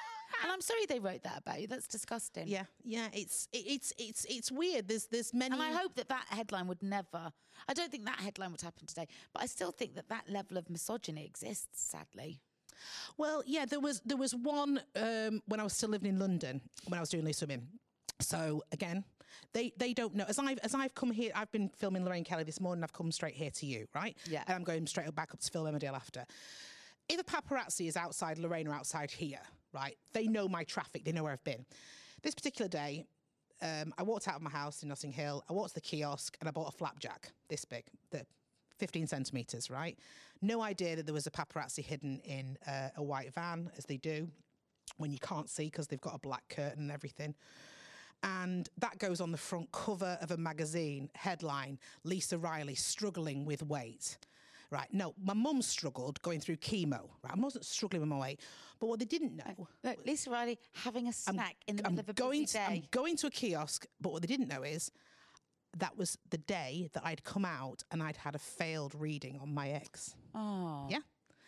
and 0.44 0.52
I'm 0.52 0.62
sorry 0.62 0.86
they 0.88 1.00
wrote 1.00 1.24
that 1.24 1.40
about 1.40 1.62
you. 1.62 1.68
That's 1.68 1.88
disgusting. 1.88 2.48
yeah, 2.48 2.66
yeah. 2.84 3.08
It's, 3.14 3.48
it, 3.54 3.64
it's, 3.66 3.94
it's, 3.98 4.26
it's 4.30 4.52
weird. 4.52 4.90
There's, 4.90 5.06
there's 5.06 5.34
many. 5.34 5.54
And 5.54 5.64
I 5.64 5.72
hope 5.72 5.96
that 5.96 6.10
that 6.10 6.26
headline 6.28 6.68
would 6.68 6.84
never. 6.84 7.32
I 7.68 7.74
don't 7.74 7.90
think 7.90 8.06
that 8.06 8.20
headline 8.20 8.52
would 8.52 8.62
happen 8.62 8.86
today, 8.86 9.08
but 9.34 9.42
I 9.42 9.46
still 9.46 9.72
think 9.72 9.96
that 9.96 10.10
that 10.10 10.30
level 10.30 10.58
of 10.58 10.70
misogyny 10.70 11.26
exists. 11.26 11.90
Sadly. 11.90 12.42
Well, 13.18 13.42
yeah, 13.46 13.66
there 13.66 13.80
was 13.80 14.02
there 14.06 14.18
was 14.18 14.36
one 14.36 14.82
um, 14.96 15.42
when 15.48 15.60
I 15.60 15.64
was 15.64 15.74
still 15.74 15.90
living 15.90 16.10
in 16.10 16.20
London 16.20 16.60
when 16.88 16.98
I 16.98 17.02
was 17.02 17.10
doing 17.10 17.24
Loose 17.24 17.40
Women. 17.40 17.68
So 18.20 18.64
again, 18.74 19.06
they 19.54 19.72
they 19.78 19.94
don't 19.94 20.16
know. 20.16 20.26
As 20.28 20.40
I've 20.40 20.60
as 20.60 20.76
I've 20.76 20.94
come 20.94 21.12
here, 21.12 21.32
I've 21.34 21.52
been 21.52 21.70
filming 21.70 22.04
Lorraine 22.04 22.26
Kelly 22.26 22.44
this 22.44 22.60
morning. 22.60 22.84
I've 22.84 22.92
come 22.92 23.12
straight 23.12 23.36
here 23.36 23.52
to 23.52 23.66
you, 23.66 23.88
right? 23.96 24.18
Yeah. 24.30 24.44
And 24.48 24.56
I'm 24.56 24.64
going 24.64 24.86
straight 24.88 25.14
back 25.16 25.34
up 25.34 25.40
to 25.40 25.52
film 25.52 25.68
Emmerdale 25.68 25.96
after. 25.96 26.26
If 27.08 27.20
a 27.20 27.24
paparazzi 27.24 27.88
is 27.88 27.96
outside 27.96 28.38
Lorraine 28.38 28.68
or 28.68 28.74
outside 28.74 29.12
here, 29.12 29.40
right? 29.74 29.98
They 30.14 30.28
know 30.28 30.48
my 30.48 30.64
traffic. 30.64 31.04
They 31.04 31.12
know 31.12 31.24
where 31.24 31.34
I've 31.34 31.44
been. 31.44 31.66
This 32.22 32.36
particular 32.36 32.70
day, 32.70 33.06
um, 33.62 33.94
I 33.98 34.04
walked 34.04 34.28
out 34.28 34.36
of 34.36 34.42
my 34.42 34.50
house 34.50 34.84
in 34.84 34.90
Notting 34.90 35.12
Hill. 35.12 35.44
I 35.50 35.54
walked 35.54 35.70
to 35.70 35.76
the 35.76 35.82
kiosk 35.82 36.38
and 36.40 36.48
I 36.48 36.52
bought 36.52 36.68
a 36.68 36.78
flapjack 36.78 37.32
this 37.50 37.66
big, 37.66 37.86
the 38.12 38.26
15 38.78 39.08
centimetres, 39.08 39.70
right? 39.70 39.98
No 40.42 40.62
idea 40.62 40.96
that 40.96 41.06
there 41.06 41.14
was 41.14 41.28
a 41.28 41.32
paparazzi 41.32 41.84
hidden 41.84 42.20
in 42.26 42.58
uh, 42.68 42.90
a 42.98 43.04
white 43.04 43.34
van, 43.34 43.70
as 43.78 43.86
they 43.86 43.98
do 43.98 44.28
when 44.98 45.12
you 45.12 45.20
can't 45.20 45.50
see 45.50 45.66
because 45.66 45.88
they've 45.88 46.02
got 46.02 46.16
a 46.16 46.20
black 46.20 46.44
curtain 46.50 46.84
and 46.84 46.92
everything. 46.92 47.34
And 48.24 48.70
that 48.78 49.00
goes 49.00 49.20
on 49.20 49.32
the 49.32 49.38
front 49.38 49.72
cover 49.72 50.18
of 50.22 50.32
a 50.32 50.38
magazine 50.38 51.10
headline 51.14 51.78
Lisa 52.04 52.38
Riley 52.38 52.76
struggling 52.76 53.46
with 53.46 53.64
weight. 53.64 54.18
Right. 54.74 54.88
No, 54.92 55.14
my 55.24 55.36
mum 55.36 55.62
struggled 55.62 56.20
going 56.24 56.40
through 56.40 56.56
chemo. 56.56 57.02
Right. 57.24 57.32
I 57.32 57.40
wasn't 57.40 57.64
struggling 57.64 58.02
with 58.02 58.10
my 58.10 58.18
weight. 58.18 58.40
But 58.80 58.88
what 58.88 58.98
they 58.98 59.06
didn't 59.06 59.36
know 59.36 59.68
Look, 59.84 60.00
Lisa 60.04 60.32
Riley 60.32 60.58
having 60.74 61.08
a 61.08 61.14
snack 61.14 61.58
in 61.68 61.76
the 61.76 61.86
I'm 61.86 61.94
middle 61.96 62.10
of 62.10 62.10
a 62.10 62.14
going 62.14 62.42
busy 62.42 62.58
to, 62.58 62.66
day. 62.66 62.66
I'm 62.82 62.84
going 62.90 63.16
to 63.18 63.28
a 63.28 63.30
kiosk, 63.30 63.86
but 64.02 64.12
what 64.12 64.24
they 64.24 64.28
didn't 64.28 64.48
know 64.48 64.64
is 64.64 64.92
that 65.78 65.96
was 65.96 66.18
the 66.32 66.40
day 66.40 66.90
that 66.94 67.04
I'd 67.06 67.24
come 67.24 67.46
out 67.46 67.84
and 67.92 68.02
I'd 68.02 68.18
had 68.18 68.34
a 68.34 68.40
failed 68.40 68.96
reading 68.96 69.40
on 69.42 69.54
my 69.54 69.70
ex. 69.70 70.16
oh. 70.34 70.88
Yeah. 70.90 71.00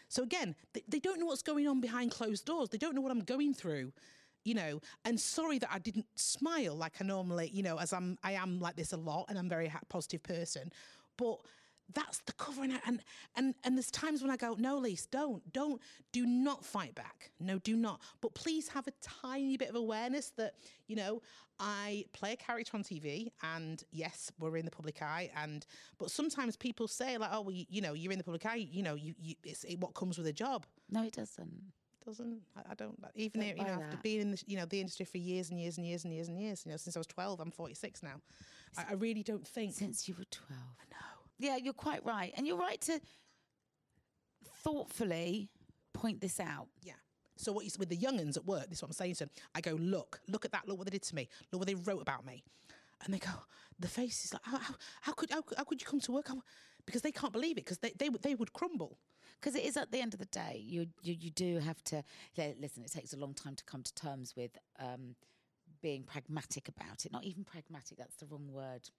So 0.08 0.22
again, 0.22 0.56
they, 0.74 0.84
they 0.88 1.00
don't 1.00 1.20
know 1.20 1.26
what's 1.26 1.42
going 1.42 1.68
on 1.68 1.82
behind 1.82 2.12
closed 2.12 2.46
doors. 2.46 2.70
They 2.70 2.78
don't 2.78 2.94
know 2.94 3.02
what 3.02 3.12
I'm 3.12 3.24
going 3.24 3.56
through, 3.56 3.92
you 4.44 4.54
know. 4.54 4.80
And 5.04 5.20
sorry 5.20 5.58
that 5.60 5.70
I 5.74 5.80
didn't 5.80 6.06
smile 6.16 6.76
like 6.76 6.94
I 7.02 7.06
normally, 7.06 7.50
you 7.52 7.64
know, 7.64 7.78
as 7.80 7.92
I'm 7.92 8.18
I 8.24 8.34
am 8.34 8.60
like 8.60 8.76
this 8.76 8.94
a 8.94 8.98
lot, 8.98 9.26
and 9.30 9.38
I'm 9.38 9.48
a 9.48 9.50
very 9.50 9.68
ha- 9.68 9.80
positive 9.90 10.22
person, 10.24 10.72
but. 11.18 11.40
That's 11.93 12.19
the 12.26 12.34
covering 12.34 12.71
out, 12.74 12.82
and 12.88 13.00
and 13.36 13.54
and 13.63 13.78
there's 13.78 13.91
times 13.91 14.21
when 14.21 14.32
I 14.32 14.38
go, 14.38 14.56
no, 14.58 14.78
Lise, 14.78 15.06
don't, 15.06 15.41
don't, 15.54 15.80
do 16.12 16.26
not 16.26 16.65
fight 16.65 16.95
back. 16.95 17.32
No, 17.39 17.60
do 17.60 17.76
not. 17.76 18.02
But 18.21 18.34
please 18.34 18.67
have 18.69 18.88
a 18.88 18.93
tiny 19.02 19.56
bit 19.56 19.69
of 19.69 19.76
awareness 19.76 20.32
that 20.38 20.56
you 20.88 20.95
know 20.95 21.21
I 21.60 22.06
play 22.12 22.34
a 22.34 22.36
character 22.38 22.76
on 22.76 22.84
TV, 22.84 23.32
and 23.43 23.84
yes, 23.91 24.32
we're 24.39 24.58
in 24.58 24.65
the 24.65 24.71
public 24.71 25.02
eye, 25.02 25.30
and 25.38 25.65
but 26.00 26.10
sometimes 26.10 26.58
people 26.58 26.88
say 26.88 27.17
like, 27.17 27.30
oh, 27.32 27.41
well, 27.41 27.52
you, 27.52 27.65
you 27.69 27.82
know, 27.82 27.93
you're 27.93 28.12
in 28.12 28.17
the 28.17 28.24
public 28.24 28.45
eye, 28.48 28.56
you 28.56 28.82
know, 28.82 28.95
you, 28.95 29.13
you 29.21 29.36
it's 29.43 29.63
it, 29.63 29.80
what 29.80 29.93
comes 29.93 30.17
with 30.17 30.26
a 30.28 30.34
job 30.34 30.65
No, 30.89 31.04
it 31.04 31.13
doesn't. 31.13 31.71
doesn't 32.04 32.41
I, 32.58 32.62
I 32.71 32.74
don't 32.74 32.98
even 33.15 33.41
Don't 33.41 33.58
you 33.58 33.63
know 33.63 33.69
after 33.69 33.91
that. 33.91 34.04
being 34.04 34.21
in 34.21 34.32
the 34.32 34.43
you 34.48 34.58
know 34.58 34.65
the 34.65 34.80
industry 34.82 35.06
for 35.06 35.17
years 35.19 35.50
and 35.52 35.60
years 35.60 35.78
and 35.78 35.86
years 35.86 36.04
and 36.04 36.12
years 36.13 36.28
and 36.30 36.39
years 36.39 36.63
you 36.65 36.71
know 36.71 36.78
since 36.78 36.95
I 36.95 37.00
was 37.00 37.08
12 37.08 37.39
I'm 37.39 37.52
46 37.52 38.04
now 38.04 38.21
I, 38.78 38.86
I 38.91 38.93
really 38.93 39.24
don't 39.24 39.48
think 39.48 39.74
Since 39.74 40.08
you 40.10 40.15
were 40.17 40.26
12. 40.26 40.52
I 40.52 40.84
know. 40.91 41.14
Yeah, 41.38 41.58
you're 41.58 41.74
quite 41.74 42.06
right. 42.06 42.34
And 42.38 42.48
you're 42.48 42.58
right 42.58 42.80
to 42.82 43.00
thoughtfully 44.64 45.50
point 45.94 46.22
this 46.22 46.40
out. 46.40 46.68
yeah 46.84 46.94
so 47.38 47.52
what 47.52 47.66
you 47.66 47.72
with 47.78 47.90
the 47.90 47.98
younguns 47.98 48.38
at 48.38 48.46
work 48.46 48.68
this 48.70 48.78
is 48.80 48.82
what 48.82 48.90
I'm 48.90 48.94
saying 48.94 49.14
to 49.16 49.20
them 49.26 49.30
I 49.54 49.62
go 49.62 49.72
look 49.74 50.20
look 50.28 50.46
at 50.46 50.52
that 50.52 50.68
look 50.68 50.78
what 50.78 50.88
they 50.88 50.92
did 50.92 51.04
to 51.04 51.16
me 51.16 51.28
look 51.52 51.60
what 51.60 51.68
they 51.68 51.76
wrote 51.76 52.02
about 52.02 52.26
me 52.26 52.44
and 53.04 53.14
they 53.14 53.20
go, 53.20 53.30
the 53.80 53.88
face 53.90 54.24
is 54.26 54.34
like, 54.34 54.42
how, 54.46 54.58
how, 54.58 54.76
how 55.02 55.12
could 55.14 55.30
how, 55.32 55.44
how 55.58 55.64
could 55.66 55.82
you 55.82 55.86
come 55.88 56.00
to 56.00 56.12
work? 56.14 56.30
Because 56.86 57.02
they 57.02 57.12
can't 57.12 57.34
believe 57.34 57.58
it 57.58 57.66
because 57.66 57.78
they, 57.80 57.92
they 57.98 58.08
would- 58.10 58.22
they 58.24 58.36
would 58.36 58.54
crumble. 58.54 58.98
because 59.40 59.54
it 59.56 59.66
is 59.66 59.76
at 59.78 59.92
the 59.92 60.00
end 60.00 60.14
of 60.14 60.20
the 60.20 60.26
day 60.28 60.62
you 60.66 60.88
you, 61.02 61.14
you 61.20 61.30
do 61.30 61.60
have 61.60 61.84
to 61.86 62.04
listen 62.60 62.84
it 62.84 62.92
takes 62.92 63.14
a 63.14 63.18
long 63.18 63.34
time 63.34 63.56
to 63.56 63.64
come 63.66 63.84
to 63.84 63.94
terms 63.96 64.34
with 64.36 64.58
um, 64.80 65.16
being 65.82 66.04
pragmatic 66.04 66.68
about 66.70 67.06
it 67.06 67.12
not 67.12 67.24
even 67.24 67.44
pragmatic 67.44 67.98
that's 67.98 68.16
the 68.16 68.26
wrong 68.26 68.48
word 68.52 68.90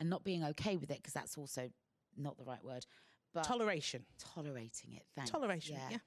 and 0.00 0.08
not 0.10 0.24
being 0.24 0.44
okay 0.44 0.76
with 0.76 0.90
it 0.90 0.98
because 0.98 1.12
that's 1.12 1.36
also 1.36 1.70
not 2.16 2.36
the 2.36 2.44
right 2.44 2.62
word 2.64 2.86
but 3.34 3.44
Toleration. 3.44 4.04
tolerating 4.18 4.94
it 4.94 5.04
thanks 5.14 5.30
Toleration, 5.30 5.76
yeah. 5.90 5.98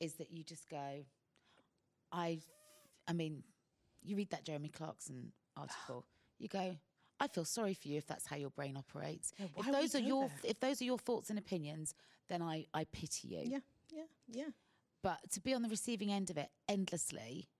is 0.00 0.14
that 0.14 0.30
you 0.30 0.42
just 0.42 0.68
go 0.68 1.04
i 2.12 2.38
i 3.06 3.12
mean 3.12 3.42
you 4.02 4.16
read 4.16 4.30
that 4.30 4.44
jeremy 4.44 4.68
clarkson 4.68 5.32
article 5.56 6.06
you 6.38 6.48
go 6.48 6.76
I 7.22 7.28
feel 7.28 7.44
sorry 7.44 7.74
for 7.74 7.88
you 7.88 7.98
if 7.98 8.06
that's 8.06 8.26
how 8.26 8.36
your 8.36 8.48
brain 8.48 8.78
operates. 8.78 9.32
Yeah, 9.38 9.46
if 9.58 9.66
those 9.70 9.94
are 9.94 9.98
your 9.98 10.30
if 10.42 10.58
those 10.58 10.80
are 10.80 10.84
your 10.84 10.96
thoughts 10.96 11.28
and 11.28 11.38
opinions, 11.38 11.94
then 12.30 12.40
I, 12.40 12.64
I 12.72 12.84
pity 12.84 13.28
you. 13.28 13.42
Yeah, 13.44 13.58
yeah, 13.92 14.02
yeah. 14.32 14.48
But 15.02 15.18
to 15.32 15.40
be 15.42 15.52
on 15.52 15.60
the 15.60 15.68
receiving 15.68 16.10
end 16.10 16.30
of 16.30 16.38
it 16.38 16.48
endlessly 16.66 17.50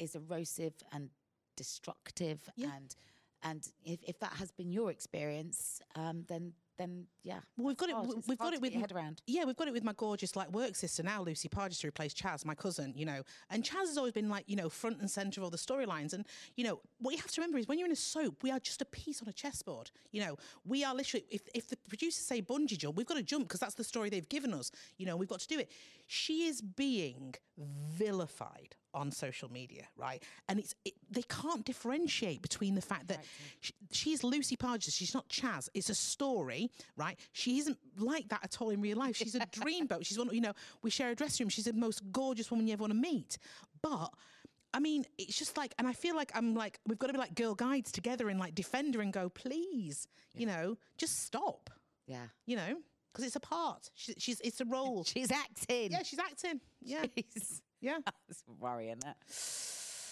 is 0.00 0.16
erosive 0.16 0.74
and 0.92 1.10
destructive 1.56 2.50
Yeah. 2.56 2.70
and 2.74 2.96
and 3.44 3.66
if, 3.84 4.00
if 4.02 4.18
that 4.20 4.32
has 4.34 4.50
been 4.50 4.72
your 4.72 4.90
experience, 4.90 5.80
um, 5.94 6.24
then 6.28 6.52
then 6.76 7.06
yeah. 7.22 7.38
Well, 7.56 7.68
we've 7.68 7.76
got 7.76 7.88
it. 7.88 7.94
we- 7.96 8.16
It's 8.16 8.26
We've 8.26 8.36
got 8.38 8.52
it 8.52 8.60
with 8.60 8.72
head 8.72 8.90
around. 8.90 9.22
Yeah, 9.28 9.44
we've 9.44 9.54
got 9.54 9.68
it 9.68 9.72
with 9.72 9.84
my 9.84 9.92
gorgeous 9.96 10.34
like 10.34 10.50
work 10.50 10.74
sister 10.74 11.04
now, 11.04 11.22
Lucy 11.22 11.48
Pargeter, 11.48 11.78
to 11.82 11.86
replace 11.86 12.12
Chas, 12.12 12.44
my 12.44 12.56
cousin. 12.56 12.92
You 12.96 13.06
know, 13.06 13.22
and 13.50 13.64
Chas 13.64 13.88
has 13.90 13.96
always 13.96 14.12
been 14.12 14.28
like 14.28 14.44
you 14.48 14.56
know 14.56 14.68
front 14.68 14.98
and 15.00 15.08
center 15.08 15.40
of 15.40 15.44
all 15.44 15.50
the 15.50 15.56
storylines. 15.56 16.14
And 16.14 16.26
you 16.56 16.64
know 16.64 16.80
what 16.98 17.12
you 17.12 17.18
have 17.18 17.30
to 17.30 17.40
remember 17.40 17.58
is 17.58 17.68
when 17.68 17.78
you're 17.78 17.86
in 17.86 17.92
a 17.92 17.96
soap, 17.96 18.42
we 18.42 18.50
are 18.50 18.58
just 18.58 18.82
a 18.82 18.86
piece 18.86 19.22
on 19.22 19.28
a 19.28 19.32
chessboard. 19.32 19.92
You 20.10 20.22
know, 20.22 20.36
we 20.64 20.82
are 20.82 20.94
literally 20.94 21.24
if 21.30 21.42
if 21.54 21.68
the 21.68 21.76
producers 21.88 22.24
say 22.24 22.42
bungee 22.42 22.76
jump, 22.76 22.96
we've 22.96 23.06
got 23.06 23.18
to 23.18 23.22
jump 23.22 23.46
because 23.46 23.60
that's 23.60 23.74
the 23.74 23.84
story 23.84 24.10
they've 24.10 24.28
given 24.28 24.52
us. 24.52 24.72
You 24.98 25.06
know, 25.06 25.16
we've 25.16 25.28
got 25.28 25.40
to 25.40 25.48
do 25.48 25.60
it. 25.60 25.70
She 26.08 26.46
is 26.48 26.60
being 26.60 27.36
vilified 27.58 28.76
on 28.92 29.10
social 29.10 29.50
media, 29.50 29.84
right? 29.96 30.22
And 30.48 30.58
it's 30.58 30.74
it, 30.84 30.94
they 31.10 31.22
can't 31.22 31.64
differentiate 31.64 32.42
between 32.42 32.74
the 32.74 32.80
fact 32.80 33.08
that 33.08 33.24
sh 33.60 33.70
she's 33.90 34.22
Lucy 34.22 34.56
Pargeter, 34.56 34.92
she's 34.94 35.14
not 35.14 35.28
Chas. 35.28 35.68
It's 35.74 35.90
a 35.90 35.94
story, 35.94 36.70
right? 36.96 37.18
She 37.32 37.58
isn't 37.58 37.78
like 37.98 38.28
that 38.28 38.40
at 38.44 38.60
all 38.60 38.70
in 38.70 38.80
real 38.80 38.98
life. 38.98 39.16
She's 39.16 39.34
a 39.34 39.40
dreamboat. 39.60 40.04
She's 40.06 40.18
one, 40.18 40.30
you 40.32 40.40
know, 40.40 40.52
we 40.82 40.90
share 40.90 41.10
a 41.10 41.14
dressing 41.14 41.44
room. 41.44 41.50
She's 41.50 41.64
the 41.64 41.72
most 41.72 42.02
gorgeous 42.12 42.50
woman 42.50 42.66
you 42.66 42.72
ever 42.74 42.82
want 42.82 42.92
to 42.92 42.98
meet. 42.98 43.38
But 43.82 44.10
I 44.72 44.80
mean, 44.80 45.04
it's 45.18 45.36
just 45.38 45.56
like, 45.56 45.72
and 45.78 45.86
I 45.86 45.92
feel 45.92 46.16
like 46.16 46.32
I'm 46.34 46.54
like, 46.54 46.78
we've 46.86 46.98
got 46.98 47.06
to 47.08 47.12
be 47.12 47.18
like 47.18 47.34
girl 47.36 47.54
guides 47.54 47.92
together 47.92 48.28
and 48.28 48.40
like 48.40 48.54
defend 48.54 48.94
her 48.96 49.00
and 49.00 49.12
go, 49.12 49.28
please, 49.28 50.08
you 50.34 50.46
know, 50.46 50.76
just 50.98 51.24
stop, 51.24 51.70
Yeah. 52.06 52.26
you 52.46 52.56
know, 52.56 52.76
because 53.14 53.24
it's 53.24 53.36
a 53.36 53.40
part. 53.40 53.90
She, 53.94 54.14
she's, 54.18 54.40
it's 54.40 54.60
a 54.60 54.64
role. 54.64 55.04
She's 55.14 55.30
acting. 55.30 55.92
yeah, 55.92 56.02
she's 56.02 56.18
acting. 56.18 56.60
Yeah, 56.82 57.04
Jeez. 57.16 57.60
yeah. 57.80 57.98
It's 58.28 58.42
worrying 58.58 58.98
that. 59.04 59.16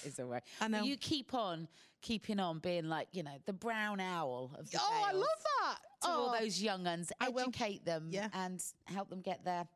It's 0.04 0.18
a 0.20 0.26
worry. 0.26 0.40
I 0.60 0.64
But 0.64 0.70
know. 0.70 0.82
You 0.84 0.96
keep 0.96 1.34
on 1.34 1.66
keeping 2.00 2.38
on 2.40 2.58
being 2.60 2.88
like, 2.88 3.08
you 3.12 3.22
know, 3.24 3.36
the 3.46 3.52
brown 3.52 3.98
owl 4.00 4.52
of 4.58 4.70
the 4.70 4.78
Oh, 4.80 5.02
I 5.04 5.10
Dales 5.12 5.20
love 5.20 5.44
that. 5.60 5.78
To 6.02 6.08
all 6.08 6.34
Oh. 6.34 6.38
those 6.40 6.62
young 6.62 6.86
uns, 6.86 7.10
I 7.20 7.28
will. 7.28 7.42
educate 7.48 7.84
them 7.84 8.08
Yeah. 8.10 8.28
and 8.32 8.62
help 8.86 9.08
them 9.10 9.20
get 9.20 9.44
their 9.44 9.66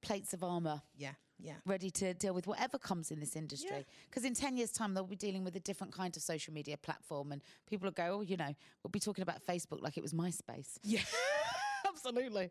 plates 0.00 0.32
of 0.34 0.42
armour 0.44 0.82
Yeah, 0.96 1.12
yeah. 1.38 1.54
ready 1.66 1.90
to 1.90 2.14
deal 2.14 2.34
with 2.34 2.46
whatever 2.48 2.78
comes 2.78 3.10
in 3.12 3.18
this 3.20 3.34
industry. 3.36 3.84
Because 4.08 4.24
in 4.24 4.34
10 4.34 4.56
years' 4.56 4.70
time, 4.72 4.94
they'll 4.94 5.06
be 5.06 5.16
dealing 5.16 5.44
with 5.44 5.54
a 5.56 5.60
different 5.60 5.92
kind 5.92 6.16
of 6.16 6.22
social 6.22 6.52
media 6.54 6.76
platform, 6.76 7.30
and 7.32 7.42
people 7.66 7.86
will 7.86 7.92
go, 7.92 8.18
oh, 8.18 8.20
you 8.22 8.36
know, 8.36 8.54
we'll 8.82 8.90
be 8.90 9.00
talking 9.00 9.22
about 9.22 9.44
Facebook 9.44 9.80
like 9.82 9.96
it 9.96 10.02
was 10.02 10.12
MySpace. 10.12 10.78
Yeah, 10.84 11.00
absolutely. 11.88 12.50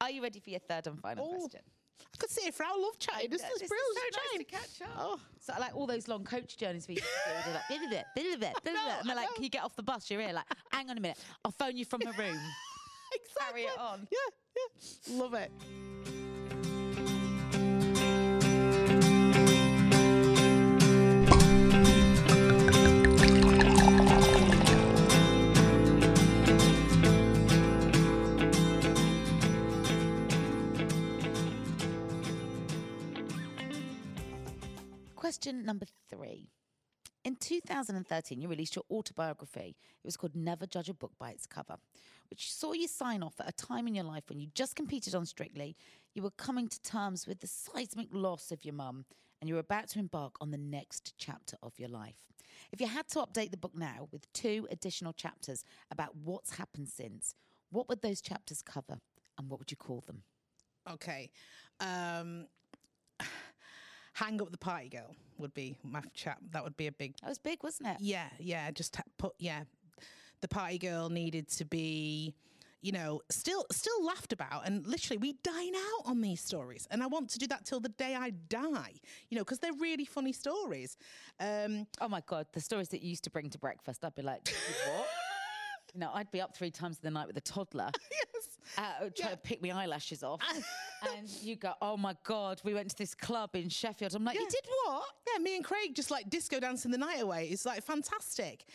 Are 0.00 0.10
you 0.10 0.22
ready 0.22 0.40
for 0.40 0.50
your 0.50 0.60
third 0.60 0.86
and 0.86 1.00
final 1.00 1.24
Oh, 1.26 1.38
question? 1.38 1.60
I 1.98 2.16
could 2.18 2.30
see 2.30 2.46
it 2.46 2.54
for 2.54 2.64
our 2.64 2.78
love 2.78 2.98
chatting. 2.98 3.30
This 3.30 3.42
is 3.42 3.48
this 3.48 3.62
is 3.62 3.68
brilliant. 3.68 4.14
so 4.14 4.20
nice 4.36 4.38
to 4.38 4.44
catch 4.44 4.88
up. 4.90 4.96
Oh, 4.98 5.20
so 5.40 5.52
like 5.58 5.74
all 5.74 5.86
those 5.86 6.08
long 6.08 6.24
coach 6.24 6.56
journeys 6.56 6.86
we 6.88 6.94
used 6.94 7.06
to 7.06 7.44
do. 7.44 7.52
Like, 7.52 7.68
"Bit 7.68 7.82
of 7.86 7.92
it, 7.92 8.04
bit 8.14 8.34
of 8.36 8.42
it, 8.42 8.54
bit 8.64 8.74
it," 8.74 8.78
and 9.00 9.08
they're 9.08 9.16
like, 9.16 9.34
"Can 9.34 9.44
you 9.44 9.50
get 9.50 9.62
off 9.64 9.76
the 9.76 9.82
bus? 9.82 10.10
You're 10.10 10.20
here." 10.20 10.32
Like, 10.32 10.46
hang 10.72 10.88
on 10.90 10.96
a 10.98 11.00
minute, 11.00 11.18
I'll 11.44 11.50
phone 11.52 11.76
you 11.76 11.84
from 11.84 12.00
my 12.04 12.10
room. 12.12 12.38
exactly. 13.12 13.62
Carry 13.62 13.62
it 13.64 13.78
on. 13.78 14.06
Yeah, 14.10 14.18
yeah. 14.56 15.22
Love 15.22 15.34
it. 15.34 15.50
Question 35.46 35.64
number 35.64 35.86
three. 36.10 36.48
In 37.24 37.36
2013, 37.36 38.40
you 38.40 38.48
released 38.48 38.74
your 38.74 38.82
autobiography. 38.90 39.76
It 39.78 40.04
was 40.04 40.16
called 40.16 40.34
Never 40.34 40.66
Judge 40.66 40.88
a 40.88 40.94
Book 40.94 41.12
by 41.20 41.30
Its 41.30 41.46
Cover, 41.46 41.76
which 42.30 42.52
saw 42.52 42.72
you 42.72 42.88
sign 42.88 43.22
off 43.22 43.38
at 43.38 43.48
a 43.48 43.52
time 43.52 43.86
in 43.86 43.94
your 43.94 44.06
life 44.06 44.24
when 44.28 44.40
you 44.40 44.48
just 44.56 44.74
competed 44.74 45.14
on 45.14 45.24
Strictly, 45.24 45.76
you 46.16 46.22
were 46.24 46.32
coming 46.32 46.66
to 46.66 46.82
terms 46.82 47.28
with 47.28 47.38
the 47.38 47.46
seismic 47.46 48.08
loss 48.10 48.50
of 48.50 48.64
your 48.64 48.74
mum, 48.74 49.04
and 49.40 49.48
you 49.48 49.54
were 49.54 49.60
about 49.60 49.86
to 49.90 50.00
embark 50.00 50.34
on 50.40 50.50
the 50.50 50.58
next 50.58 51.14
chapter 51.16 51.56
of 51.62 51.78
your 51.78 51.90
life. 51.90 52.16
If 52.72 52.80
you 52.80 52.88
had 52.88 53.06
to 53.10 53.20
update 53.20 53.52
the 53.52 53.56
book 53.56 53.76
now 53.76 54.08
with 54.10 54.32
two 54.32 54.66
additional 54.72 55.12
chapters 55.12 55.62
about 55.92 56.16
what's 56.16 56.56
happened 56.56 56.88
since, 56.88 57.36
what 57.70 57.88
would 57.88 58.02
those 58.02 58.20
chapters 58.20 58.62
cover 58.62 58.98
and 59.38 59.48
what 59.48 59.60
would 59.60 59.70
you 59.70 59.76
call 59.76 60.02
them? 60.08 60.24
Okay. 60.90 61.30
Um, 61.78 62.46
hang 64.16 64.40
up 64.40 64.50
the 64.50 64.58
party 64.58 64.88
girl 64.88 65.14
would 65.38 65.52
be 65.52 65.76
my 65.84 66.00
chat. 66.14 66.38
That 66.52 66.64
would 66.64 66.76
be 66.76 66.86
a 66.86 66.92
big. 66.92 67.14
That 67.20 67.28
was 67.28 67.38
big, 67.38 67.62
wasn't 67.62 67.90
it? 67.90 67.96
Yeah, 68.00 68.28
yeah. 68.40 68.70
Just 68.70 68.98
put. 69.18 69.34
Yeah, 69.38 69.62
the 70.40 70.48
party 70.48 70.78
girl 70.78 71.08
needed 71.10 71.48
to 71.58 71.64
be. 71.64 72.34
You 72.82 72.92
know, 72.92 73.20
still, 73.30 73.64
still 73.72 74.04
laughed 74.04 74.32
about, 74.32 74.64
and 74.64 74.86
literally, 74.86 75.18
we 75.18 75.32
dine 75.42 75.74
out 75.74 76.02
on 76.04 76.20
these 76.20 76.40
stories, 76.40 76.86
and 76.90 77.02
I 77.02 77.06
want 77.08 77.30
to 77.30 77.38
do 77.38 77.46
that 77.48 77.64
till 77.64 77.80
the 77.80 77.88
day 77.88 78.14
I 78.14 78.30
die. 78.30 78.92
You 79.28 79.36
know, 79.36 79.42
because 79.42 79.58
they're 79.58 79.72
really 79.80 80.04
funny 80.04 80.32
stories. 80.32 80.96
Um, 81.40 81.88
Oh 82.00 82.08
my 82.08 82.22
God, 82.26 82.46
the 82.52 82.60
stories 82.60 82.90
that 82.90 83.02
you 83.02 83.08
used 83.10 83.24
to 83.24 83.30
bring 83.30 83.50
to 83.50 83.58
breakfast, 83.58 84.04
I'd 84.04 84.14
be 84.14 84.22
like, 84.22 84.48
what? 84.86 85.08
You 85.96 86.00
know, 86.00 86.10
I'd 86.12 86.30
be 86.30 86.42
up 86.42 86.54
three 86.54 86.70
times 86.70 86.98
in 87.02 87.06
the 87.06 87.18
night 87.18 87.26
with 87.26 87.38
a 87.38 87.40
toddler. 87.40 87.90
yes, 88.10 88.58
Uh, 88.76 89.08
trying 89.16 89.30
to 89.30 89.38
pick 89.38 89.62
my 89.62 89.70
eyelashes 89.70 90.22
off. 90.22 90.42
and 91.16 91.26
you 91.40 91.56
go, 91.56 91.72
oh 91.80 91.96
my 91.96 92.14
God, 92.22 92.60
we 92.64 92.74
went 92.74 92.90
to 92.90 92.98
this 92.98 93.14
club 93.14 93.50
in 93.54 93.70
Sheffield. 93.70 94.14
I'm 94.14 94.22
like, 94.22 94.38
you 94.38 94.46
did 94.46 94.66
what? 94.84 95.06
Yeah, 95.26 95.42
me 95.42 95.56
and 95.56 95.64
Craig 95.64 95.94
just 95.94 96.10
like 96.10 96.28
disco 96.28 96.60
dancing 96.60 96.90
the 96.90 96.98
night 96.98 97.22
away. 97.22 97.48
It's 97.50 97.64
like 97.64 97.82
fantastic. 97.82 98.66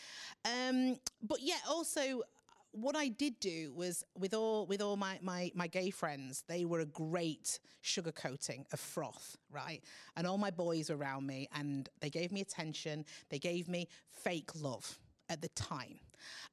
Um, 0.46 0.98
but 1.22 1.44
yeah, 1.44 1.58
also 1.70 2.24
what 2.72 2.96
I 2.96 3.10
did 3.10 3.40
do 3.40 3.72
was 3.76 4.04
with 4.18 4.34
all 4.34 4.66
with 4.66 4.82
all 4.82 4.98
my 4.98 5.20
my 5.22 5.52
my 5.54 5.68
gay 5.68 5.92
friends, 5.92 6.44
they 6.48 6.66
were 6.66 6.80
a 6.80 6.86
great 6.88 7.60
sugarcoating 7.84 8.66
of 8.74 8.80
froth, 8.80 9.38
right? 9.52 9.84
And 10.18 10.26
all 10.26 10.40
my 10.40 10.50
boys 10.50 10.90
were 10.90 10.98
around 10.98 11.28
me 11.28 11.50
and 11.54 11.88
they 12.00 12.10
gave 12.10 12.32
me 12.32 12.42
attention, 12.42 13.06
they 13.30 13.38
gave 13.38 13.68
me 13.68 13.90
fake 14.10 14.50
love 14.56 14.98
at 15.30 15.40
the 15.44 15.50
time. 15.50 16.00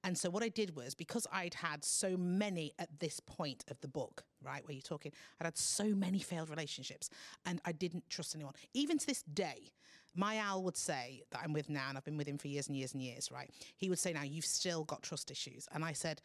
And 0.05 0.16
so 0.16 0.31
what 0.31 0.43
I 0.43 0.49
did 0.49 0.75
was 0.77 0.95
because 0.95 1.27
I'd 1.33 1.55
had 1.55 1.85
so 1.85 2.16
many 2.16 2.73
at 2.79 3.01
this 3.01 3.21
point 3.21 3.64
of 3.71 3.81
the 3.81 3.89
book, 3.89 4.25
right, 4.43 4.66
where 4.66 4.75
you're 4.75 4.83
talking, 4.83 5.12
I'd 5.41 5.45
had 5.45 5.59
so 5.59 5.85
many 5.95 6.19
failed 6.21 6.51
relationships 6.51 7.11
and 7.47 7.61
I 7.64 7.73
didn't 7.73 8.09
trust 8.09 8.35
anyone. 8.35 8.55
Even 8.75 8.99
to 8.99 9.07
this 9.07 9.23
day, 9.23 9.73
my 10.14 10.37
Al 10.39 10.62
would 10.62 10.77
say 10.77 11.23
that 11.31 11.41
I'm 11.45 11.53
with 11.53 11.69
now, 11.69 11.85
and 11.89 11.97
I've 11.97 12.05
been 12.05 12.16
with 12.16 12.27
him 12.27 12.39
for 12.39 12.49
years 12.49 12.66
and 12.66 12.77
years 12.77 12.93
and 12.95 13.03
years, 13.03 13.31
right? 13.31 13.51
He 13.77 13.89
would 13.89 13.99
say, 13.99 14.12
now 14.12 14.23
you've 14.23 14.47
still 14.47 14.83
got 14.85 15.03
trust 15.03 15.31
issues. 15.31 15.69
And 15.73 15.85
I 15.85 15.93
said, 15.93 16.21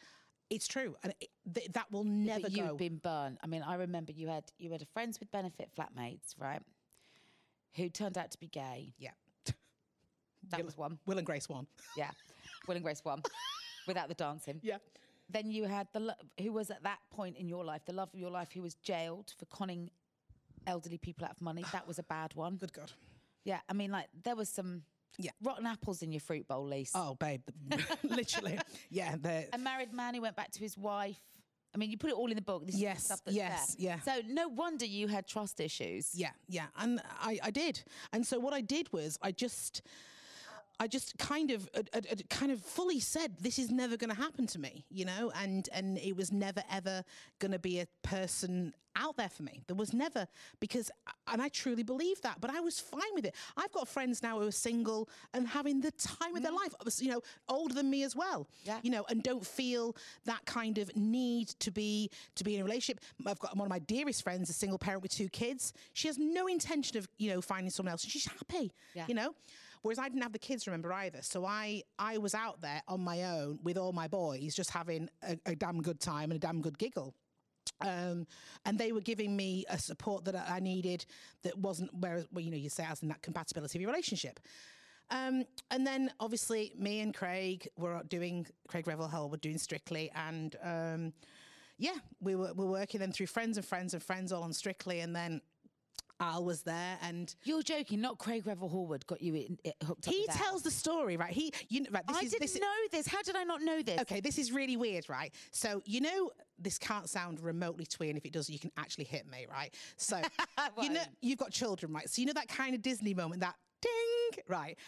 it's 0.50 0.66
true. 0.66 0.96
And 1.04 1.14
it, 1.20 1.28
th- 1.54 1.72
that 1.72 1.90
will 1.92 2.04
never 2.04 2.42
but 2.42 2.54
go. 2.54 2.62
you've 2.64 2.76
been 2.76 2.96
burned. 2.96 3.38
I 3.42 3.46
mean, 3.46 3.62
I 3.62 3.76
remember 3.76 4.12
you 4.12 4.28
had 4.28 4.44
you 4.58 4.70
had 4.72 4.82
a 4.82 4.86
friends 4.86 5.20
with 5.20 5.30
benefit 5.30 5.70
flatmates, 5.78 6.34
right? 6.38 6.60
Who 7.76 7.88
turned 7.88 8.18
out 8.18 8.30
to 8.32 8.38
be 8.38 8.46
gay. 8.48 8.92
yeah. 8.98 9.10
That 10.50 10.58
Will- 10.58 10.66
was 10.66 10.76
one. 10.76 10.98
Will 11.06 11.18
and 11.18 11.26
Grace 11.26 11.48
one. 11.48 11.66
Yeah. 11.96 12.10
Will 12.66 12.74
and 12.76 12.84
Grace 12.84 13.04
one. 13.04 13.22
Without 13.86 14.08
the 14.08 14.14
dancing. 14.14 14.60
Yeah. 14.62 14.78
Then 15.30 15.50
you 15.50 15.64
had 15.64 15.88
the 15.92 16.00
lo- 16.00 16.14
who 16.40 16.52
was 16.52 16.70
at 16.70 16.82
that 16.84 16.98
point 17.10 17.36
in 17.36 17.48
your 17.48 17.64
life, 17.64 17.82
the 17.86 17.92
love 17.92 18.10
of 18.12 18.18
your 18.20 18.30
life, 18.30 18.50
who 18.52 18.62
was 18.62 18.74
jailed 18.76 19.32
for 19.38 19.44
conning 19.46 19.90
elderly 20.66 20.98
people 20.98 21.24
out 21.24 21.32
of 21.32 21.40
money. 21.42 21.64
That 21.72 21.86
was 21.86 21.98
a 21.98 22.02
bad 22.02 22.34
one. 22.34 22.56
Good 22.56 22.72
God. 22.72 22.92
Yeah, 23.44 23.60
I 23.68 23.72
mean, 23.74 23.90
like 23.90 24.06
there 24.22 24.36
was 24.36 24.48
some 24.48 24.82
Yeah. 25.18 25.30
rotten 25.42 25.66
apples 25.66 26.02
in 26.02 26.12
your 26.12 26.20
fruit 26.20 26.48
bowl, 26.48 26.66
Lise. 26.66 26.92
Oh, 26.94 27.14
babe. 27.14 27.42
Literally. 28.02 28.58
Yeah. 28.90 29.16
The, 29.16 29.48
A 29.52 29.58
married 29.58 29.92
man 29.92 30.14
who 30.14 30.22
went 30.22 30.36
back 30.36 30.50
to 30.52 30.60
his 30.60 30.76
wife. 30.78 31.20
I 31.74 31.76
mean, 31.78 31.90
you 31.90 31.98
put 31.98 32.10
it 32.10 32.16
all 32.16 32.30
in 32.30 32.36
the 32.36 32.42
book. 32.42 32.64
This 32.66 32.76
is 32.76 32.80
Yes, 32.82 32.98
the 32.98 33.04
stuff 33.04 33.20
that's 33.24 33.36
yes, 33.36 33.74
there. 33.74 33.86
yeah. 33.86 34.00
So 34.00 34.20
no 34.28 34.48
wonder 34.48 34.86
you 34.86 35.08
had 35.08 35.26
trust 35.26 35.60
issues. 35.60 36.10
Yeah, 36.14 36.30
yeah, 36.48 36.66
and 36.78 37.00
I, 37.20 37.38
I 37.42 37.50
did, 37.50 37.82
and 38.12 38.24
so 38.24 38.38
what 38.38 38.54
I 38.54 38.60
did 38.60 38.92
was 38.92 39.18
I 39.22 39.32
just, 39.32 39.82
I 40.80 40.88
just 40.88 41.16
kind 41.18 41.50
of, 41.50 41.68
uh, 41.74 41.82
uh, 41.92 42.00
uh, 42.10 42.16
kind 42.30 42.50
of 42.50 42.60
fully 42.60 43.00
said, 43.00 43.36
"This 43.40 43.58
is 43.58 43.70
never 43.70 43.96
going 43.96 44.10
to 44.10 44.16
happen 44.16 44.46
to 44.48 44.58
me," 44.58 44.84
you 44.90 45.04
know, 45.04 45.32
and 45.40 45.68
and 45.72 45.98
it 45.98 46.16
was 46.16 46.32
never 46.32 46.62
ever 46.70 47.04
going 47.38 47.52
to 47.52 47.58
be 47.58 47.80
a 47.80 47.86
person 48.02 48.74
out 48.96 49.16
there 49.16 49.28
for 49.28 49.42
me. 49.42 49.62
There 49.66 49.76
was 49.76 49.92
never 49.92 50.26
because, 50.60 50.90
and 51.28 51.40
I 51.42 51.48
truly 51.48 51.82
believe 51.82 52.20
that. 52.22 52.40
But 52.40 52.50
I 52.50 52.60
was 52.60 52.78
fine 52.78 53.14
with 53.14 53.24
it. 53.24 53.34
I've 53.56 53.72
got 53.72 53.88
friends 53.88 54.22
now 54.22 54.38
who 54.38 54.46
are 54.46 54.52
single 54.52 55.08
and 55.32 55.46
having 55.46 55.80
the 55.80 55.90
time 55.92 56.36
of 56.36 56.42
their 56.42 56.52
life. 56.52 56.74
You 56.98 57.10
know, 57.10 57.22
older 57.48 57.74
than 57.74 57.90
me 57.90 58.02
as 58.02 58.16
well. 58.16 58.48
Yeah. 58.64 58.78
You 58.82 58.90
know, 58.90 59.04
and 59.08 59.22
don't 59.22 59.46
feel 59.46 59.96
that 60.24 60.44
kind 60.44 60.78
of 60.78 60.94
need 60.96 61.48
to 61.60 61.70
be 61.70 62.10
to 62.36 62.44
be 62.44 62.56
in 62.56 62.60
a 62.62 62.64
relationship. 62.64 63.02
I've 63.26 63.38
got 63.38 63.56
one 63.56 63.66
of 63.66 63.70
my 63.70 63.80
dearest 63.80 64.22
friends, 64.22 64.50
a 64.50 64.52
single 64.52 64.78
parent 64.78 65.02
with 65.02 65.12
two 65.12 65.28
kids. 65.28 65.72
She 65.92 66.08
has 66.08 66.18
no 66.18 66.46
intention 66.46 66.98
of 66.98 67.08
you 67.18 67.30
know 67.30 67.40
finding 67.40 67.70
someone 67.70 67.92
else, 67.92 68.04
and 68.04 68.12
she's 68.12 68.26
happy. 68.26 68.72
Yeah. 68.94 69.04
You 69.08 69.14
know. 69.14 69.34
Whereas 69.84 69.98
I 69.98 70.08
didn't 70.08 70.22
have 70.22 70.32
the 70.32 70.38
kids, 70.38 70.66
remember 70.66 70.90
either. 70.94 71.18
So 71.20 71.44
I 71.44 71.82
I 71.98 72.16
was 72.16 72.34
out 72.34 72.62
there 72.62 72.80
on 72.88 73.02
my 73.02 73.24
own 73.24 73.58
with 73.62 73.76
all 73.76 73.92
my 73.92 74.08
boys, 74.08 74.54
just 74.54 74.70
having 74.70 75.10
a, 75.22 75.36
a 75.44 75.54
damn 75.54 75.82
good 75.82 76.00
time 76.00 76.30
and 76.30 76.32
a 76.32 76.38
damn 76.38 76.62
good 76.62 76.78
giggle. 76.78 77.14
Um, 77.82 78.26
and 78.64 78.78
they 78.78 78.92
were 78.92 79.02
giving 79.02 79.36
me 79.36 79.66
a 79.68 79.78
support 79.78 80.24
that 80.24 80.36
I 80.48 80.60
needed 80.60 81.04
that 81.42 81.58
wasn't 81.58 81.92
where, 81.92 82.24
well, 82.32 82.42
you 82.42 82.50
know, 82.50 82.56
you 82.56 82.70
say 82.70 82.86
as 82.88 83.02
in 83.02 83.08
that 83.08 83.20
compatibility 83.20 83.76
of 83.76 83.82
your 83.82 83.90
relationship. 83.90 84.40
Um, 85.10 85.44
and 85.70 85.86
then 85.86 86.10
obviously 86.18 86.72
me 86.78 87.00
and 87.00 87.12
Craig 87.12 87.68
were 87.76 88.00
doing, 88.08 88.46
Craig 88.68 88.86
Revel 88.86 89.06
Horwood 89.06 89.30
were 89.32 89.36
doing 89.36 89.58
Strictly 89.58 90.10
and 90.14 90.56
um, 90.62 91.12
yeah, 91.76 91.96
we 92.22 92.36
were, 92.36 92.54
we 92.54 92.64
were 92.64 92.70
working 92.70 93.00
them 93.00 93.12
through 93.12 93.26
friends 93.26 93.58
and 93.58 93.66
friends 93.66 93.92
and 93.92 94.02
friends 94.02 94.32
all 94.32 94.44
on 94.44 94.54
Strictly 94.54 95.00
and 95.00 95.14
then 95.14 95.42
Al 96.20 96.44
was 96.44 96.62
there 96.62 96.96
and 97.02 97.34
You're 97.44 97.62
joking, 97.62 98.00
not 98.00 98.18
Craig 98.18 98.46
Revel 98.46 98.68
Horwood 98.70 99.04
got 99.06 99.20
you 99.20 99.34
in, 99.34 99.58
it 99.64 99.74
hooked 99.84 100.06
up. 100.06 100.14
he 100.14 100.20
with 100.20 100.30
Al. 100.30 100.36
tells 100.36 100.62
the 100.62 100.70
story, 100.70 101.16
right? 101.16 101.32
He, 101.32 101.52
you 101.68 101.80
know, 101.82 101.88
right, 101.92 102.06
this 102.06 102.16
I 102.16 102.20
is, 102.20 102.30
didn't 102.30 102.42
this 102.42 102.54
is- 102.54 102.60
know 102.60 102.66
this. 102.92 103.06
How 103.06 103.22
did 103.22 103.36
I 103.36 103.44
not 103.44 103.62
know 103.62 103.82
this? 103.82 104.00
Okay, 104.00 104.20
this 104.20 104.38
is 104.38 104.52
really 104.52 104.76
weird, 104.76 105.08
right? 105.08 105.32
So, 105.50 105.82
you 105.84 106.00
know, 106.00 106.30
this 106.58 106.78
can't 106.78 107.08
sound 107.08 107.40
remotely 107.40 107.84
twee, 107.84 108.08
and 108.10 108.16
if 108.18 108.24
it 108.24 108.32
does, 108.32 108.48
you 108.48 108.58
can 108.58 108.70
actually 108.76 109.04
hit 109.04 109.26
me, 109.28 109.46
right? 109.50 109.74
So, 109.96 110.20
you 110.82 110.90
know, 110.90 111.02
you've 111.20 111.38
got 111.38 111.50
children, 111.50 111.92
right? 111.92 112.08
So, 112.08 112.20
you 112.20 112.26
know 112.26 112.32
that 112.34 112.48
kind 112.48 112.74
of 112.74 112.82
Disney 112.82 113.12
moment, 113.14 113.40
that 113.40 113.56
ding, 113.82 114.42
right? 114.48 114.78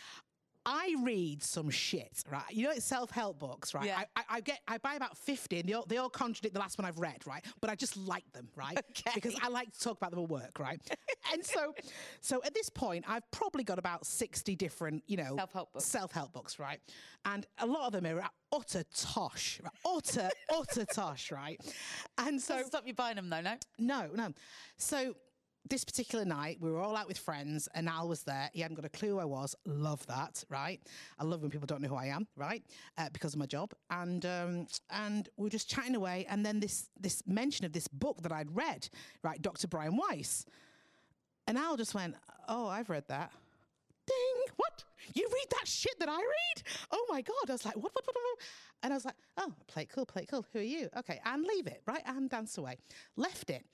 I 0.67 0.97
read 1.03 1.45
some 1.45 1.71
shit, 1.71 2.25
right? 2.31 2.43
You 2.51 2.65
know, 2.65 2.73
it's 2.73 2.85
self-help 2.85 3.39
books, 3.39 3.73
right? 3.73 3.87
Yeah. 3.87 4.01
I, 4.17 4.21
I, 4.21 4.25
I 4.31 4.41
get, 4.41 4.61
I 4.67 4.79
buy 4.79 4.95
about 4.95 5.17
fifty, 5.17 5.61
and 5.61 5.69
they 5.69 5.75
all, 5.75 5.85
they 5.87 5.99
all 5.99 6.11
contradict 6.11 6.55
the 6.55 6.61
last 6.61 6.77
one 6.77 6.85
I've 6.85 6.99
read, 6.99 7.25
right? 7.25 7.45
But 7.61 7.71
I 7.71 7.77
just 7.77 7.97
like 7.97 8.31
them, 8.33 8.49
right? 8.57 8.77
Okay. 8.91 9.13
Because 9.15 9.37
I 9.43 9.49
like 9.49 9.73
to 9.73 9.81
talk 9.81 9.97
about 9.97 10.11
them 10.11 10.21
at 10.25 10.29
work, 10.29 10.59
right? 10.59 10.81
and 11.33 11.45
so, 11.45 11.73
so 12.21 12.43
at 12.45 12.53
this 12.53 12.69
point, 12.69 13.05
I've 13.07 13.31
probably 13.31 13.63
got 13.63 13.79
about 13.79 14.05
sixty 14.05 14.57
different, 14.57 15.05
you 15.07 15.17
know, 15.17 15.37
Self-help 15.37 15.73
books. 15.73 15.85
self-help 15.85 16.33
books, 16.33 16.59
right? 16.59 16.81
And 17.25 17.47
a 17.59 17.67
lot 17.67 17.87
of 17.87 17.93
them 18.03 18.19
are 18.19 18.29
utter 18.53 18.83
tosh, 18.95 19.61
right? 19.63 19.73
utter, 19.87 20.31
utter 20.53 20.85
tosh, 20.85 21.31
right? 21.31 21.61
And 22.19 22.41
so, 22.41 22.55
Doesn't 22.55 22.69
stop 22.69 22.87
you 22.87 22.95
buying 22.95 23.17
them 23.17 23.31
though, 23.31 23.41
no? 23.41 23.55
no, 23.79 24.09
no. 24.15 24.33
So 24.79 25.15
this 25.69 25.85
particular 25.85 26.25
night, 26.25 26.59
we 26.61 26.71
were 26.71 26.81
all 26.81 26.97
out 26.97 27.09
with 27.09 27.19
friends, 27.19 27.69
and 27.75 27.89
Al 27.89 28.09
was 28.09 28.23
there. 28.23 28.51
He 28.53 28.61
hadn't 28.61 28.77
got 28.77 28.85
a 28.85 28.89
clue 28.89 29.11
who 29.11 29.19
I 29.19 29.25
was. 29.25 29.55
Love 29.67 30.07
that, 30.07 30.45
right? 30.49 30.81
I 31.19 31.25
love 31.25 31.43
when 31.43 31.51
people 31.51 31.67
don't 31.67 31.81
know 31.83 31.89
who 31.89 31.97
I 31.97 32.07
am, 32.07 32.27
right? 32.37 32.63
Uh, 32.97 33.09
because 33.13 33.35
of 33.35 33.39
my 33.39 33.47
job. 33.47 33.73
And 33.91 34.25
um, 34.27 34.67
and 34.91 35.29
we 35.37 35.45
were 35.45 35.51
just 35.51 35.69
chatting 35.69 35.95
away, 35.95 36.27
and 36.29 36.45
then 36.45 36.61
this 36.61 36.91
this 36.99 37.23
mention 37.27 37.65
of 37.65 37.73
this 37.73 37.89
book 37.89 38.23
that 38.23 38.33
I'd 38.33 38.55
read, 38.55 38.89
right? 39.23 39.41
Dr. 39.41 39.69
Brian 39.69 39.97
Weiss. 39.97 40.47
And 41.47 41.59
Al 41.59 41.77
just 41.77 41.95
went, 41.95 42.17
"Oh, 42.49 42.69
I've 42.69 42.91
read 42.91 43.05
that." 43.09 43.33
Ding! 44.07 44.55
What? 44.57 44.85
You 45.15 45.29
read 45.33 45.47
that 45.59 45.67
shit 45.67 45.99
that 45.99 46.09
I 46.09 46.19
read? 46.19 46.63
Oh 46.91 47.07
my 47.09 47.23
god! 47.23 47.49
I 47.49 47.53
was 47.53 47.65
like, 47.65 47.77
what, 47.77 47.95
what, 47.95 48.07
what, 48.07 48.15
what? 48.15 48.39
And 48.83 48.93
I 48.93 48.97
was 48.97 49.05
like, 49.05 49.15
oh, 49.37 49.53
play 49.67 49.83
it 49.83 49.89
cool, 49.89 50.07
play 50.07 50.23
it 50.23 50.29
cool. 50.29 50.45
Who 50.53 50.61
are 50.61 50.63
you? 50.63 50.89
Okay, 50.97 51.21
and 51.25 51.45
leave 51.45 51.67
it, 51.67 51.83
right? 51.87 52.03
And 52.07 52.31
dance 52.31 52.59
away. 52.59 52.79
Left 53.17 53.51
it. 53.51 53.65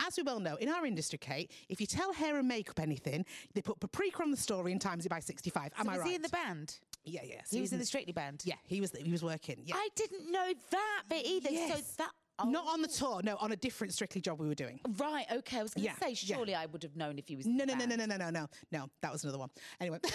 As 0.00 0.16
we 0.16 0.22
well 0.22 0.40
know, 0.40 0.56
in 0.56 0.68
our 0.68 0.84
industry, 0.84 1.18
Kate, 1.18 1.50
if 1.68 1.80
you 1.80 1.86
tell 1.86 2.12
hair 2.12 2.38
and 2.38 2.48
makeup 2.48 2.80
anything, 2.80 3.24
they 3.54 3.62
put 3.62 3.78
paprika 3.80 4.22
on 4.22 4.30
the 4.30 4.36
story 4.36 4.72
and 4.72 4.80
times 4.80 5.06
it 5.06 5.08
by 5.08 5.20
sixty-five. 5.20 5.72
Am 5.78 5.86
So 5.86 5.90
I 5.90 5.94
was 5.94 6.00
right? 6.00 6.08
he 6.08 6.14
in 6.16 6.22
the 6.22 6.28
band? 6.28 6.78
Yeah, 7.04 7.20
yeah. 7.24 7.40
He 7.50 7.60
was 7.60 7.72
in 7.72 7.78
the 7.78 7.84
Strictly 7.84 8.12
band. 8.12 8.42
Yeah, 8.44 8.54
he 8.64 8.80
was. 8.80 8.92
He 8.92 9.10
was 9.10 9.22
working. 9.22 9.62
Yeah. 9.64 9.74
I 9.76 9.88
didn't 9.94 10.30
know 10.30 10.52
that 10.70 11.02
bit 11.08 11.26
either. 11.26 11.50
Yes. 11.50 11.76
So 11.76 12.04
that. 12.04 12.10
Not 12.50 12.66
on 12.66 12.82
the 12.82 12.88
oh. 12.88 12.92
tour, 13.14 13.20
no, 13.22 13.36
on 13.36 13.52
a 13.52 13.56
different 13.56 13.92
Strictly 13.92 14.20
job 14.20 14.40
we 14.40 14.48
were 14.48 14.54
doing. 14.54 14.80
Right. 14.98 15.26
Okay. 15.32 15.58
I 15.58 15.62
was 15.62 15.74
going 15.74 15.84
to 15.86 15.90
Yeah, 15.90 15.96
say, 15.98 16.10
yeah. 16.26 16.36
surely 16.36 16.54
I 16.54 16.66
would 16.66 16.82
have 16.82 16.96
known 16.96 17.18
if 17.18 17.28
he 17.28 17.36
was. 17.36 17.46
No, 17.46 17.64
no, 17.64 17.74
no, 17.74 17.84
no, 17.84 17.96
no, 17.96 18.06
no, 18.06 18.16
no, 18.16 18.30
no, 18.30 18.48
no. 18.70 18.88
That 19.00 19.12
was 19.12 19.22
another 19.24 19.38
one. 19.38 19.50
Anyway. 19.80 19.98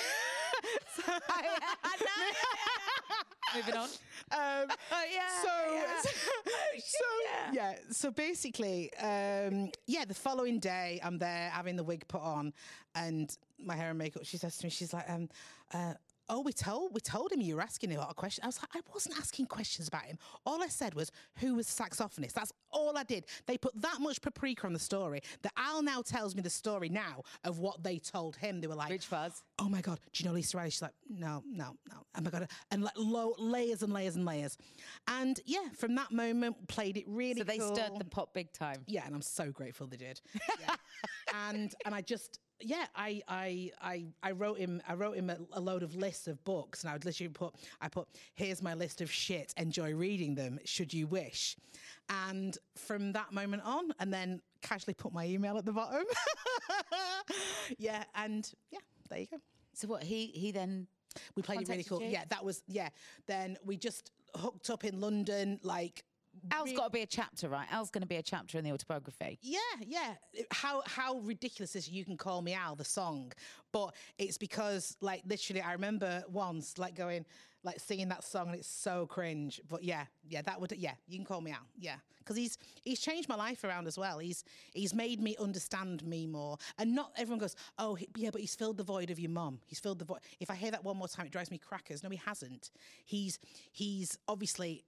Moving 3.56 3.76
on. 3.76 3.88
Um, 4.32 4.32
Oh, 4.92 5.04
yeah, 5.14 5.30
So, 5.42 5.50
yeah. 5.74 6.02
so 6.78 7.06
yeah. 7.54 7.76
So 7.92 8.12
basically, 8.12 8.92
um, 8.98 9.72
yeah. 9.86 10.06
The 10.06 10.14
following 10.14 10.60
day, 10.60 11.00
I'm 11.04 11.18
there 11.18 11.50
having 11.50 11.76
the 11.76 11.84
wig 11.84 12.08
put 12.08 12.22
on, 12.22 12.54
and 12.96 13.36
my 13.64 13.76
hair 13.76 13.90
and 13.90 13.98
makeup. 13.98 14.24
She 14.26 14.38
says 14.38 14.58
to 14.58 14.66
me, 14.66 14.70
she's 14.70 14.94
like, 14.94 15.10
um, 15.10 15.30
uh, 15.74 15.94
"Oh, 16.30 16.42
we 16.42 16.54
told 16.54 16.94
we 16.94 17.00
told 17.00 17.32
him 17.32 17.42
you 17.42 17.56
were 17.56 17.62
asking 17.62 17.92
him 17.92 17.98
a 17.98 18.02
lot 18.02 18.10
of 18.10 18.16
questions." 18.16 18.44
I 18.44 18.48
was 18.48 18.60
like, 18.62 18.76
"I 18.76 18.82
wasn't 18.94 19.18
asking 19.18 19.48
questions 19.48 19.88
about 19.88 20.06
him. 20.06 20.18
All 20.46 20.62
I 20.62 20.68
said 20.68 20.94
was 20.94 21.12
who 21.38 21.56
was 21.56 21.74
the 21.74 21.84
saxophonist. 21.84 22.34
That's 22.34 22.52
all 22.72 22.98
I 22.98 23.04
did. 23.04 23.26
They 23.46 23.58
put 23.58 23.80
that 23.82 24.00
much 24.00 24.22
paprika 24.22 24.68
on 24.68 24.74
the 24.74 24.80
story 24.80 25.22
that 25.42 25.54
Al 25.58 25.82
now 25.82 26.02
tells 26.02 26.36
me 26.36 26.42
the 26.42 26.50
story 26.50 26.90
now 26.90 27.24
of 27.44 27.60
what 27.60 27.84
they 27.84 27.98
told 27.98 28.36
him. 28.36 28.62
They 28.62 28.68
were 28.68 28.76
like, 28.76 28.90
Rich 28.92 29.06
Fuzz. 29.06 29.44
oh 29.60 29.70
my 29.70 29.82
god, 29.82 30.00
do 30.14 30.24
you 30.24 30.30
know 30.30 30.36
Lisa 30.36 30.58
Riley? 30.58 30.70
She's 30.70 30.82
like, 30.82 30.94
no, 31.10 31.44
no, 31.46 31.76
no. 31.90 31.98
Oh 32.18 32.22
my 32.22 32.30
god, 32.30 32.50
and 32.72 32.84
like 32.84 32.94
low 32.98 33.34
layers 33.38 33.84
and 33.84 33.94
layers 33.94 34.16
and 34.16 34.26
layers, 34.26 34.58
and 35.08 35.40
yeah, 35.46 35.70
from 35.78 35.96
that 35.96 36.12
moment, 36.12 36.68
played 36.68 36.98
it 36.98 37.06
really. 37.08 37.40
So 37.40 37.44
they 37.44 37.58
cool. 37.58 37.76
stirred 37.76 37.92
the 37.98 38.06
pot 38.06 38.34
big 38.34 38.52
time. 38.54 38.84
Yeah, 38.88 39.06
and 39.06 39.16
I'm 39.16 39.22
so 39.22 39.52
grateful 39.52 39.88
they 39.88 39.98
did. 39.98 40.22
Yeah. 40.60 40.76
and 41.50 41.74
and 41.86 41.96
I 41.96 42.02
just 42.02 42.40
yeah, 42.62 42.86
I 42.95 43.22
I 43.28 43.72
I 43.82 44.05
I 44.24 44.32
wrote 44.32 44.58
him 44.58 44.82
I 44.88 44.93
wrote 44.93 45.16
him 45.16 45.30
a, 45.30 45.38
a 45.53 45.60
load 45.60 45.84
of 45.84 45.95
lists 45.95 46.28
of 46.28 46.43
books, 46.43 46.84
and 46.84 46.89
I 46.89 46.93
would 46.93 47.05
literally 47.05 47.30
put 47.30 47.55
I 47.82 47.88
put 47.88 48.08
here's 48.34 48.62
my 48.62 48.74
list 48.74 49.01
of 49.01 49.12
shit. 49.12 49.53
Enjoy 49.58 49.93
reading 49.93 50.36
them, 50.36 50.60
should 50.66 50.93
you 50.93 51.08
wish. 51.08 51.55
And 52.10 52.58
from 52.76 53.12
that 53.14 53.32
moment 53.32 53.64
on, 53.66 53.91
and 53.99 54.14
then 54.14 54.41
casually 54.62 54.93
put 54.93 55.14
my 55.14 55.26
email 55.26 55.58
at 55.58 55.66
the 55.66 55.74
bottom. 55.74 56.05
yeah, 57.78 58.03
and 58.16 58.49
yeah, 58.72 58.80
there 59.10 59.20
you 59.20 59.28
go. 59.28 59.38
So 59.74 59.88
what? 59.88 60.03
He 60.03 60.28
he 60.28 60.51
then. 60.51 60.88
We 61.36 61.41
played 61.41 61.68
really 61.68 61.84
cool. 61.84 62.01
you? 62.01 62.10
Yeah, 62.10 62.26
that 62.30 62.43
was 62.43 62.62
yeah. 62.68 62.89
Then 63.28 63.58
we 63.66 63.78
just 63.78 64.12
hooked 64.36 64.70
up 64.70 64.84
in 64.84 64.99
London, 64.99 65.60
like. 65.64 66.03
Al's 66.52 66.72
got 66.74 66.86
to 66.86 66.90
be 66.92 67.02
a 67.02 67.06
chapter, 67.06 67.50
right? 67.50 67.68
Al's 67.72 67.90
going 67.90 68.02
to 68.02 68.08
be 68.08 68.16
a 68.18 68.24
chapter 68.24 68.58
in 68.58 68.64
the 68.64 68.72
autobiography. 68.72 69.40
Yeah, 69.42 69.60
yeah. 69.86 70.14
How 70.52 70.84
how 70.86 71.20
ridiculous 71.20 71.76
is 71.76 71.90
you 71.90 72.06
can 72.06 72.18
call 72.18 72.42
me 72.42 72.54
Al 72.54 72.76
the 72.76 72.86
song, 72.86 73.32
but 73.72 73.94
it's 74.18 74.38
because 74.38 74.98
like 75.02 75.24
literally 75.28 75.62
I 75.62 75.74
remember 75.74 76.24
once 76.30 76.78
like 76.78 76.96
going 76.96 77.26
like 77.64 77.80
singing 77.80 78.08
that 78.10 78.24
song 78.24 78.48
and 78.48 78.56
it's 78.56 78.68
so 78.68 79.06
cringe. 79.06 79.60
But 79.68 79.84
yeah, 79.84 80.06
yeah, 80.28 80.42
that 80.44 80.60
would 80.60 80.72
yeah 80.78 80.94
you 81.08 81.18
can 81.18 81.26
call 81.26 81.42
me 81.42 81.52
Al. 81.52 81.68
Yeah, 81.78 81.96
because 82.20 82.38
he's 82.38 82.58
he's 82.82 83.00
changed 83.00 83.28
my 83.28 83.36
life 83.36 83.64
around 83.64 83.88
as 83.88 83.98
well. 83.98 84.20
He's 84.20 84.44
he's 84.74 84.94
made 84.94 85.22
me 85.22 85.36
understand 85.40 86.06
me 86.06 86.28
more, 86.28 86.58
and 86.78 86.96
not 86.96 87.12
everyone 87.18 87.40
goes 87.40 87.56
oh 87.78 87.96
he- 87.96 88.10
yeah, 88.16 88.30
but 88.32 88.42
he's 88.42 88.56
filled 88.56 88.78
the 88.78 88.84
void 88.84 89.10
of 89.10 89.20
your 89.20 89.32
mum. 89.32 89.60
He's 89.66 89.80
filled 89.80 90.00
the 90.00 90.06
void. 90.06 90.20
If 90.40 90.50
I 90.50 90.56
hear 90.56 90.72
that 90.72 90.84
one 90.84 90.98
more 90.98 91.08
time, 91.08 91.26
it 91.26 91.32
drives 91.32 91.52
me 91.52 91.58
crackers. 91.58 92.04
No, 92.04 92.10
he 92.10 92.22
hasn't. 92.26 92.72
He's 93.06 93.40
he's 93.72 94.18
obviously 94.28 94.86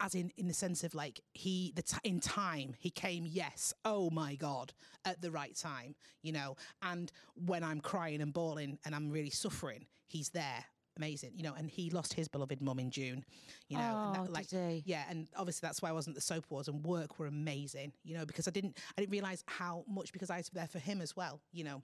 as 0.00 0.14
in 0.14 0.30
in 0.36 0.46
the 0.48 0.54
sense 0.54 0.84
of 0.84 0.94
like 0.94 1.20
he 1.34 1.72
the 1.76 1.82
t- 1.82 1.96
in 2.04 2.20
time 2.20 2.74
he 2.78 2.90
came 2.90 3.26
yes 3.26 3.72
oh 3.84 4.10
my 4.10 4.34
god 4.36 4.72
at 5.04 5.20
the 5.20 5.30
right 5.30 5.56
time 5.56 5.94
you 6.22 6.32
know? 6.32 6.56
And 6.82 7.10
when 7.34 7.62
i'm 7.64 7.80
crying 7.80 8.20
and 8.20 8.32
bawling 8.32 8.78
and 8.84 8.94
i'm 8.94 9.10
really 9.10 9.30
suffering 9.30 9.86
he's 10.06 10.30
there. 10.30 10.64
Amazing 10.96 11.30
you 11.36 11.44
know? 11.44 11.54
And 11.56 11.70
he 11.70 11.90
lost 11.90 12.12
his 12.14 12.26
beloved 12.26 12.60
mum 12.60 12.78
in 12.80 12.90
june 12.90 13.24
you 13.68 13.78
know? 13.78 14.00
And 14.02 14.16
Oh, 14.16 14.22
that, 14.24 14.32
like 14.32 14.48
did 14.48 14.70
he? 14.70 14.82
yeah 14.84 15.04
and 15.08 15.28
obviously 15.36 15.64
that's 15.66 15.80
why 15.80 15.88
i 15.90 15.92
wasn't 15.92 16.16
at 16.16 16.20
the 16.20 16.26
soap 16.26 16.46
awards 16.50 16.66
and 16.68 16.84
work 16.84 17.18
were 17.20 17.26
amazing 17.28 17.92
you 18.04 18.16
know? 18.16 18.26
Because 18.26 18.48
i 18.48 18.50
didn't 18.50 18.78
i 18.96 19.00
didn't 19.00 19.12
realize 19.12 19.44
how 19.46 19.84
much 19.88 20.12
because 20.12 20.28
i 20.30 20.38
was 20.38 20.48
there 20.52 20.66
for 20.66 20.78
him 20.80 21.00
as 21.00 21.14
well 21.16 21.40
you 21.52 21.62
know? 21.64 21.82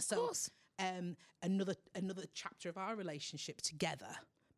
So 0.00 0.16
course. 0.16 0.50
um 0.80 1.16
another 1.42 1.74
another 1.94 2.24
chapter 2.34 2.68
of 2.68 2.76
our 2.76 2.96
relationship 2.96 3.60
together 3.60 4.08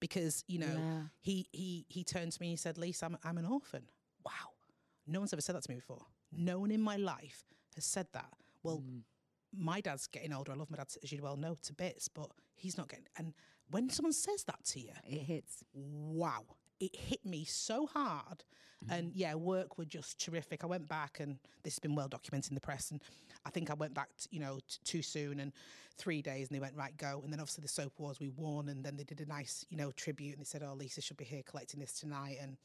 because 0.01 0.45
you 0.49 0.59
know 0.59 1.05
he 1.21 1.47
he 1.53 1.87
he 1.89 2.05
turned 2.05 2.33
to 2.33 2.41
me 2.41 2.49
and 2.49 2.53
he 2.53 2.57
said 2.57 2.79
lisa 2.79 3.07
I'm, 3.07 3.17
I'm 3.25 3.39
an 3.39 3.45
orphan. 3.47 3.85
Wow. 4.25 4.33
No 5.07 5.19
one's 5.21 5.33
ever 5.33 5.41
said 5.41 5.57
that 5.57 5.63
to 5.65 5.71
me 5.71 5.77
before. 5.77 6.05
No 6.33 6.59
one 6.59 6.71
in 6.71 6.81
my 6.81 6.97
life 6.97 7.45
has 7.75 7.85
said 7.85 8.07
that. 8.13 8.33
Well 8.63 8.79
mm. 8.79 9.03
my 9.57 9.81
dad's 9.81 10.07
getting 10.07 10.33
older. 10.33 10.53
I 10.53 10.57
love 10.57 10.71
my 10.71 10.77
dad 10.77 10.89
as 11.03 11.13
you 11.13 11.23
well 11.23 11.37
know 11.37 11.57
to 11.63 11.73
bits 11.73 12.09
but 12.09 12.31
he's 12.55 12.77
not 12.77 12.89
getting 12.89 13.07
and 13.17 13.33
when 13.71 13.89
someone 13.89 14.13
says 14.13 14.45
that 14.45 14.65
to 14.65 14.81
you 14.81 14.93
It 15.07 15.21
hits. 15.21 15.63
wow 15.75 16.45
it 16.81 16.97
hit 16.97 17.25
me 17.25 17.45
so 17.45 17.87
hard. 17.87 18.45
Mm-hmm. 18.85 18.93
And 18.93 19.13
yeah, 19.15 19.35
work 19.35 19.77
were 19.79 19.85
just 19.85 20.19
terrific. 20.19 20.65
I 20.65 20.67
went 20.67 20.89
back, 20.89 21.21
and 21.21 21.39
this 21.63 21.75
has 21.75 21.79
been 21.79 21.95
well 21.95 22.09
documented 22.09 22.53
in 22.53 22.55
the 22.55 22.61
press. 22.61 22.91
And 22.91 23.01
I 23.45 23.51
think 23.51 23.71
I 23.71 23.75
went 23.75 23.93
back, 23.93 24.09
t- 24.19 24.29
you 24.31 24.41
know, 24.41 24.59
t- 24.69 24.79
too 24.85 25.03
soon, 25.03 25.41
and 25.41 25.53
three 25.99 26.23
days, 26.23 26.49
and 26.49 26.57
they 26.57 26.61
went 26.61 26.77
right 26.77 26.97
go. 26.97 27.21
And 27.23 27.33
then 27.33 27.41
obviously 27.41 27.63
the 27.63 27.69
soap 27.69 27.93
wars 27.99 28.19
we 28.19 28.31
won, 28.31 28.69
and 28.69 28.83
then 28.83 28.97
they 28.97 29.05
did 29.05 29.21
a 29.21 29.27
nice, 29.27 29.67
you 29.69 29.77
know, 29.77 29.93
tribute, 29.93 30.33
and 30.33 30.41
they 30.41 30.45
said, 30.45 30.63
"Oh, 30.63 30.75
Lisa 30.75 31.03
should 31.03 31.19
be 31.19 31.25
here 31.25 31.43
collecting 31.45 31.79
this 31.79 31.93
tonight." 31.93 32.39
And 32.41 32.57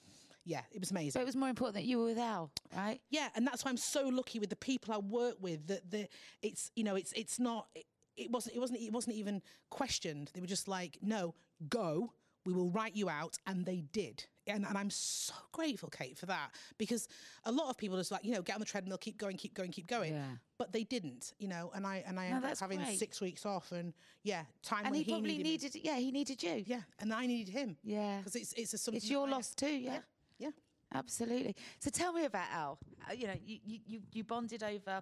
yeah, 0.45 0.61
it 0.71 0.79
was 0.79 0.91
amazing. 0.91 1.11
So 1.11 1.21
it 1.21 1.25
was 1.25 1.35
more 1.35 1.49
important 1.49 1.75
that 1.75 1.85
you 1.85 1.99
were 1.99 2.05
with 2.05 2.17
Al, 2.17 2.51
right? 2.75 3.01
Yeah, 3.09 3.27
and 3.35 3.45
that's 3.45 3.65
why 3.65 3.71
I'm 3.71 3.77
so 3.77 4.07
lucky 4.07 4.39
with 4.39 4.49
the 4.49 4.55
people 4.55 4.93
I 4.93 4.99
work 4.99 5.35
with. 5.41 5.67
That 5.67 5.91
the 5.91 6.07
it's 6.41 6.71
you 6.75 6.83
know 6.83 6.95
it's 6.95 7.11
it's 7.13 7.39
not 7.39 7.67
it, 7.75 7.85
it 8.15 8.31
wasn't 8.31 8.55
it 8.55 8.59
wasn't 8.59 8.79
it 8.79 8.93
wasn't 8.93 9.15
even 9.17 9.41
questioned. 9.69 10.31
They 10.33 10.41
were 10.41 10.47
just 10.47 10.67
like, 10.67 10.97
no, 11.01 11.33
go. 11.67 12.13
We 12.45 12.53
will 12.53 12.69
write 12.69 12.95
you 12.95 13.09
out, 13.09 13.37
and 13.47 13.65
they 13.65 13.81
did. 13.91 14.25
And, 14.47 14.63
and 14.63 14.77
I'm 14.77 14.91
so 14.91 15.33
grateful, 15.51 15.89
Kate, 15.89 16.15
for 16.15 16.27
that 16.27 16.51
because 16.77 17.07
a 17.45 17.51
lot 17.51 17.69
of 17.71 17.77
people 17.77 17.97
just 17.97 18.11
like 18.11 18.23
you 18.23 18.31
know 18.33 18.43
get 18.43 18.53
on 18.53 18.59
the 18.59 18.65
treadmill, 18.65 18.99
keep 18.99 19.17
going, 19.17 19.37
keep 19.37 19.55
going, 19.55 19.71
keep 19.71 19.87
going. 19.87 20.13
Yeah. 20.13 20.25
But 20.59 20.71
they 20.71 20.83
didn't, 20.83 21.33
you 21.39 21.47
know. 21.47 21.71
And 21.73 21.85
I 21.87 22.03
and 22.05 22.19
I 22.19 22.29
No, 22.29 22.35
ended 22.35 22.51
up 22.51 22.59
having 22.59 22.77
great. 22.77 22.99
six 22.99 23.19
weeks 23.21 23.45
off, 23.45 23.71
and 23.71 23.93
yeah, 24.23 24.43
time 24.61 24.81
And 24.85 24.91
when 24.91 25.03
he 25.03 25.11
probably 25.11 25.37
needed, 25.39 25.73
needed, 25.73 25.81
yeah, 25.83 25.97
he 25.97 26.11
needed 26.11 26.43
you. 26.43 26.63
yeah, 26.67 26.81
and 26.99 27.11
I 27.11 27.25
needed 27.25 27.51
him. 27.51 27.77
Yeah. 27.83 28.19
because 28.19 28.35
it's 28.35 28.53
it's 28.53 28.73
a 28.73 28.77
something 28.77 28.97
It's 28.97 29.09
your 29.09 29.27
loss 29.27 29.55
too, 29.55 29.67
yeah. 29.75 29.99
yeah. 30.37 30.51
Absolutely. 30.93 31.55
So 31.79 31.89
tell 31.89 32.13
me 32.13 32.25
about 32.25 32.47
Al. 32.53 32.77
Uh, 33.09 33.13
you 33.13 33.27
know, 33.27 33.33
you, 33.43 33.57
you, 33.65 34.01
you, 34.13 34.23
bonded 34.23 34.63
over 34.63 35.01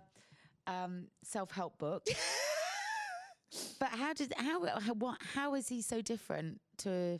um, 0.66 1.08
self-help 1.24 1.78
books. 1.78 2.10
but 3.80 3.90
how 3.90 4.14
did 4.14 4.34
how 4.38 4.66
how 4.80 4.94
what 4.94 5.18
how 5.36 5.54
is 5.54 5.68
he 5.68 5.82
so 5.82 6.02
different 6.02 6.60
to 6.78 7.20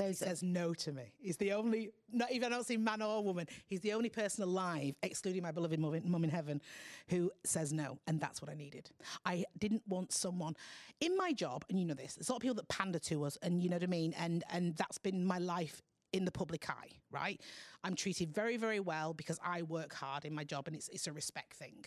those? 0.00 0.18
says 0.18 0.42
no 0.42 0.74
to 0.74 0.92
me. 0.92 1.12
He's 1.18 1.36
the 1.36 1.52
only, 1.52 1.90
not 2.12 2.32
even 2.32 2.52
I 2.52 2.56
don't 2.56 2.66
see 2.66 2.76
man 2.76 3.02
or 3.02 3.22
woman. 3.22 3.46
He's 3.66 3.80
the 3.80 3.92
only 3.92 4.08
person 4.08 4.44
alive, 4.44 4.94
excluding 5.02 5.42
my 5.42 5.52
beloved 5.52 5.78
mum 5.78 5.94
in, 5.94 6.10
mum 6.10 6.24
in 6.24 6.30
heaven, 6.30 6.60
who 7.08 7.30
says 7.44 7.72
no, 7.72 7.98
and 8.06 8.20
that's 8.20 8.42
what 8.42 8.50
I 8.50 8.54
needed. 8.54 8.90
I 9.24 9.44
didn't 9.58 9.82
want 9.88 10.12
someone 10.12 10.54
in 11.00 11.16
my 11.16 11.32
job, 11.32 11.64
and 11.68 11.78
you 11.78 11.86
know 11.86 11.94
this. 11.94 12.14
There's 12.14 12.28
a 12.28 12.32
lot 12.32 12.36
of 12.36 12.42
people 12.42 12.56
that 12.56 12.68
pander 12.68 12.98
to 13.00 13.24
us, 13.24 13.38
and 13.42 13.62
you 13.62 13.68
know 13.68 13.76
what 13.76 13.82
I 13.82 13.86
mean. 13.86 14.14
And 14.18 14.44
and 14.50 14.76
that's 14.76 14.98
been 14.98 15.24
my 15.24 15.38
life 15.38 15.82
in 16.12 16.24
the 16.24 16.32
public 16.32 16.68
eye, 16.68 16.90
right? 17.10 17.40
I'm 17.84 17.94
treated 17.94 18.34
very 18.34 18.56
very 18.56 18.80
well 18.80 19.14
because 19.14 19.38
I 19.44 19.62
work 19.62 19.94
hard 19.94 20.24
in 20.24 20.34
my 20.34 20.44
job, 20.44 20.66
and 20.66 20.76
it's 20.76 20.88
it's 20.88 21.06
a 21.06 21.12
respect 21.12 21.54
thing. 21.54 21.84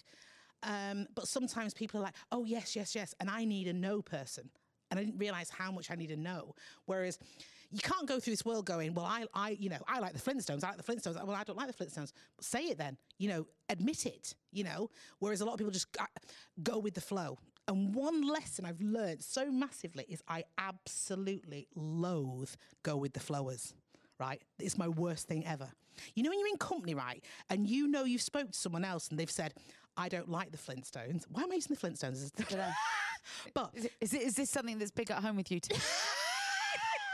Um, 0.64 1.08
but 1.14 1.28
sometimes 1.28 1.74
people 1.74 2.00
are 2.00 2.04
like, 2.04 2.16
oh 2.32 2.46
yes 2.46 2.76
yes 2.76 2.96
yes, 2.96 3.14
and 3.20 3.30
I 3.30 3.46
need 3.46 3.68
a 3.68 3.74
no 3.74 4.02
person 4.02 4.50
and 4.94 5.00
I 5.00 5.04
didn't 5.06 5.18
realize 5.18 5.50
how 5.50 5.72
much 5.72 5.90
I 5.90 5.96
need 5.96 6.10
to 6.10 6.16
know. 6.16 6.54
Whereas 6.86 7.18
you 7.74 7.80
can't 7.80 8.08
go 8.08 8.20
through 8.20 8.34
this 8.34 8.46
world 8.46 8.66
going, 8.66 8.94
well, 8.94 9.06
I, 9.06 9.26
I, 9.34 9.58
you 9.60 9.70
know, 9.70 9.80
I 9.88 10.00
like 10.00 10.14
the 10.14 10.20
Flintstones. 10.20 10.64
I 10.64 10.70
like 10.70 10.78
the 10.78 10.84
Flintstones. 10.84 11.16
Well, 11.26 11.36
I 11.36 11.44
don't 11.44 11.58
like 11.58 11.76
the 11.76 11.84
Flintstones. 11.84 12.14
Say 12.40 12.66
it 12.66 12.78
then. 12.78 12.98
You 13.18 13.30
know, 13.30 13.48
admit 13.70 14.06
it. 14.06 14.36
You 14.52 14.64
know. 14.64 14.90
Whereas 15.20 15.42
a 15.42 15.46
lot 15.46 15.54
of 15.54 15.58
people 15.58 15.72
just 15.72 15.88
uh, 16.00 16.06
go 16.62 16.78
with 16.78 16.94
the 16.94 17.02
flow. 17.02 17.40
And 17.68 17.96
one 17.96 18.22
lesson 18.22 18.66
I've 18.66 18.82
learned 18.82 19.24
so 19.24 19.50
massively 19.52 20.06
is 20.08 20.22
I 20.28 20.44
absolutely 20.58 21.68
loathe 21.76 22.52
go 22.84 22.96
with 22.98 23.14
the 23.14 23.20
flowers. 23.20 23.74
Right, 24.20 24.42
it's 24.60 24.78
my 24.78 24.88
worst 24.88 25.28
thing 25.28 25.46
ever. 25.46 25.70
You 26.14 26.24
know 26.24 26.30
when 26.30 26.40
you're 26.40 26.48
in 26.48 26.58
company, 26.58 26.94
right, 26.94 27.24
and 27.50 27.68
you 27.68 27.88
know 27.88 28.04
you've 28.04 28.22
spoke 28.22 28.52
to 28.52 28.58
someone 28.58 28.86
else 28.86 29.10
and 29.10 29.20
they've 29.20 29.30
said, 29.30 29.56
"I 29.98 30.08
don't 30.08 30.30
like 30.30 30.52
the 30.52 30.58
Flintstones." 30.58 31.26
Why 31.30 31.44
am 31.44 31.52
I 31.52 31.56
using 31.56 31.76
the 31.76 31.88
Flintstones? 31.88 32.32
but 33.54 33.72
Is, 33.74 33.86
it, 33.86 33.92
is, 34.00 34.14
it, 34.14 34.22
is 34.22 34.36
this 34.36 34.50
something 34.50 34.78
that's 34.78 34.92
big 34.92 35.10
at 35.10 35.22
home 35.24 35.36
with 35.36 35.52
you 35.52 35.60
too? 35.60 35.76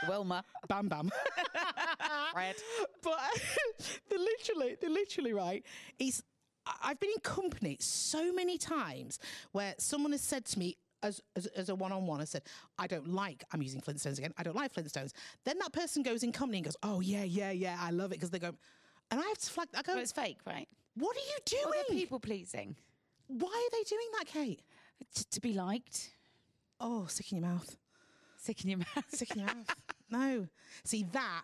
Wilma, 0.08 0.44
Bam 0.68 0.88
Bam. 0.88 1.10
Fred. 2.32 2.56
but 3.02 3.18
they're 4.08 4.18
literally, 4.18 4.76
they're 4.80 4.90
literally 4.90 5.32
right. 5.32 5.64
It's 5.98 6.22
I- 6.66 6.76
I've 6.90 7.00
been 7.00 7.10
in 7.10 7.20
company 7.20 7.76
so 7.80 8.32
many 8.32 8.58
times 8.58 9.18
where 9.52 9.74
someone 9.78 10.12
has 10.12 10.22
said 10.22 10.44
to 10.46 10.58
me. 10.58 10.76
As, 11.02 11.18
as, 11.34 11.46
as 11.46 11.70
a 11.70 11.74
one-on-one, 11.74 12.20
has 12.20 12.28
said, 12.28 12.42
"I 12.78 12.86
don't 12.86 13.08
like." 13.08 13.42
I'm 13.52 13.62
using 13.62 13.80
Flintstones 13.80 14.18
again. 14.18 14.34
I 14.36 14.42
don't 14.42 14.54
like 14.54 14.74
Flintstones. 14.74 15.12
Then 15.46 15.58
that 15.60 15.72
person 15.72 16.02
goes 16.02 16.22
in 16.22 16.30
company 16.30 16.58
and 16.58 16.66
goes, 16.66 16.76
"Oh 16.82 17.00
yeah, 17.00 17.22
yeah, 17.22 17.50
yeah, 17.52 17.78
I 17.80 17.90
love 17.90 18.10
it," 18.12 18.16
because 18.16 18.28
they 18.28 18.38
go, 18.38 18.52
and 19.10 19.18
I 19.18 19.22
have 19.28 19.38
to 19.38 19.50
flag. 19.50 19.68
I 19.74 19.80
go, 19.80 19.94
Well, 19.94 20.02
it's 20.02 20.12
fake, 20.12 20.40
right? 20.46 20.68
"What 20.96 21.16
are 21.16 21.20
you 21.20 21.38
doing? 21.46 21.72
they're 21.88 21.96
people 21.98 22.20
pleasing 22.20 22.76
Why 23.28 23.48
are 23.48 23.70
they 23.78 23.82
doing 23.84 24.06
that, 24.18 24.26
Kate?" 24.26 24.60
to, 25.14 25.30
to 25.30 25.40
be 25.40 25.54
liked. 25.54 26.10
Oh, 26.80 27.06
sick 27.06 27.32
in 27.32 27.38
your 27.38 27.46
mouth. 27.48 27.78
Sick 28.40 28.64
in 28.64 28.70
your 28.70 28.78
mouth. 28.78 29.04
Sick 29.08 29.30
in 29.32 29.38
your 29.40 29.46
mouth. 29.46 29.74
No. 30.12 30.48
See 30.82 31.04
that. 31.12 31.42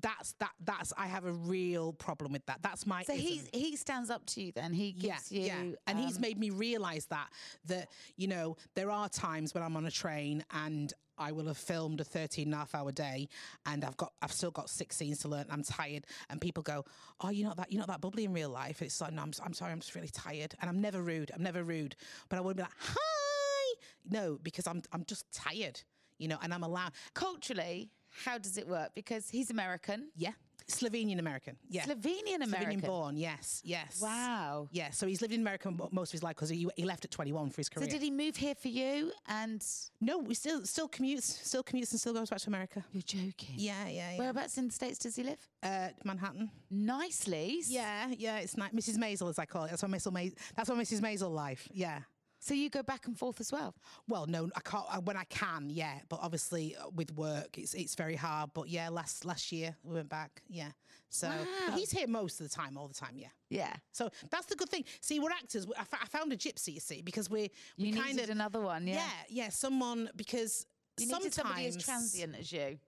That's 0.00 0.32
that. 0.40 0.50
That's. 0.64 0.92
I 0.98 1.06
have 1.06 1.26
a 1.26 1.32
real 1.32 1.92
problem 1.92 2.32
with 2.32 2.44
that. 2.46 2.58
That's 2.60 2.86
my. 2.86 3.04
So 3.04 3.12
he 3.12 3.40
he 3.52 3.76
stands 3.76 4.10
up 4.10 4.26
to 4.26 4.42
you 4.42 4.50
then. 4.50 4.72
He 4.72 4.90
gives 4.90 5.30
you. 5.30 5.42
yeah. 5.42 5.62
And 5.86 5.96
he's 5.96 6.16
um, 6.16 6.22
made 6.22 6.36
me 6.38 6.50
realise 6.50 7.04
that 7.06 7.28
that 7.66 7.88
you 8.16 8.26
know 8.26 8.56
there 8.74 8.90
are 8.90 9.08
times 9.08 9.54
when 9.54 9.62
I'm 9.62 9.76
on 9.76 9.86
a 9.86 9.92
train 9.92 10.44
and 10.52 10.92
I 11.18 11.30
will 11.30 11.46
have 11.46 11.56
filmed 11.58 12.00
a 12.00 12.04
13 12.04 12.46
and 12.48 12.54
a 12.54 12.56
half 12.56 12.74
hour 12.74 12.90
day 12.90 13.28
and 13.66 13.84
I've 13.84 13.96
got 13.96 14.12
I've 14.22 14.32
still 14.32 14.50
got 14.50 14.70
six 14.70 14.96
scenes 14.96 15.18
to 15.20 15.28
learn. 15.28 15.44
I'm 15.50 15.62
tired 15.62 16.04
and 16.30 16.40
people 16.40 16.62
go, 16.64 16.84
"Oh, 17.20 17.30
you're 17.30 17.46
not 17.46 17.58
that 17.58 17.70
you're 17.70 17.80
not 17.80 17.88
that 17.88 18.00
bubbly 18.00 18.24
in 18.24 18.32
real 18.32 18.50
life." 18.50 18.82
It's 18.82 19.00
like, 19.00 19.12
"No, 19.12 19.22
I'm, 19.22 19.32
I'm 19.44 19.52
sorry, 19.54 19.70
I'm 19.70 19.78
just 19.80 19.94
really 19.94 20.08
tired." 20.08 20.54
And 20.60 20.68
I'm 20.68 20.80
never 20.80 21.00
rude. 21.00 21.30
I'm 21.32 21.42
never 21.44 21.62
rude, 21.62 21.94
but 22.28 22.38
I 22.38 22.40
wouldn't 22.40 22.56
be 22.56 22.62
like, 22.62 22.72
"Hi." 22.80 23.74
No, 24.08 24.38
because 24.42 24.66
I'm 24.66 24.82
I'm 24.92 25.04
just 25.04 25.30
tired. 25.32 25.80
You 26.20 26.28
know, 26.28 26.38
and 26.42 26.52
I'm 26.54 26.62
allowed. 26.62 26.92
culturally. 27.14 27.90
How 28.24 28.38
does 28.38 28.58
it 28.58 28.66
work? 28.68 28.90
Because 28.94 29.28
he's 29.30 29.50
American. 29.50 30.08
Yeah. 30.16 30.32
Slovenian 30.68 31.18
American. 31.18 31.56
Yeah. 31.68 31.84
Slovenian 31.84 32.42
American. 32.42 32.80
Slovenian 32.80 32.86
born. 32.86 33.16
Yes. 33.16 33.60
Yes. 33.64 34.00
Wow. 34.00 34.68
Yeah. 34.70 34.90
So 34.90 35.06
he's 35.06 35.20
lived 35.20 35.32
in 35.34 35.40
America 35.40 35.72
most 35.90 36.10
of 36.10 36.12
his 36.12 36.22
life 36.22 36.36
because 36.36 36.48
he, 36.48 36.68
he 36.76 36.84
left 36.84 37.04
at 37.04 37.10
21 37.10 37.50
for 37.50 37.56
his 37.56 37.68
career. 37.68 37.86
So 37.86 37.90
did 37.92 38.02
he 38.02 38.10
move 38.10 38.36
here 38.36 38.54
for 38.54 38.68
you? 38.68 39.10
And 39.26 39.64
No, 40.00 40.18
we 40.18 40.34
still 40.34 40.64
still 40.66 40.88
commutes, 40.88 41.22
still 41.22 41.64
commutes, 41.64 41.90
and 41.90 41.98
still 42.00 42.14
goes 42.14 42.30
back 42.30 42.38
to 42.40 42.48
America. 42.48 42.84
you're 42.92 43.02
joking. 43.02 43.54
Yeah, 43.56 43.88
yeah, 43.88 44.12
yeah. 44.12 44.18
Whereabouts 44.18 44.58
in 44.58 44.68
the 44.68 44.72
states 44.72 44.98
does 44.98 45.16
he 45.16 45.24
live? 45.24 45.40
Uh, 45.62 45.88
Manhattan. 46.04 46.50
Nicely. 46.70 47.62
Yeah, 47.66 48.08
yeah. 48.16 48.38
It's 48.38 48.56
nice, 48.56 48.72
Mrs. 48.72 48.96
Maisel, 48.96 49.28
as 49.28 49.38
I 49.38 49.46
call 49.46 49.64
it. 49.64 49.70
That's 49.70 49.82
what 49.82 49.90
Mrs. 49.90 50.12
Maisel. 50.12 50.36
That's 50.56 50.68
what 50.68 50.78
Mrs. 50.78 51.00
Maisel 51.00 51.30
life. 51.32 51.68
Yeah. 51.72 52.00
So 52.42 52.54
you 52.54 52.70
go 52.70 52.82
back 52.82 53.06
and 53.06 53.16
forth 53.18 53.38
as 53.40 53.52
well. 53.52 53.74
Well, 54.08 54.26
no, 54.26 54.48
I 54.56 54.60
can't. 54.60 55.04
When 55.04 55.16
I 55.16 55.24
can, 55.24 55.68
yeah. 55.68 55.98
But 56.08 56.20
obviously, 56.22 56.74
uh, 56.74 56.88
with 56.94 57.12
work, 57.14 57.58
it's 57.58 57.74
it's 57.74 57.94
very 57.94 58.16
hard. 58.16 58.50
But 58.54 58.68
yeah, 58.68 58.88
last 58.88 59.24
last 59.26 59.52
year 59.52 59.76
we 59.84 59.94
went 59.94 60.08
back. 60.08 60.42
Yeah. 60.48 60.70
So 61.10 61.28
Wow. 61.28 61.76
he's 61.76 61.90
here 61.90 62.06
most 62.06 62.40
of 62.40 62.48
the 62.48 62.54
time, 62.54 62.78
all 62.78 62.88
the 62.88 62.94
time. 62.94 63.16
Yeah. 63.16 63.28
Yeah. 63.50 63.74
So 63.92 64.08
that's 64.30 64.46
the 64.46 64.56
good 64.56 64.70
thing. 64.70 64.84
See, 65.00 65.20
we're 65.20 65.30
actors. 65.32 65.66
I 65.78 66.06
found 66.06 66.32
a 66.32 66.36
gypsy, 66.36 66.74
you 66.74 66.80
see, 66.80 67.02
because 67.02 67.28
we 67.28 67.50
we 67.78 67.88
You 67.88 68.00
kind 68.00 68.18
of 68.18 68.30
another 68.30 68.60
one, 68.60 68.86
yeah. 68.86 68.94
yeah, 68.94 69.44
yeah, 69.44 69.48
someone 69.50 70.08
because 70.16 70.66
You 70.98 71.06
sometimes 71.08 71.34
somebody 71.34 71.66
as 71.66 71.76
transient 71.76 72.36
as 72.38 72.50
you. 72.52 72.78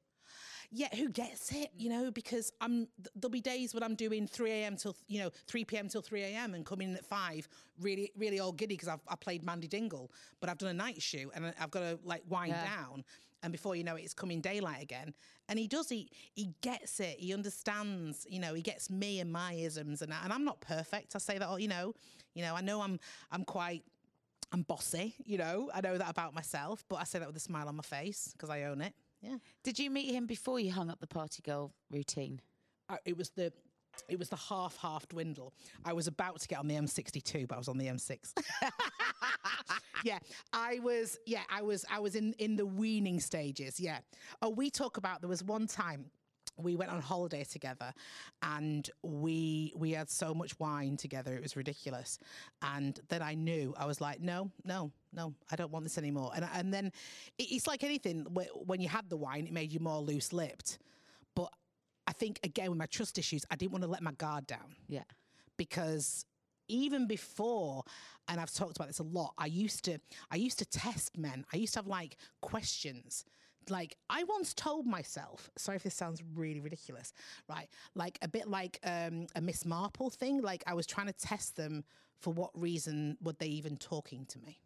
Yeah, 0.75 0.89
who 0.97 1.11
gets 1.11 1.53
it, 1.53 1.71
you 1.77 1.91
mm. 1.91 1.93
know, 1.93 2.11
because 2.11 2.51
I'm 2.61 2.89
there'll 3.15 3.31
be 3.31 3.43
days 3.43 3.75
when 3.75 3.83
I'm 3.83 3.95
doing 3.95 4.27
3 4.27 4.51
a.m. 4.51 4.77
till 4.77 4.97
you 5.07 5.21
know 5.21 5.31
3 5.47 5.65
p.m. 5.67 5.89
till 5.89 6.01
3 6.01 6.23
a.m. 6.23 6.55
and 6.55 6.65
coming 6.65 6.91
in 6.91 6.97
at 6.97 7.05
five, 7.05 7.47
really, 7.79 8.11
really 8.17 8.41
all 8.41 8.53
giddy 8.53 8.75
because 8.75 8.89
I've 8.89 9.01
I 9.07 9.17
played 9.17 9.45
Mandy 9.45 9.69
Dingle, 9.69 10.11
but 10.41 10.49
I've 10.49 10.59
done 10.59 10.71
a 10.71 10.75
night 10.75 11.03
shoot 11.03 11.31
and 11.35 11.53
I've 11.61 11.71
got 11.71 11.81
to 11.81 11.99
like 12.05 12.23
wind 12.29 12.53
Yeah. 12.53 12.65
down, 12.65 13.05
and 13.43 13.53
before 13.53 13.77
you 13.77 13.85
know 13.85 13.97
it, 13.97 14.03
it's 14.03 14.15
coming 14.15 14.41
daylight 14.41 14.83
again, 14.83 15.15
and 15.49 15.59
he 15.59 15.69
does 15.69 15.91
he 15.91 16.11
he 16.33 16.55
gets 16.63 17.01
it, 17.01 17.19
he 17.19 17.35
understands, 17.35 18.27
you 18.29 18.41
know, 18.41 18.55
he 18.55 18.63
gets 18.63 18.89
me 18.89 19.21
and 19.21 19.31
my 19.31 19.53
isms, 19.53 20.01
and 20.01 20.13
and 20.25 20.33
I'm 20.33 20.45
not 20.45 20.61
perfect. 20.61 21.15
I 21.15 21.19
say 21.19 21.37
that, 21.39 21.47
all, 21.47 21.59
you 21.59 21.69
know, 21.69 21.95
you 22.35 22.43
know, 22.43 22.55
I 22.55 22.63
know 22.63 22.81
I'm 22.81 22.99
I'm 23.31 23.45
quite. 23.45 23.85
I'm 24.55 24.63
bossy, 24.65 25.15
you 25.25 25.39
know. 25.39 25.71
I 25.75 25.81
know 25.81 25.97
that 25.97 26.11
about 26.11 26.35
myself, 26.35 26.85
but 26.91 26.97
I 26.97 27.05
say 27.05 27.19
that 27.19 27.27
with 27.27 27.37
a 27.39 27.41
smile 27.41 27.69
on 27.69 27.77
my 27.77 27.83
face 27.83 28.35
because 28.35 28.51
I 28.51 28.65
own 28.65 28.83
it. 28.83 28.93
Yeah. 29.23 29.37
Did 29.63 29.79
you 29.79 29.91
meet 29.91 30.13
him 30.13 30.27
before 30.27 30.59
you 30.59 30.73
hung 30.73 30.91
up 30.91 31.01
the 31.01 31.07
party 31.07 31.43
girl 31.43 31.73
routine? 31.91 32.41
I- 32.89 32.99
it 33.05 33.17
was 33.17 33.31
the 33.31 33.53
it 34.09 34.19
was 34.19 34.29
the 34.31 34.37
half 34.37 34.77
half 34.79 35.07
dwindle. 35.09 35.53
I 35.85 35.93
was 35.93 36.07
about 36.07 36.41
to 36.41 36.49
get 36.49 36.59
on 36.59 36.67
the 36.67 36.75
M62, 36.75 37.47
but 37.47 37.55
I 37.55 37.59
was 37.59 37.69
on 37.69 37.79
the 37.79 37.87
M6. 37.87 38.33
yeah, 40.05 40.19
I 40.53 40.81
was. 40.81 41.19
Yeah, 41.27 41.43
I 41.51 41.63
was. 41.63 41.85
I 41.91 41.99
was 42.01 42.17
in 42.17 42.33
in 42.39 42.57
the 42.57 42.67
weaning 42.67 43.21
stages. 43.21 43.79
Yeah. 43.79 43.99
Oh, 44.41 44.49
we 44.51 44.71
talk 44.71 44.97
about 44.97 45.21
there 45.21 45.29
was 45.29 45.45
one 45.45 45.67
time 45.67 46.07
we 46.57 46.77
went 46.77 46.91
on 46.91 47.01
holiday 47.01 47.45
together 47.45 47.93
and 48.43 48.91
we 49.03 49.73
we 49.77 49.93
had 49.93 50.11
so 50.11 50.35
much 50.35 50.59
wine 50.61 50.97
together 50.97 51.35
it 51.35 51.43
was 51.43 51.57
ridiculous. 51.57 52.19
And 52.63 52.99
then 53.09 53.23
i 53.23 53.35
knew 53.35 53.75
i 53.79 53.87
was 53.87 54.01
like 54.01 54.21
no 54.21 54.51
no 54.65 54.91
no 55.13 55.35
i 55.51 55.57
don't 55.57 55.71
want 55.73 55.85
this 55.85 55.99
anymore. 55.99 56.31
And 56.35 56.47
and 56.55 56.73
then 56.73 56.93
it's 57.39 57.67
like 57.67 57.83
anything 57.85 58.27
when 58.67 58.81
you 58.81 58.89
had 58.89 59.09
the 59.09 59.17
wine 59.17 59.47
it 59.47 59.53
made 59.53 59.73
you 59.73 59.81
more 59.81 60.01
loose 60.01 60.33
lipped 60.33 60.79
but 61.35 61.51
i 62.07 62.13
think 62.13 62.39
again 62.45 62.69
with 62.71 62.79
my 62.79 62.87
trust 62.87 63.19
issues 63.19 63.45
i 63.51 63.57
didn't 63.57 63.73
want 63.73 63.83
to 63.85 63.91
let 63.91 64.03
my 64.03 64.13
guard 64.13 64.47
down. 64.47 64.77
Yeah. 64.89 65.05
because 65.57 66.25
even 66.69 67.07
before 67.07 67.83
and 68.29 68.41
I've 68.41 68.53
talked 68.53 68.77
about 68.77 68.89
this 68.89 69.01
a 69.01 69.03
lot 69.03 69.35
I 69.37 69.47
used 69.47 69.85
to 69.87 69.99
I 70.31 70.37
used 70.37 70.59
to 70.61 70.65
test 70.65 71.19
men. 71.19 71.45
I 71.53 71.57
used 71.57 71.75
to 71.75 71.81
have 71.81 71.87
like 71.87 72.17
questions 72.41 73.25
like 73.69 73.97
I 74.11 74.25
once 74.25 74.55
told 74.55 74.87
myself, 74.87 75.51
sorry 75.57 75.77
if 75.77 75.83
this 75.83 75.95
sounds 75.95 76.23
really 76.35 76.61
ridiculous, 76.61 77.13
right? 77.49 77.69
Like 77.95 78.19
a 78.23 78.29
bit 78.29 78.49
like 78.49 78.79
um, 78.85 79.27
a 79.35 79.41
Miss 79.41 79.65
Marple 79.65 80.11
thing. 80.11 80.41
Like 80.43 80.65
I 80.67 80.75
was 80.75 80.87
trying 80.87 81.07
to 81.07 81.13
test 81.13 81.57
them 81.57 81.85
for 82.19 82.33
what 82.33 82.51
reason 82.55 83.17
were 83.23 83.33
they 83.35 83.47
even 83.47 83.77
talking 83.77 84.27
to 84.27 84.39
me? 84.41 84.61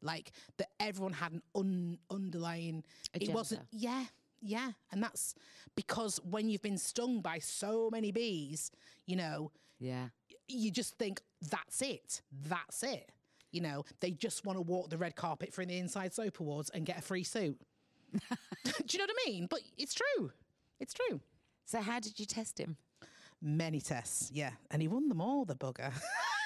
Like 0.00 0.32
that 0.58 0.68
everyone 0.80 1.12
had 1.12 1.32
an 1.32 1.42
un- 1.54 1.98
underlying. 2.10 2.84
It 3.14 3.30
wasn't. 3.32 3.62
Agenda. 3.72 3.86
Yeah, 3.88 4.04
yeah, 4.40 4.72
and 4.90 5.02
that's 5.02 5.34
because 5.76 6.18
when 6.28 6.48
you've 6.48 6.62
been 6.62 6.78
stung 6.78 7.20
by 7.20 7.38
so 7.38 7.88
many 7.90 8.10
bees, 8.12 8.70
you 9.06 9.16
know, 9.16 9.52
Yeah. 9.78 10.08
you 10.48 10.70
just 10.70 10.98
think 10.98 11.22
that's 11.50 11.82
it. 11.82 12.22
That's 12.48 12.82
it. 12.82 13.12
You 13.52 13.60
know, 13.60 13.84
they 14.00 14.10
just 14.12 14.44
want 14.46 14.56
to 14.56 14.62
walk 14.62 14.88
the 14.90 14.96
red 14.98 15.14
carpet 15.14 15.52
for 15.52 15.64
the 15.64 15.76
Inside 15.76 16.14
Soap 16.14 16.40
Awards 16.40 16.70
and 16.70 16.86
get 16.86 16.98
a 16.98 17.02
free 17.02 17.22
suit. 17.22 17.60
Do 18.64 18.70
you 18.90 18.98
know 18.98 19.04
what 19.06 19.16
I 19.26 19.30
mean? 19.30 19.46
But 19.48 19.60
it's 19.76 19.94
true. 19.94 20.32
It's 20.80 20.94
true. 20.94 21.20
So 21.64 21.80
how 21.80 22.00
did 22.00 22.18
you 22.20 22.26
test 22.26 22.58
him? 22.58 22.76
Many 23.40 23.80
tests, 23.80 24.30
yeah, 24.32 24.50
and 24.70 24.80
he 24.80 24.88
won 24.88 25.08
them 25.08 25.20
all. 25.20 25.44
The 25.44 25.56
bugger. 25.56 25.92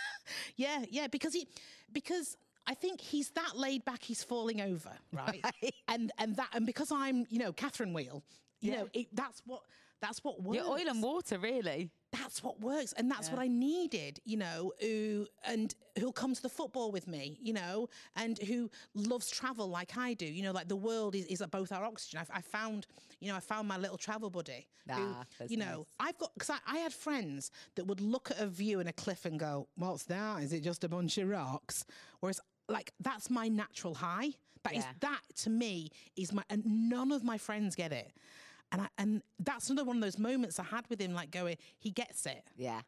yeah, 0.57 0.85
yeah, 0.91 1.09
because 1.09 1.35
he, 1.35 1.47
because 1.93 2.37
I 2.67 2.75
think 2.75 3.01
he's 3.01 3.31
that 3.31 3.57
laid 3.57 3.85
back. 3.85 4.03
He's 4.03 4.23
falling 4.25 4.61
over, 4.63 4.93
right? 5.13 5.45
And 5.89 6.11
and 6.19 6.37
that 6.37 6.49
and 6.55 6.65
because 6.65 6.91
I'm, 6.91 7.27
you 7.29 7.39
know, 7.39 7.53
Catherine 7.53 7.93
Wheel, 7.93 8.23
you 8.61 8.73
Yeah. 8.73 8.79
know, 8.79 8.89
it, 8.95 9.09
that's 9.13 9.43
what 9.45 9.61
that's 10.01 10.25
what 10.25 10.43
works. 10.43 10.57
Your 10.57 10.67
oil 10.73 10.89
and 10.89 11.03
water, 11.03 11.39
really. 11.39 11.91
That's 12.21 12.43
what 12.43 12.61
works. 12.61 12.93
And 12.97 13.11
that's 13.11 13.31
what 13.31 13.41
i 13.41 13.49
needed 13.49 14.21
you 14.25 14.37
know 14.37 14.73
who 14.81 15.27
and 15.45 15.75
who'll 15.99 16.13
come 16.13 16.35
to 16.35 16.43
the 16.43 16.49
football 16.49 16.91
with 16.93 17.07
me 17.09 17.39
you 17.41 17.53
know 17.53 17.89
and 18.17 18.39
who 18.39 18.71
loves 18.95 19.31
travel 19.31 19.69
like 19.69 19.97
i 19.97 20.15
do. 20.15 20.27
You 20.27 20.43
know 20.45 20.53
like 20.53 20.69
the 20.69 20.77
world 20.77 21.15
is, 21.15 21.27
is 21.27 21.43
both 21.51 21.73
our 21.73 21.85
oxygen. 21.85 22.19
I've, 22.21 22.31
I 22.33 22.41
found 22.41 22.87
you 23.21 23.29
know 23.31 23.37
i 23.37 23.41
found 23.41 23.67
my 23.69 23.77
little 23.79 23.97
travel 23.99 24.31
buddy 24.31 24.67
Ah, 24.91 25.25
who 25.39 25.45
you 25.53 25.57
know 25.57 25.87
i've 25.99 26.19
got 26.19 26.33
because 26.35 26.51
I, 26.51 26.59
I 26.67 26.79
had 26.79 26.93
friends 26.93 27.51
that 27.75 27.87
would 27.87 28.01
look 28.01 28.31
at 28.31 28.39
a 28.39 28.47
view 28.47 28.81
and 28.81 28.89
a 28.89 28.93
cliff 28.93 29.25
and 29.25 29.39
go 29.39 29.69
what's 29.77 30.05
that? 30.05 30.43
Is 30.43 30.53
it 30.53 30.63
just 30.63 30.85
a 30.85 30.89
bunch 30.89 31.19
of 31.19 31.29
rocks? 31.29 31.85
Whereas 32.21 32.41
like 32.69 32.93
that's 33.01 33.29
my 33.31 33.49
natural 33.49 33.95
high. 33.95 34.31
That 34.65 34.75
is 34.75 34.85
Yeah. 34.85 34.93
that 35.01 35.21
to 35.43 35.51
me 35.51 35.91
is 36.17 36.33
my 36.33 36.43
and 36.51 36.63
none 36.67 37.13
of 37.13 37.23
my 37.25 37.39
friends 37.39 37.75
get 37.77 37.93
it 37.93 38.13
and 38.77 38.83
I, 38.83 38.89
and 38.99 39.23
that's 39.39 39.71
another 39.71 39.87
one 39.87 39.97
of 39.97 40.03
those 40.03 40.19
moments 40.19 40.59
I 40.59 40.65
had 40.65 40.85
with 40.89 41.01
him, 41.01 41.15
like 41.15 41.31
going, 41.31 41.57
he 41.79 41.91
gets 41.91 42.27
it, 42.27 42.45
Yeah. 42.57 42.81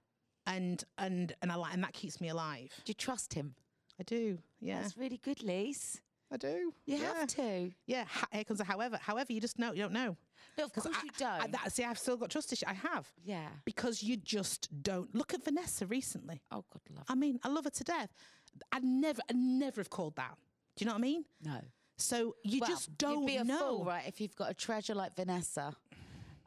and 0.46 0.82
and 0.98 1.32
and 1.42 1.50
I 1.50 1.54
like, 1.54 1.72
and 1.74 1.82
that 1.82 1.92
keeps 1.94 2.20
me 2.20 2.28
alive. 2.28 2.70
Do 2.84 2.90
you 2.90 2.94
trust 2.94 3.34
him? 3.34 3.54
I 4.00 4.04
do, 4.04 4.38
yeah, 4.60 4.80
That's 4.82 4.96
really 4.96 5.16
good, 5.18 5.42
Lise. 5.42 6.00
I 6.30 6.36
do. 6.36 6.72
You 6.84 6.98
yeah. 6.98 7.14
have 7.14 7.26
to. 7.28 7.72
Yeah, 7.86 8.04
here 8.32 8.44
comes 8.44 8.60
a 8.60 8.64
however. 8.64 8.98
However, 9.00 9.32
you 9.32 9.40
just 9.40 9.58
know 9.58 9.72
you 9.72 9.80
don't 9.82 9.92
know. 9.94 10.16
No, 10.58 10.64
of 10.64 10.72
course 10.74 10.86
I- 10.94 11.02
you 11.04 11.10
don't. 11.16 11.40
I, 11.42 11.46
that, 11.48 11.72
see, 11.72 11.84
I've 11.84 11.98
still 11.98 12.18
got 12.18 12.30
trust 12.30 12.52
issues. 12.52 12.68
I 12.68 12.74
have. 12.74 13.08
Yeah. 13.24 13.48
Because 13.64 14.02
you 14.02 14.16
just 14.16 14.68
don't. 14.82 15.14
Look 15.14 15.32
at 15.32 15.42
Vanessa 15.42 15.86
recently. 15.86 16.42
Oh, 16.52 16.64
God 16.70 16.82
love 16.94 17.04
I 17.08 17.14
mean, 17.14 17.40
I 17.42 17.48
love 17.48 17.64
her 17.64 17.70
to 17.70 17.84
death. 17.84 18.10
I'd 18.72 18.84
never, 18.84 19.22
I'd 19.30 19.36
never 19.36 19.80
have 19.80 19.88
called 19.88 20.16
that. 20.16 20.34
Do 20.76 20.84
you 20.84 20.86
know 20.86 20.92
what 20.92 20.98
I 20.98 21.02
mean? 21.02 21.24
No. 21.42 21.60
So 21.98 22.36
you 22.44 22.60
Well, 22.60 22.70
just 22.70 22.96
don't 22.96 23.26
be 23.26 23.36
a 23.36 23.44
know. 23.44 23.58
fool, 23.58 23.84
right, 23.84 24.06
if 24.06 24.20
you've 24.20 24.36
got 24.36 24.50
a 24.50 24.54
treasure 24.54 24.94
like 24.94 25.16
Vanessa 25.16 25.76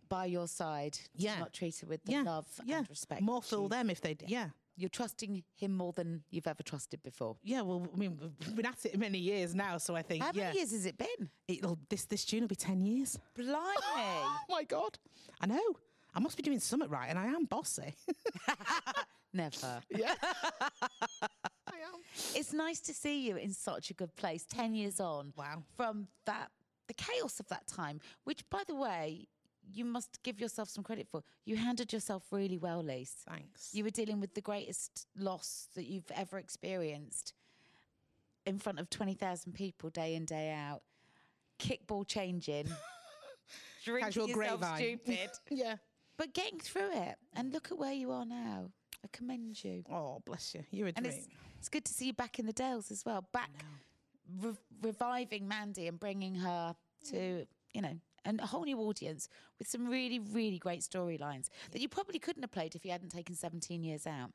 by 0.10 0.26
your 0.26 0.48
side. 0.48 0.98
Yeah. 1.16 1.40
Not 1.40 1.54
treat 1.54 1.78
her 1.80 1.88
with 1.88 2.04
the 2.04 2.14
yeah, 2.14 2.22
love 2.24 2.48
yeah. 2.66 2.80
and 2.80 2.90
respect. 2.90 3.22
More 3.22 3.42
fool 3.42 3.68
them 3.70 3.90
if 3.90 4.02
they. 4.02 4.14
d- 4.16 4.26
Yeah. 4.28 4.50
You're 4.78 4.90
trusting 4.90 5.44
him 5.56 5.76
more 5.76 5.92
than 5.92 6.24
you've 6.32 6.48
ever 6.48 6.64
trusted 6.64 7.04
before. 7.04 7.36
Yeah, 7.44 7.62
well, 7.62 7.86
I 7.94 7.98
mean, 7.98 8.18
we've 8.40 8.56
been 8.56 8.66
at 8.66 8.84
it 8.86 8.98
many 8.98 9.20
years 9.20 9.54
now, 9.54 9.78
so 9.78 9.96
I 9.96 10.02
think. 10.02 10.24
How 10.24 10.32
yeah. 10.34 10.46
many 10.46 10.58
years 10.60 10.72
has 10.72 10.86
it 10.86 10.98
been? 10.98 11.30
It'll 11.48 11.72
oh, 11.72 11.78
this 11.90 12.06
this 12.06 12.24
June 12.26 12.42
will 12.42 12.48
be 12.48 12.56
ten 12.56 12.82
years. 12.82 13.20
Blimey. 13.36 13.52
Oh 13.94 14.40
my 14.50 14.64
god! 14.64 14.98
I 15.42 15.46
know. 15.48 15.62
I 16.16 16.20
must 16.20 16.36
be 16.38 16.44
doing 16.44 16.60
something 16.60 16.90
right, 16.90 17.10
and 17.10 17.20
I 17.20 17.26
am 17.28 17.46
bossy. 17.46 17.94
Never. 19.34 19.82
yeah, 19.90 20.16
I 20.62 21.78
am. 21.88 22.02
It's 22.36 22.54
nice 22.54 22.80
to 22.82 22.94
see 22.94 23.26
you 23.28 23.38
in 23.38 23.54
such 23.54 23.90
a 23.90 23.94
good 23.94 24.16
place 24.16 24.46
10 24.50 24.74
years 24.76 25.00
on. 25.00 25.34
Wow. 25.38 25.64
From 25.78 26.08
that, 26.26 26.50
the 26.88 26.94
chaos 26.94 27.40
of 27.40 27.48
that 27.48 27.68
time, 27.68 28.00
which, 28.26 28.48
by 28.50 28.64
the 28.68 28.76
way, 28.76 29.28
you 29.74 29.86
must 29.86 30.22
give 30.24 30.40
yourself 30.40 30.70
some 30.70 30.84
credit 30.84 31.08
for. 31.10 31.24
You 31.46 31.56
handled 31.56 31.94
yourself 31.94 32.24
really 32.32 32.58
well, 32.58 32.84
Lise. 32.84 33.16
Thanks. 33.30 33.70
You 33.74 33.84
were 33.84 33.90
dealing 33.90 34.20
with 34.20 34.34
the 34.34 34.42
greatest 34.42 35.08
loss 35.18 35.68
that 35.76 35.86
you've 35.86 36.12
ever 36.14 36.38
experienced 36.38 37.34
in 38.46 38.58
front 38.60 38.80
of 38.80 38.90
20,000 38.90 39.54
people 39.54 39.90
day 39.90 40.16
in, 40.16 40.26
day 40.26 40.52
out, 40.52 40.82
kickball 41.60 42.06
changing, 42.06 42.66
drinking 43.86 44.06
Casual 44.06 44.28
yourself 44.28 44.60
grapevine. 44.60 44.78
stupid, 44.78 45.30
yeah. 45.52 45.76
but 46.18 46.34
getting 46.34 46.60
through 46.60 46.92
it. 46.92 47.16
And 47.36 47.54
look 47.54 47.72
at 47.72 47.78
where 47.78 47.94
you 47.94 48.12
are 48.12 48.26
now. 48.26 48.72
I 49.04 49.08
commend 49.12 49.64
you. 49.64 49.84
Oh, 49.92 50.22
bless 50.26 50.54
you. 50.54 50.64
You're 50.72 50.88
a 50.88 50.94
And 50.96 51.06
dream. 51.06 51.18
it's, 51.18 51.28
it's 51.60 51.70
good 51.70 51.86
to 51.86 51.94
see 51.94 52.08
you 52.08 52.14
back 52.14 52.40
in 52.40 52.46
the 52.46 52.54
Dales 52.54 52.92
as 52.92 53.04
well, 53.06 53.26
back 53.32 53.50
re- 54.42 54.54
reviving 54.82 55.48
Mandy 55.48 55.88
and 55.88 56.00
bringing 56.00 56.36
her 56.36 56.76
to, 57.10 57.46
you 57.74 57.82
know, 57.82 57.98
and 58.24 58.40
a 58.40 58.46
whole 58.46 58.64
new 58.64 58.78
audience 58.80 59.28
with 59.58 59.68
some 59.68 59.88
really, 59.88 60.20
really 60.20 60.60
great 60.60 60.82
storylines 60.82 61.50
that 61.72 61.82
you 61.82 61.90
probably 61.90 62.20
couldn't 62.20 62.44
have 62.44 62.52
played 62.52 62.76
if 62.76 62.86
you 62.86 62.92
hadn't 62.92 63.10
taken 63.10 63.34
17 63.36 63.84
years 63.84 64.06
out. 64.06 64.30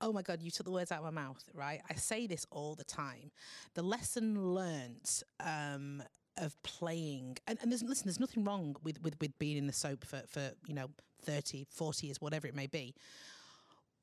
Oh 0.00 0.12
my 0.12 0.22
God, 0.22 0.42
you 0.42 0.50
took 0.50 0.64
the 0.66 0.72
words 0.72 0.92
out 0.92 0.98
of 0.98 1.04
my 1.04 1.10
mouth, 1.22 1.42
right? 1.54 1.80
I 1.90 1.94
say 1.94 2.26
this 2.26 2.46
all 2.50 2.74
the 2.74 2.84
time. 2.84 3.30
The 3.74 3.82
lesson 3.82 4.54
learnt 4.54 5.22
um, 5.40 6.02
of 6.38 6.54
playing, 6.62 7.38
and, 7.46 7.58
and 7.62 7.70
there's, 7.72 7.82
listen, 7.82 8.06
there's 8.06 8.20
nothing 8.20 8.44
wrong 8.44 8.76
with, 8.82 9.02
with, 9.02 9.16
with 9.20 9.38
being 9.38 9.56
in 9.56 9.66
the 9.66 9.72
soap 9.72 10.04
for, 10.04 10.22
for, 10.28 10.50
you 10.66 10.74
know, 10.74 10.88
30, 11.22 11.66
40 11.70 12.06
years, 12.06 12.20
whatever 12.20 12.46
it 12.46 12.54
may 12.54 12.66
be. 12.66 12.94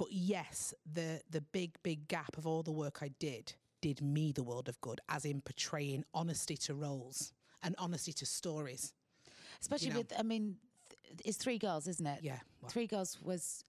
But 0.04 0.12
yes, 0.12 0.74
the, 0.92 1.22
the 1.30 1.42
big, 1.42 1.76
big 1.84 2.08
gap 2.08 2.38
of 2.38 2.46
all 2.46 2.64
the 2.64 2.72
work 2.72 3.00
I 3.02 3.10
did 3.20 3.54
did 3.82 4.02
me 4.02 4.32
the 4.32 4.44
world 4.44 4.68
of 4.70 4.80
good, 4.82 5.00
as 5.10 5.26
in 5.26 5.42
portraying 5.42 6.04
honesty 6.14 6.56
to 6.58 6.74
roles 6.74 7.32
and 7.62 7.76
honesty 7.78 8.14
to 8.14 8.26
stories. 8.26 8.94
Especially 9.62 9.90
know. 9.92 9.98
with, 10.00 10.14
I 10.18 10.24
mean, 10.24 10.58
th- 11.08 11.22
it's 11.26 11.38
Three 11.38 11.58
Girls, 11.58 11.88
isn't 11.88 12.06
it? 12.06 12.20
Yeah, 12.22 12.40
well- 12.62 12.70
Three 12.70 12.88
Girls 12.88 13.18
was 13.22 13.64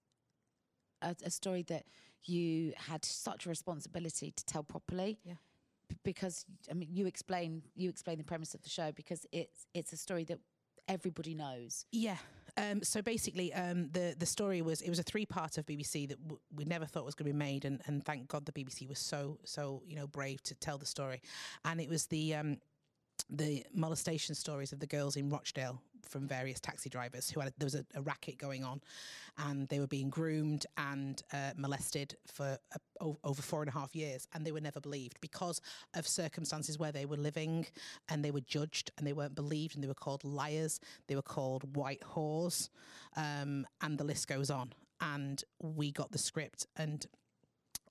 a, 1.01 1.15
a 1.23 1.29
story 1.29 1.63
that 1.63 1.85
you 2.23 2.73
had 2.77 3.05
such 3.05 3.45
a 3.45 3.49
responsibility 3.49 4.31
to 4.31 4.45
tell 4.45 4.63
properly. 4.63 5.19
Yeah. 5.23 5.33
b- 5.89 5.95
Because 6.03 6.45
I 6.69 6.73
mean, 6.73 6.89
you 6.91 7.05
explain 7.05 7.61
you 7.75 7.89
explain 7.89 8.17
the 8.17 8.23
premise 8.23 8.53
of 8.55 8.61
the 8.63 8.69
show 8.69 8.91
because 8.91 9.25
it's 9.31 9.67
it's 9.73 9.93
a 9.93 9.97
story 9.97 10.23
that 10.25 10.39
everybody 10.87 11.33
knows. 11.35 11.85
Yeah. 11.91 12.17
Um, 12.57 12.83
so 12.83 13.01
basically, 13.01 13.53
um, 13.53 13.89
the 13.91 14.15
the 14.17 14.25
story 14.25 14.61
was 14.61 14.81
it 14.81 14.89
was 14.89 14.99
a 14.99 15.03
three 15.03 15.25
part 15.25 15.57
of 15.57 15.65
BBC 15.65 16.07
that 16.07 16.21
w- 16.21 16.39
we 16.55 16.63
never 16.63 16.85
thought 16.85 17.05
was 17.05 17.15
going 17.15 17.29
to 17.29 17.33
be 17.33 17.37
made, 17.37 17.65
and, 17.65 17.81
and 17.85 18.05
thank 18.05 18.27
God 18.29 18.45
the 18.45 18.51
BBC 18.53 18.87
was 18.87 18.99
so 18.99 19.37
so 19.43 19.81
you 19.85 19.95
know 19.95 20.07
brave 20.07 20.41
to 20.43 20.55
tell 20.55 20.77
the 20.77 20.85
story, 20.85 21.21
and 21.65 21.81
it 21.81 21.89
was 21.89 22.05
the 22.07 22.33
um, 22.35 22.57
the 23.29 23.65
molestation 23.73 24.35
stories 24.35 24.71
of 24.71 24.79
the 24.79 24.87
girls 24.87 25.17
in 25.17 25.29
Rochdale 25.29 25.81
from 26.07 26.27
various 26.27 26.59
taxi 26.59 26.89
drivers 26.89 27.29
who 27.29 27.39
had 27.39 27.53
there 27.57 27.65
was 27.65 27.75
a, 27.75 27.85
a 27.95 28.01
racket 28.01 28.37
going 28.37 28.63
on, 28.63 28.81
and 29.37 29.67
they 29.69 29.79
were 29.79 29.87
being 29.87 30.09
groomed 30.09 30.65
and 30.77 31.21
uh, 31.33 31.51
molested 31.57 32.15
for 32.25 32.57
o- 33.01 33.17
over 33.23 33.41
four 33.41 33.61
and 33.61 33.69
a 33.69 33.73
half 33.73 33.95
years, 33.95 34.27
and 34.33 34.45
they 34.45 34.51
were 34.51 34.61
never 34.61 34.79
believed 34.79 35.19
because 35.21 35.61
of 35.93 36.07
circumstances 36.07 36.79
where 36.79 36.91
they 36.91 37.05
were 37.05 37.17
living, 37.17 37.65
and 38.09 38.23
they 38.23 38.31
were 38.31 38.41
judged 38.41 38.91
and 38.97 39.05
they 39.05 39.13
weren't 39.13 39.35
believed, 39.35 39.75
and 39.75 39.83
they 39.83 39.87
were 39.87 39.93
called 39.93 40.23
liars, 40.23 40.79
they 41.07 41.15
were 41.15 41.21
called 41.21 41.75
white 41.75 42.01
whores, 42.01 42.69
um, 43.15 43.65
and 43.81 43.97
the 43.97 44.03
list 44.03 44.27
goes 44.27 44.49
on. 44.49 44.73
And 45.01 45.43
we 45.61 45.91
got 45.91 46.11
the 46.11 46.17
script 46.17 46.67
and 46.77 47.05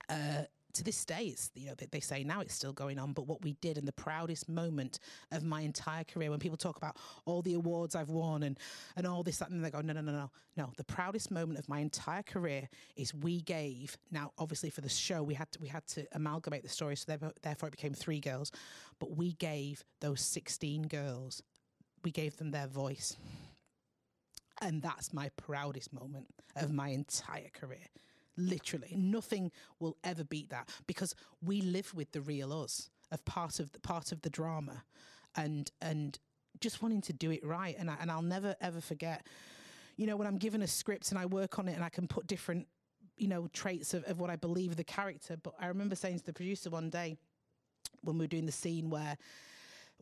uh, 0.09 0.43
to 0.75 0.83
this 0.83 1.03
day, 1.05 1.25
it's 1.27 1.51
you 1.55 1.67
know 1.67 1.73
they, 1.91 1.99
say 1.99 2.23
now 2.23 2.41
it's 2.41 2.53
still 2.53 2.73
going 2.73 2.99
on. 2.99 3.13
But 3.13 3.27
what 3.27 3.41
we 3.43 3.53
did, 3.61 3.77
and 3.77 3.87
the 3.87 3.93
proudest 3.93 4.47
moment 4.47 4.99
of 5.31 5.43
my 5.43 5.61
entire 5.61 6.03
career, 6.03 6.29
when 6.29 6.39
people 6.39 6.57
talk 6.57 6.77
about 6.77 6.97
all 7.25 7.41
the 7.41 7.53
awards 7.55 7.95
I've 7.95 8.09
won 8.09 8.43
and 8.43 8.59
and 8.95 9.07
all 9.07 9.23
this 9.23 9.37
that, 9.37 9.49
and 9.49 9.63
they 9.63 9.69
go, 9.69 9.81
no, 9.81 9.93
no, 9.93 10.01
no, 10.01 10.11
no, 10.11 10.31
no. 10.55 10.71
The 10.77 10.83
proudest 10.83 11.31
moment 11.31 11.59
of 11.59 11.67
my 11.67 11.79
entire 11.79 12.23
career 12.23 12.69
is 12.95 13.13
we 13.13 13.41
gave. 13.41 13.97
Now, 14.11 14.31
obviously, 14.37 14.69
for 14.69 14.81
the 14.81 14.89
show, 14.89 15.23
we 15.23 15.33
had 15.33 15.51
to 15.53 15.59
we 15.61 15.67
had 15.67 15.87
to 15.87 16.05
amalgamate 16.13 16.63
the 16.63 16.69
story, 16.69 16.95
so 16.95 17.05
therefore, 17.07 17.33
therefore 17.41 17.67
it 17.67 17.71
became 17.71 17.93
three 17.93 18.19
girls. 18.19 18.51
But 18.99 19.17
we 19.17 19.33
gave 19.33 19.83
those 20.01 20.21
sixteen 20.21 20.83
girls, 20.83 21.41
we 22.03 22.11
gave 22.11 22.37
them 22.37 22.51
their 22.51 22.67
voice. 22.67 23.17
And 24.61 24.81
that's 24.81 25.13
my 25.13 25.29
proudest 25.35 25.91
moment 25.91 26.27
of 26.55 26.71
my 26.71 26.89
entire 26.89 27.49
career. 27.53 27.87
Literally, 28.37 28.93
nothing 28.95 29.51
will 29.79 29.97
ever 30.03 30.23
beat 30.23 30.49
that 30.49 30.69
because 30.87 31.15
we 31.41 31.61
live 31.61 31.93
with 31.93 32.11
the 32.11 32.21
real 32.21 32.51
us 32.51 32.89
of 33.11 33.23
part 33.25 33.59
of 33.59 33.71
the 33.71 33.79
part 33.79 34.11
of 34.11 34.21
the 34.21 34.29
drama, 34.29 34.83
and 35.35 35.71
and 35.81 36.19
just 36.59 36.81
wanting 36.81 37.01
to 37.01 37.13
do 37.13 37.31
it 37.31 37.45
right. 37.45 37.75
And 37.77 37.89
I, 37.89 37.95
and 38.01 38.11
I'll 38.11 38.21
never 38.21 38.55
ever 38.61 38.81
forget. 38.81 39.25
You 39.97 40.07
know, 40.07 40.17
when 40.17 40.27
I'm 40.27 40.37
given 40.37 40.61
a 40.61 40.67
script 40.67 41.11
and 41.11 41.19
I 41.19 41.25
work 41.25 41.57
on 41.57 41.69
it 41.69 41.73
and 41.73 41.83
I 41.83 41.87
can 41.89 42.07
put 42.07 42.27
different, 42.27 42.67
you 43.17 43.29
know, 43.29 43.47
traits 43.53 43.93
of, 43.93 44.03
of 44.05 44.19
what 44.19 44.29
I 44.29 44.35
believe 44.35 44.75
the 44.75 44.83
character. 44.83 45.37
But 45.41 45.53
I 45.59 45.67
remember 45.67 45.95
saying 45.95 46.19
to 46.19 46.25
the 46.25 46.33
producer 46.33 46.69
one 46.69 46.89
day 46.89 47.15
when 48.01 48.17
we 48.17 48.23
were 48.25 48.27
doing 48.27 48.45
the 48.45 48.51
scene 48.51 48.89
where 48.89 49.17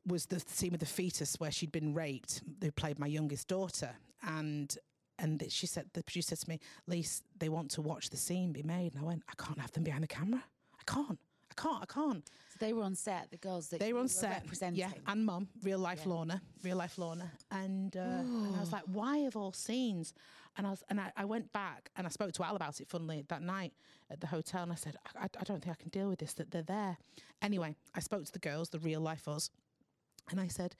was 0.05 0.25
the 0.25 0.39
scene 0.39 0.71
with 0.71 0.79
the 0.79 0.85
fetus 0.85 1.39
where 1.39 1.51
she'd 1.51 1.71
been 1.71 1.93
raped. 1.93 2.41
Who 2.61 2.71
played 2.71 2.97
my 2.97 3.07
youngest 3.07 3.47
daughter, 3.47 3.91
and 4.23 4.75
and 5.23 5.43
she 5.49 5.65
said 5.65 5.85
the 5.93 6.03
producer 6.03 6.35
said 6.35 6.39
to 6.45 6.49
me, 6.49 6.59
"Lise, 6.85 7.23
they 7.39 7.49
want 7.49 7.71
to 7.71 7.81
watch 7.81 8.09
the 8.11 8.17
scene 8.17 8.51
be 8.51 8.61
made." 8.63 8.93
And 8.93 9.01
I 9.03 9.05
went, 9.05 9.23
"I 9.27 9.33
can't 9.43 9.59
have 9.59 9.71
them 9.71 9.83
behind 9.83 10.03
the 10.03 10.07
camera. 10.07 10.43
I 10.79 10.83
can't. 10.85 11.17
I 11.49 11.53
can't. 11.61 11.81
I 11.81 11.85
can't." 11.85 12.25
So 12.51 12.57
they 12.59 12.73
were 12.73 12.83
on 12.83 12.95
set, 12.95 13.31
the 13.31 13.37
girls 13.37 13.69
that 13.69 13.79
They 13.79 13.93
were 13.93 13.99
on 13.99 14.05
were 14.05 14.09
set, 14.09 14.43
representing. 14.43 14.79
yeah, 14.79 14.91
and 15.07 15.25
mum, 15.25 15.47
real 15.63 15.79
life 15.79 16.01
Yeah. 16.03 16.09
Lorna, 16.13 16.41
real 16.63 16.77
life 16.77 16.97
Lorna, 16.99 17.31
and 17.49 17.95
uh, 17.97 17.99
and 18.45 18.55
I 18.55 18.59
was 18.59 18.71
like, 18.71 18.83
why 18.85 19.17
of 19.29 19.35
all 19.35 19.53
scenes? 19.53 20.13
And 20.55 20.67
I 20.67 20.69
was, 20.69 20.83
and 20.89 20.99
I, 21.01 21.11
I 21.17 21.25
went 21.25 21.51
back 21.51 21.89
and 21.95 22.05
I 22.05 22.11
spoke 22.11 22.31
to 22.33 22.43
Al 22.45 22.55
about 22.55 22.79
it. 22.79 22.87
Funnily 22.87 23.25
that 23.29 23.41
night 23.41 23.73
at 24.11 24.19
the 24.21 24.27
hotel, 24.27 24.61
and 24.63 24.71
I 24.71 24.75
said, 24.75 24.95
I, 25.15 25.25
I 25.25 25.43
don't 25.45 25.63
think 25.63 25.75
I 25.79 25.81
can 25.81 25.89
deal 25.89 26.09
with 26.09 26.19
this. 26.19 26.33
That 26.35 26.51
they're 26.51 26.61
there. 26.77 26.97
Anyway, 27.41 27.75
I 27.95 28.01
spoke 28.01 28.25
to 28.25 28.31
the 28.31 28.39
girls, 28.49 28.69
the 28.69 28.77
real 28.79 29.01
life 29.01 29.27
us, 29.27 29.49
and 30.29 30.39
I 30.39 30.47
said, 30.49 30.75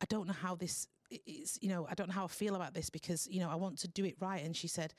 I 0.00 0.06
don't 0.06 0.26
know 0.26 0.32
how 0.46 0.54
this 0.56 0.88
i- 1.12 1.44
You 1.60 1.68
know, 1.68 1.86
I 1.88 1.94
don't 1.94 2.08
know 2.08 2.14
how 2.14 2.24
I 2.24 2.28
feel 2.28 2.54
about 2.54 2.74
this 2.74 2.90
because 2.90 3.26
you 3.30 3.40
know 3.40 3.50
I 3.50 3.54
want 3.56 3.78
to 3.80 3.88
do 3.88 4.04
it 4.04 4.16
right. 4.20 4.44
And 4.44 4.56
she 4.56 4.68
said, 4.68 4.94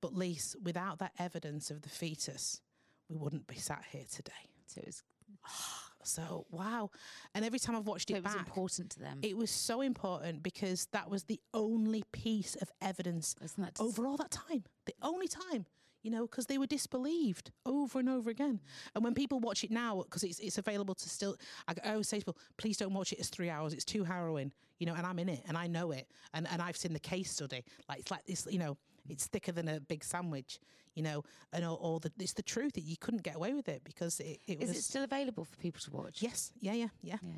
but 0.00 0.12
Lise, 0.14 0.54
without 0.62 0.98
that 0.98 1.12
evidence 1.18 1.70
of 1.70 1.82
the 1.82 1.88
fetus, 1.88 2.60
we 3.08 3.16
wouldn't 3.16 3.46
be 3.46 3.56
sat 3.56 3.84
here 3.90 4.04
today. 4.10 4.32
So 4.66 4.80
it 4.80 4.86
was, 4.86 5.02
So 6.02 6.46
wow! 6.50 6.90
And 7.34 7.44
every 7.44 7.58
time 7.58 7.74
I've 7.74 7.86
watched 7.88 8.08
so 8.10 8.14
it 8.14 8.18
it 8.18 8.24
was 8.24 8.34
back, 8.34 8.46
important 8.46 8.90
to 8.92 9.00
them. 9.00 9.18
it 9.22 9.36
was 9.36 9.50
so 9.50 9.80
important 9.80 10.40
because 10.42 10.86
that 10.92 11.10
was 11.10 11.24
the 11.24 11.40
only 11.52 12.04
piece 12.12 12.54
of 12.56 12.70
evidence 12.80 13.34
Isn't 13.42 13.64
that 13.64 13.74
just- 13.74 13.80
over 13.82 14.06
all 14.06 14.16
that 14.18 14.30
time. 14.30 14.62
The 14.84 14.94
only 15.02 15.26
time, 15.26 15.66
you 16.04 16.12
know, 16.12 16.26
because 16.28 16.46
they 16.46 16.58
were 16.58 16.66
disbelieved 16.68 17.50
over 17.64 17.98
and 17.98 18.08
over 18.08 18.30
again. 18.30 18.60
And 18.94 19.02
when 19.02 19.14
people 19.14 19.40
watch 19.40 19.64
it 19.64 19.72
now, 19.72 20.02
because 20.02 20.22
it's 20.22 20.38
it's 20.38 20.58
available 20.58 20.94
to 20.94 21.08
still, 21.08 21.36
I, 21.66 21.74
I 21.82 21.90
always 21.92 22.08
say 22.08 22.20
to 22.20 22.24
people, 22.26 22.38
please 22.56 22.76
don't 22.76 22.94
watch 22.94 23.12
it 23.12 23.18
as 23.18 23.28
three 23.28 23.50
hours. 23.50 23.72
It's 23.74 23.84
too 23.84 24.04
harrowing, 24.04 24.52
you 24.78 24.86
know. 24.86 24.94
And 24.94 25.06
I'm 25.06 25.18
in 25.18 25.28
it, 25.28 25.42
and 25.48 25.56
I 25.56 25.66
know 25.66 25.90
it, 25.92 26.06
and 26.34 26.46
and 26.48 26.60
I've 26.62 26.76
seen 26.76 26.92
the 26.92 27.00
case 27.00 27.30
study. 27.30 27.64
Like 27.88 28.00
it's 28.00 28.10
like 28.10 28.24
this, 28.26 28.46
you 28.50 28.58
know, 28.58 28.76
it's 29.08 29.26
thicker 29.26 29.52
than 29.52 29.68
a 29.68 29.80
big 29.80 30.02
sandwich, 30.04 30.58
you 30.94 31.02
know. 31.02 31.22
And 31.52 31.64
all, 31.64 31.76
all 31.76 31.98
the 31.98 32.10
it's 32.18 32.32
the 32.34 32.42
truth 32.42 32.72
that 32.74 32.82
you 32.84 32.96
couldn't 32.96 33.22
get 33.22 33.36
away 33.36 33.54
with 33.54 33.68
it 33.68 33.82
because 33.84 34.20
it, 34.20 34.40
it 34.46 34.62
Is 34.62 34.68
was 34.68 34.78
it 34.78 34.82
still 34.82 35.04
available 35.04 35.44
for 35.44 35.56
people 35.56 35.80
to 35.82 35.90
watch? 35.90 36.22
yes, 36.22 36.52
yeah, 36.60 36.72
yeah, 36.72 36.88
yeah, 37.02 37.16
Yeah. 37.22 37.30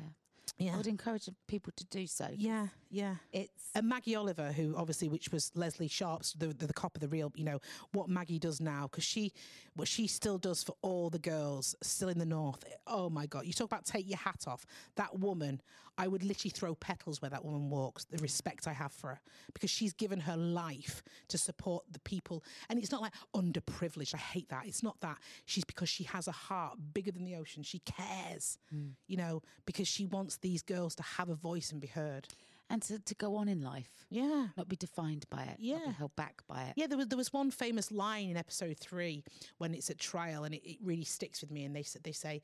yeah, 0.57 0.73
I 0.73 0.77
would 0.77 0.87
encourage 0.87 1.29
people 1.47 1.71
to 1.75 1.85
do 1.85 2.07
so. 2.07 2.27
yeah, 2.35 2.67
yeah. 2.89 3.15
It's 3.31 3.69
And 3.75 3.87
Maggie 3.87 4.15
Oliver, 4.15 4.51
who 4.51 4.75
obviously, 4.75 5.07
which 5.09 5.31
was 5.31 5.51
Lesley 5.55 5.87
Sharp's, 5.87 6.33
the, 6.33 6.47
the, 6.47 6.65
the 6.67 6.73
cop 6.73 6.95
of 6.95 7.01
the 7.01 7.07
real, 7.07 7.31
you 7.35 7.45
know, 7.45 7.59
what 7.93 8.09
Maggie 8.09 8.39
does 8.39 8.59
now, 8.59 8.87
because 8.89 9.03
she, 9.03 9.31
what 9.75 9.87
she 9.87 10.07
still 10.07 10.39
does 10.39 10.63
for 10.63 10.75
all 10.81 11.09
the 11.11 11.19
girls 11.19 11.75
still 11.81 12.09
in 12.09 12.17
the 12.17 12.25
North. 12.25 12.63
Oh 12.87 13.09
my 13.11 13.27
God. 13.27 13.45
You 13.45 13.53
talk 13.53 13.67
about 13.67 13.85
take 13.85 14.09
your 14.09 14.17
hat 14.17 14.45
off. 14.47 14.65
That 14.95 15.19
woman, 15.19 15.61
I 15.99 16.07
would 16.07 16.23
literally 16.23 16.49
throw 16.49 16.73
petals 16.75 17.21
where 17.21 17.29
that 17.29 17.43
woman 17.43 17.69
walks, 17.69 18.05
the 18.05 18.17
respect 18.19 18.67
I 18.67 18.73
have 18.73 18.91
for 18.93 19.09
her, 19.09 19.19
because 19.53 19.69
she's 19.69 19.93
given 19.93 20.21
her 20.21 20.37
life 20.37 21.03
to 21.27 21.37
support 21.37 21.83
the 21.91 21.99
people. 21.99 22.43
And 22.69 22.79
it's 22.79 22.91
not 22.91 23.01
like 23.01 23.13
underprivileged. 23.35 24.15
I 24.15 24.17
hate 24.17 24.49
that. 24.49 24.65
It's 24.65 24.81
not 24.81 24.99
that. 25.01 25.17
She's 25.45 25.65
because 25.65 25.89
she 25.89 26.05
has 26.05 26.27
a 26.27 26.31
heart 26.31 26.77
bigger 26.93 27.11
than 27.11 27.25
the 27.25 27.35
ocean. 27.35 27.63
She 27.63 27.79
cares, 27.79 28.57
mm. 28.73 28.91
you 29.07 29.17
know, 29.17 29.41
because 29.65 29.87
she 29.87 30.05
wants 30.05 30.37
these 30.37 30.61
girls 30.63 30.95
to 30.95 31.03
have 31.03 31.29
a 31.29 31.35
voice 31.35 31.71
and 31.71 31.81
be 31.81 31.87
heard. 31.87 32.27
and 32.71 32.83
to, 32.83 32.99
to 32.99 33.15
go 33.15 33.35
on 33.35 33.47
in 33.49 33.63
life, 33.63 34.05
Yeah. 34.11 34.49
not 34.55 34.69
be 34.69 34.75
defined 34.75 35.25
by 35.31 35.41
it, 35.43 35.57
not 35.57 35.59
Yeah. 35.59 35.85
be 35.87 35.91
held 35.93 36.15
back 36.15 36.43
by 36.47 36.65
it. 36.65 36.73
Yeah, 36.77 36.85
there 36.85 36.99
was 36.99 37.07
there 37.07 37.17
was 37.17 37.33
one 37.33 37.49
famous 37.49 37.91
line 37.91 38.29
in 38.29 38.37
episode 38.37 38.77
three 38.77 39.23
when 39.57 39.73
it's 39.73 39.89
at 39.89 39.97
trial, 39.97 40.43
and 40.43 40.53
it, 40.53 40.63
it 40.73 40.77
really 40.83 41.03
sticks 41.03 41.41
with 41.41 41.49
me. 41.49 41.65
And 41.65 41.75
they 41.75 41.81
said 41.81 42.03
they 42.03 42.11
say, 42.11 42.43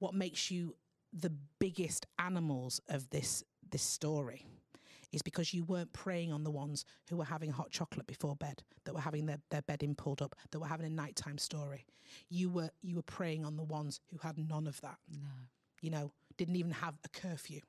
"What 0.00 0.14
makes 0.14 0.50
you 0.50 0.74
the 1.12 1.32
biggest 1.58 2.06
animals 2.18 2.80
of 2.88 3.10
this 3.10 3.44
this 3.70 3.82
story 3.82 4.46
is 5.12 5.22
because 5.22 5.52
you 5.52 5.64
weren't 5.64 5.92
preying 5.92 6.32
on 6.32 6.42
the 6.42 6.50
ones 6.50 6.84
who 7.08 7.16
were 7.16 7.24
having 7.24 7.50
hot 7.50 7.70
chocolate 7.70 8.06
before 8.06 8.34
bed, 8.34 8.62
that 8.84 8.94
were 8.94 9.00
having 9.00 9.26
their, 9.26 9.38
their 9.50 9.62
bedding 9.62 9.94
pulled 9.94 10.22
up, 10.22 10.34
that 10.50 10.58
were 10.58 10.66
having 10.66 10.86
a 10.86 10.90
nighttime 10.90 11.38
story. 11.38 11.84
You 12.28 12.48
were 12.48 12.70
you 12.82 12.96
were 12.96 13.02
preying 13.02 13.44
on 13.44 13.56
the 13.56 13.62
ones 13.62 14.00
who 14.10 14.18
had 14.18 14.38
none 14.38 14.66
of 14.66 14.80
that. 14.80 14.96
No. 15.10 15.28
You 15.80 15.90
know, 15.90 16.12
didn't 16.36 16.56
even 16.56 16.72
have 16.72 16.94
a 17.04 17.08
curfew. 17.08 17.60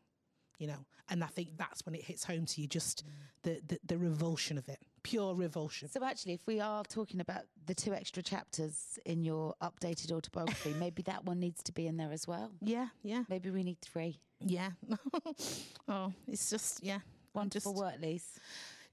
You 0.59 0.67
know, 0.67 0.85
and 1.09 1.23
I 1.23 1.27
think 1.27 1.57
that's 1.57 1.85
when 1.85 1.95
it 1.95 2.03
hits 2.03 2.23
home 2.23 2.45
to 2.45 2.61
you, 2.61 2.67
just 2.67 3.03
mm. 3.05 3.09
the, 3.43 3.61
the 3.67 3.79
the 3.85 3.97
revulsion 3.97 4.57
of 4.57 4.69
it, 4.69 4.79
pure 5.03 5.35
revulsion. 5.35 5.89
So 5.89 6.03
actually, 6.03 6.33
if 6.33 6.47
we 6.47 6.59
are 6.59 6.83
talking 6.83 7.19
about 7.19 7.43
the 7.65 7.75
two 7.75 7.93
extra 7.93 8.23
chapters 8.23 8.97
in 9.05 9.23
your 9.23 9.53
updated 9.61 10.11
autobiography, 10.11 10.73
maybe 10.79 11.01
that 11.03 11.25
one 11.25 11.39
needs 11.39 11.61
to 11.63 11.71
be 11.71 11.87
in 11.87 11.97
there 11.97 12.11
as 12.11 12.27
well. 12.27 12.51
Yeah, 12.61 12.87
yeah, 13.03 13.23
Maybe 13.29 13.49
we 13.51 13.63
need 13.63 13.79
three. 13.81 14.19
yeah. 14.39 14.71
oh, 15.87 16.11
it's 16.27 16.49
just 16.49 16.83
yeah. 16.83 16.99
Wonderful 17.33 17.73
just, 17.73 17.83
work, 17.83 17.95
Lise. 18.01 18.39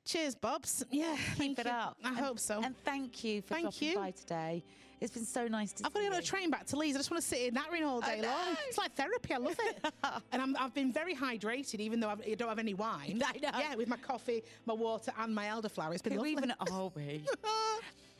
Cheers, 0.04 0.34
Bobs. 0.34 0.84
Yeah, 0.90 1.16
Keep 1.36 1.58
it 1.60 1.66
you. 1.66 1.72
up. 1.72 1.96
I 2.04 2.08
And- 2.08 2.18
hope 2.18 2.38
so. 2.38 2.60
And 2.62 2.74
thank 2.84 3.22
you 3.24 3.42
for 3.42 3.54
Thank 3.54 3.64
dropping 3.64 3.88
you. 3.88 3.94
by 3.96 4.10
today. 4.12 4.64
It's 5.00 5.14
been 5.14 5.24
so 5.24 5.48
nice 5.48 5.72
to 5.72 5.86
I've 5.86 5.94
got 5.94 6.00
to 6.00 6.04
get 6.06 6.12
on 6.12 6.18
a 6.18 6.22
train 6.22 6.50
back 6.50 6.66
to 6.66 6.76
Leeds. 6.76 6.94
I 6.94 6.98
just 6.98 7.10
want 7.10 7.22
to 7.22 7.26
sit 7.28 7.40
in 7.48 7.54
that 7.54 7.70
ring 7.72 7.84
all 7.84 8.02
day 8.02 8.20
long. 8.20 8.54
It's 8.68 8.76
like 8.76 8.94
therapy. 8.94 9.32
I 9.32 9.38
love 9.38 9.56
it. 9.58 9.92
and 10.32 10.42
I'm, 10.42 10.54
I've 10.58 10.74
been 10.74 10.92
very 10.92 11.14
hydrated, 11.16 11.80
even 11.80 12.00
though 12.00 12.10
I've, 12.10 12.20
I 12.20 12.34
don't 12.34 12.50
have 12.50 12.58
any 12.58 12.74
wine. 12.74 13.22
I 13.26 13.38
know. 13.38 13.58
Yeah, 13.58 13.76
with 13.76 13.88
my 13.88 13.96
coffee, 13.96 14.42
my 14.66 14.74
water, 14.74 15.10
and 15.18 15.34
my 15.34 15.46
elderflower. 15.46 15.92
It's 15.94 16.02
been 16.02 16.12
Who 16.12 16.18
lovely. 16.18 16.32
even 16.32 16.52
are 16.70 16.90
we? 16.94 17.24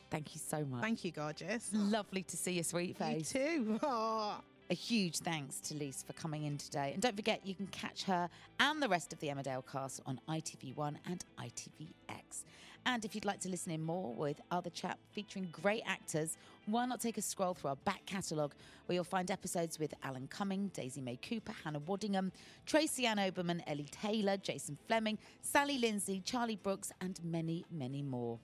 Thank 0.09 0.33
you 0.33 0.41
so 0.45 0.65
much. 0.65 0.81
Thank 0.81 1.05
you, 1.05 1.11
gorgeous. 1.11 1.69
Lovely 1.71 2.23
to 2.23 2.35
see 2.35 2.53
your 2.53 2.63
sweet 2.63 2.97
face. 2.97 3.33
You 3.35 3.39
too. 3.39 3.79
Oh. 3.83 4.39
A 4.71 4.73
huge 4.73 5.17
thanks 5.17 5.59
to 5.59 5.75
Lise 5.75 6.01
for 6.01 6.13
coming 6.13 6.45
in 6.45 6.57
today. 6.57 6.91
And 6.93 7.01
don't 7.01 7.17
forget, 7.17 7.45
you 7.45 7.53
can 7.53 7.67
catch 7.67 8.03
her 8.03 8.29
and 8.57 8.81
the 8.81 8.87
rest 8.87 9.11
of 9.11 9.19
the 9.19 9.27
Emmerdale 9.27 9.69
cast 9.69 9.99
on 10.05 10.21
ITV1 10.29 10.95
and 11.05 11.25
ITVX. 11.37 12.45
And 12.85 13.03
if 13.03 13.13
you'd 13.13 13.25
like 13.25 13.41
to 13.41 13.49
listen 13.49 13.73
in 13.73 13.81
more 13.81 14.13
with 14.13 14.39
other 14.49 14.69
chat 14.69 14.97
featuring 15.11 15.49
great 15.51 15.83
actors, 15.85 16.37
why 16.67 16.85
not 16.85 17.01
take 17.01 17.17
a 17.17 17.21
scroll 17.21 17.53
through 17.53 17.71
our 17.71 17.75
back 17.75 18.05
catalogue 18.05 18.53
where 18.85 18.93
you'll 18.93 19.03
find 19.03 19.29
episodes 19.29 19.77
with 19.77 19.93
Alan 20.03 20.27
Cumming, 20.27 20.71
Daisy 20.73 21.01
May 21.01 21.17
Cooper, 21.17 21.51
Hannah 21.65 21.81
Waddingham, 21.81 22.31
Tracy 22.65 23.05
Ann 23.05 23.17
Oberman, 23.17 23.61
Ellie 23.67 23.89
Taylor, 23.91 24.37
Jason 24.37 24.77
Flemyng, 24.89 25.17
Sally 25.41 25.79
Lindsay, 25.79 26.21
Charlie 26.23 26.55
Brooks, 26.55 26.93
and 27.01 27.19
many, 27.25 27.65
many 27.69 28.01
more. 28.01 28.39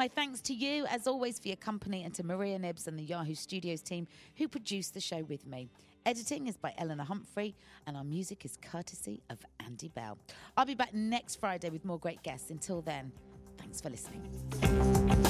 My 0.00 0.08
thanks 0.08 0.40
to 0.40 0.54
you, 0.54 0.86
as 0.86 1.06
always, 1.06 1.38
for 1.38 1.48
your 1.48 1.58
company 1.58 2.04
and 2.04 2.14
to 2.14 2.24
Maria 2.24 2.58
Nibbs 2.58 2.86
and 2.86 2.98
the 2.98 3.02
Yahoo 3.02 3.34
Studios 3.34 3.82
team 3.82 4.06
who 4.36 4.48
produced 4.48 4.94
the 4.94 5.00
show 5.00 5.24
with 5.24 5.46
me. 5.46 5.68
Editing 6.06 6.46
is 6.46 6.56
by 6.56 6.72
Eleanor 6.78 7.04
Humphrey, 7.04 7.54
and 7.86 7.98
our 7.98 8.02
music 8.02 8.46
is 8.46 8.56
courtesy 8.62 9.20
of 9.28 9.44
Andy 9.62 9.88
Bell. 9.88 10.16
I'll 10.56 10.64
be 10.64 10.74
back 10.74 10.94
next 10.94 11.36
Friday 11.36 11.68
with 11.68 11.84
more 11.84 11.98
great 11.98 12.22
guests. 12.22 12.48
Until 12.48 12.80
then, 12.80 13.12
thanks 13.58 13.82
for 13.82 13.90
listening. 13.90 15.29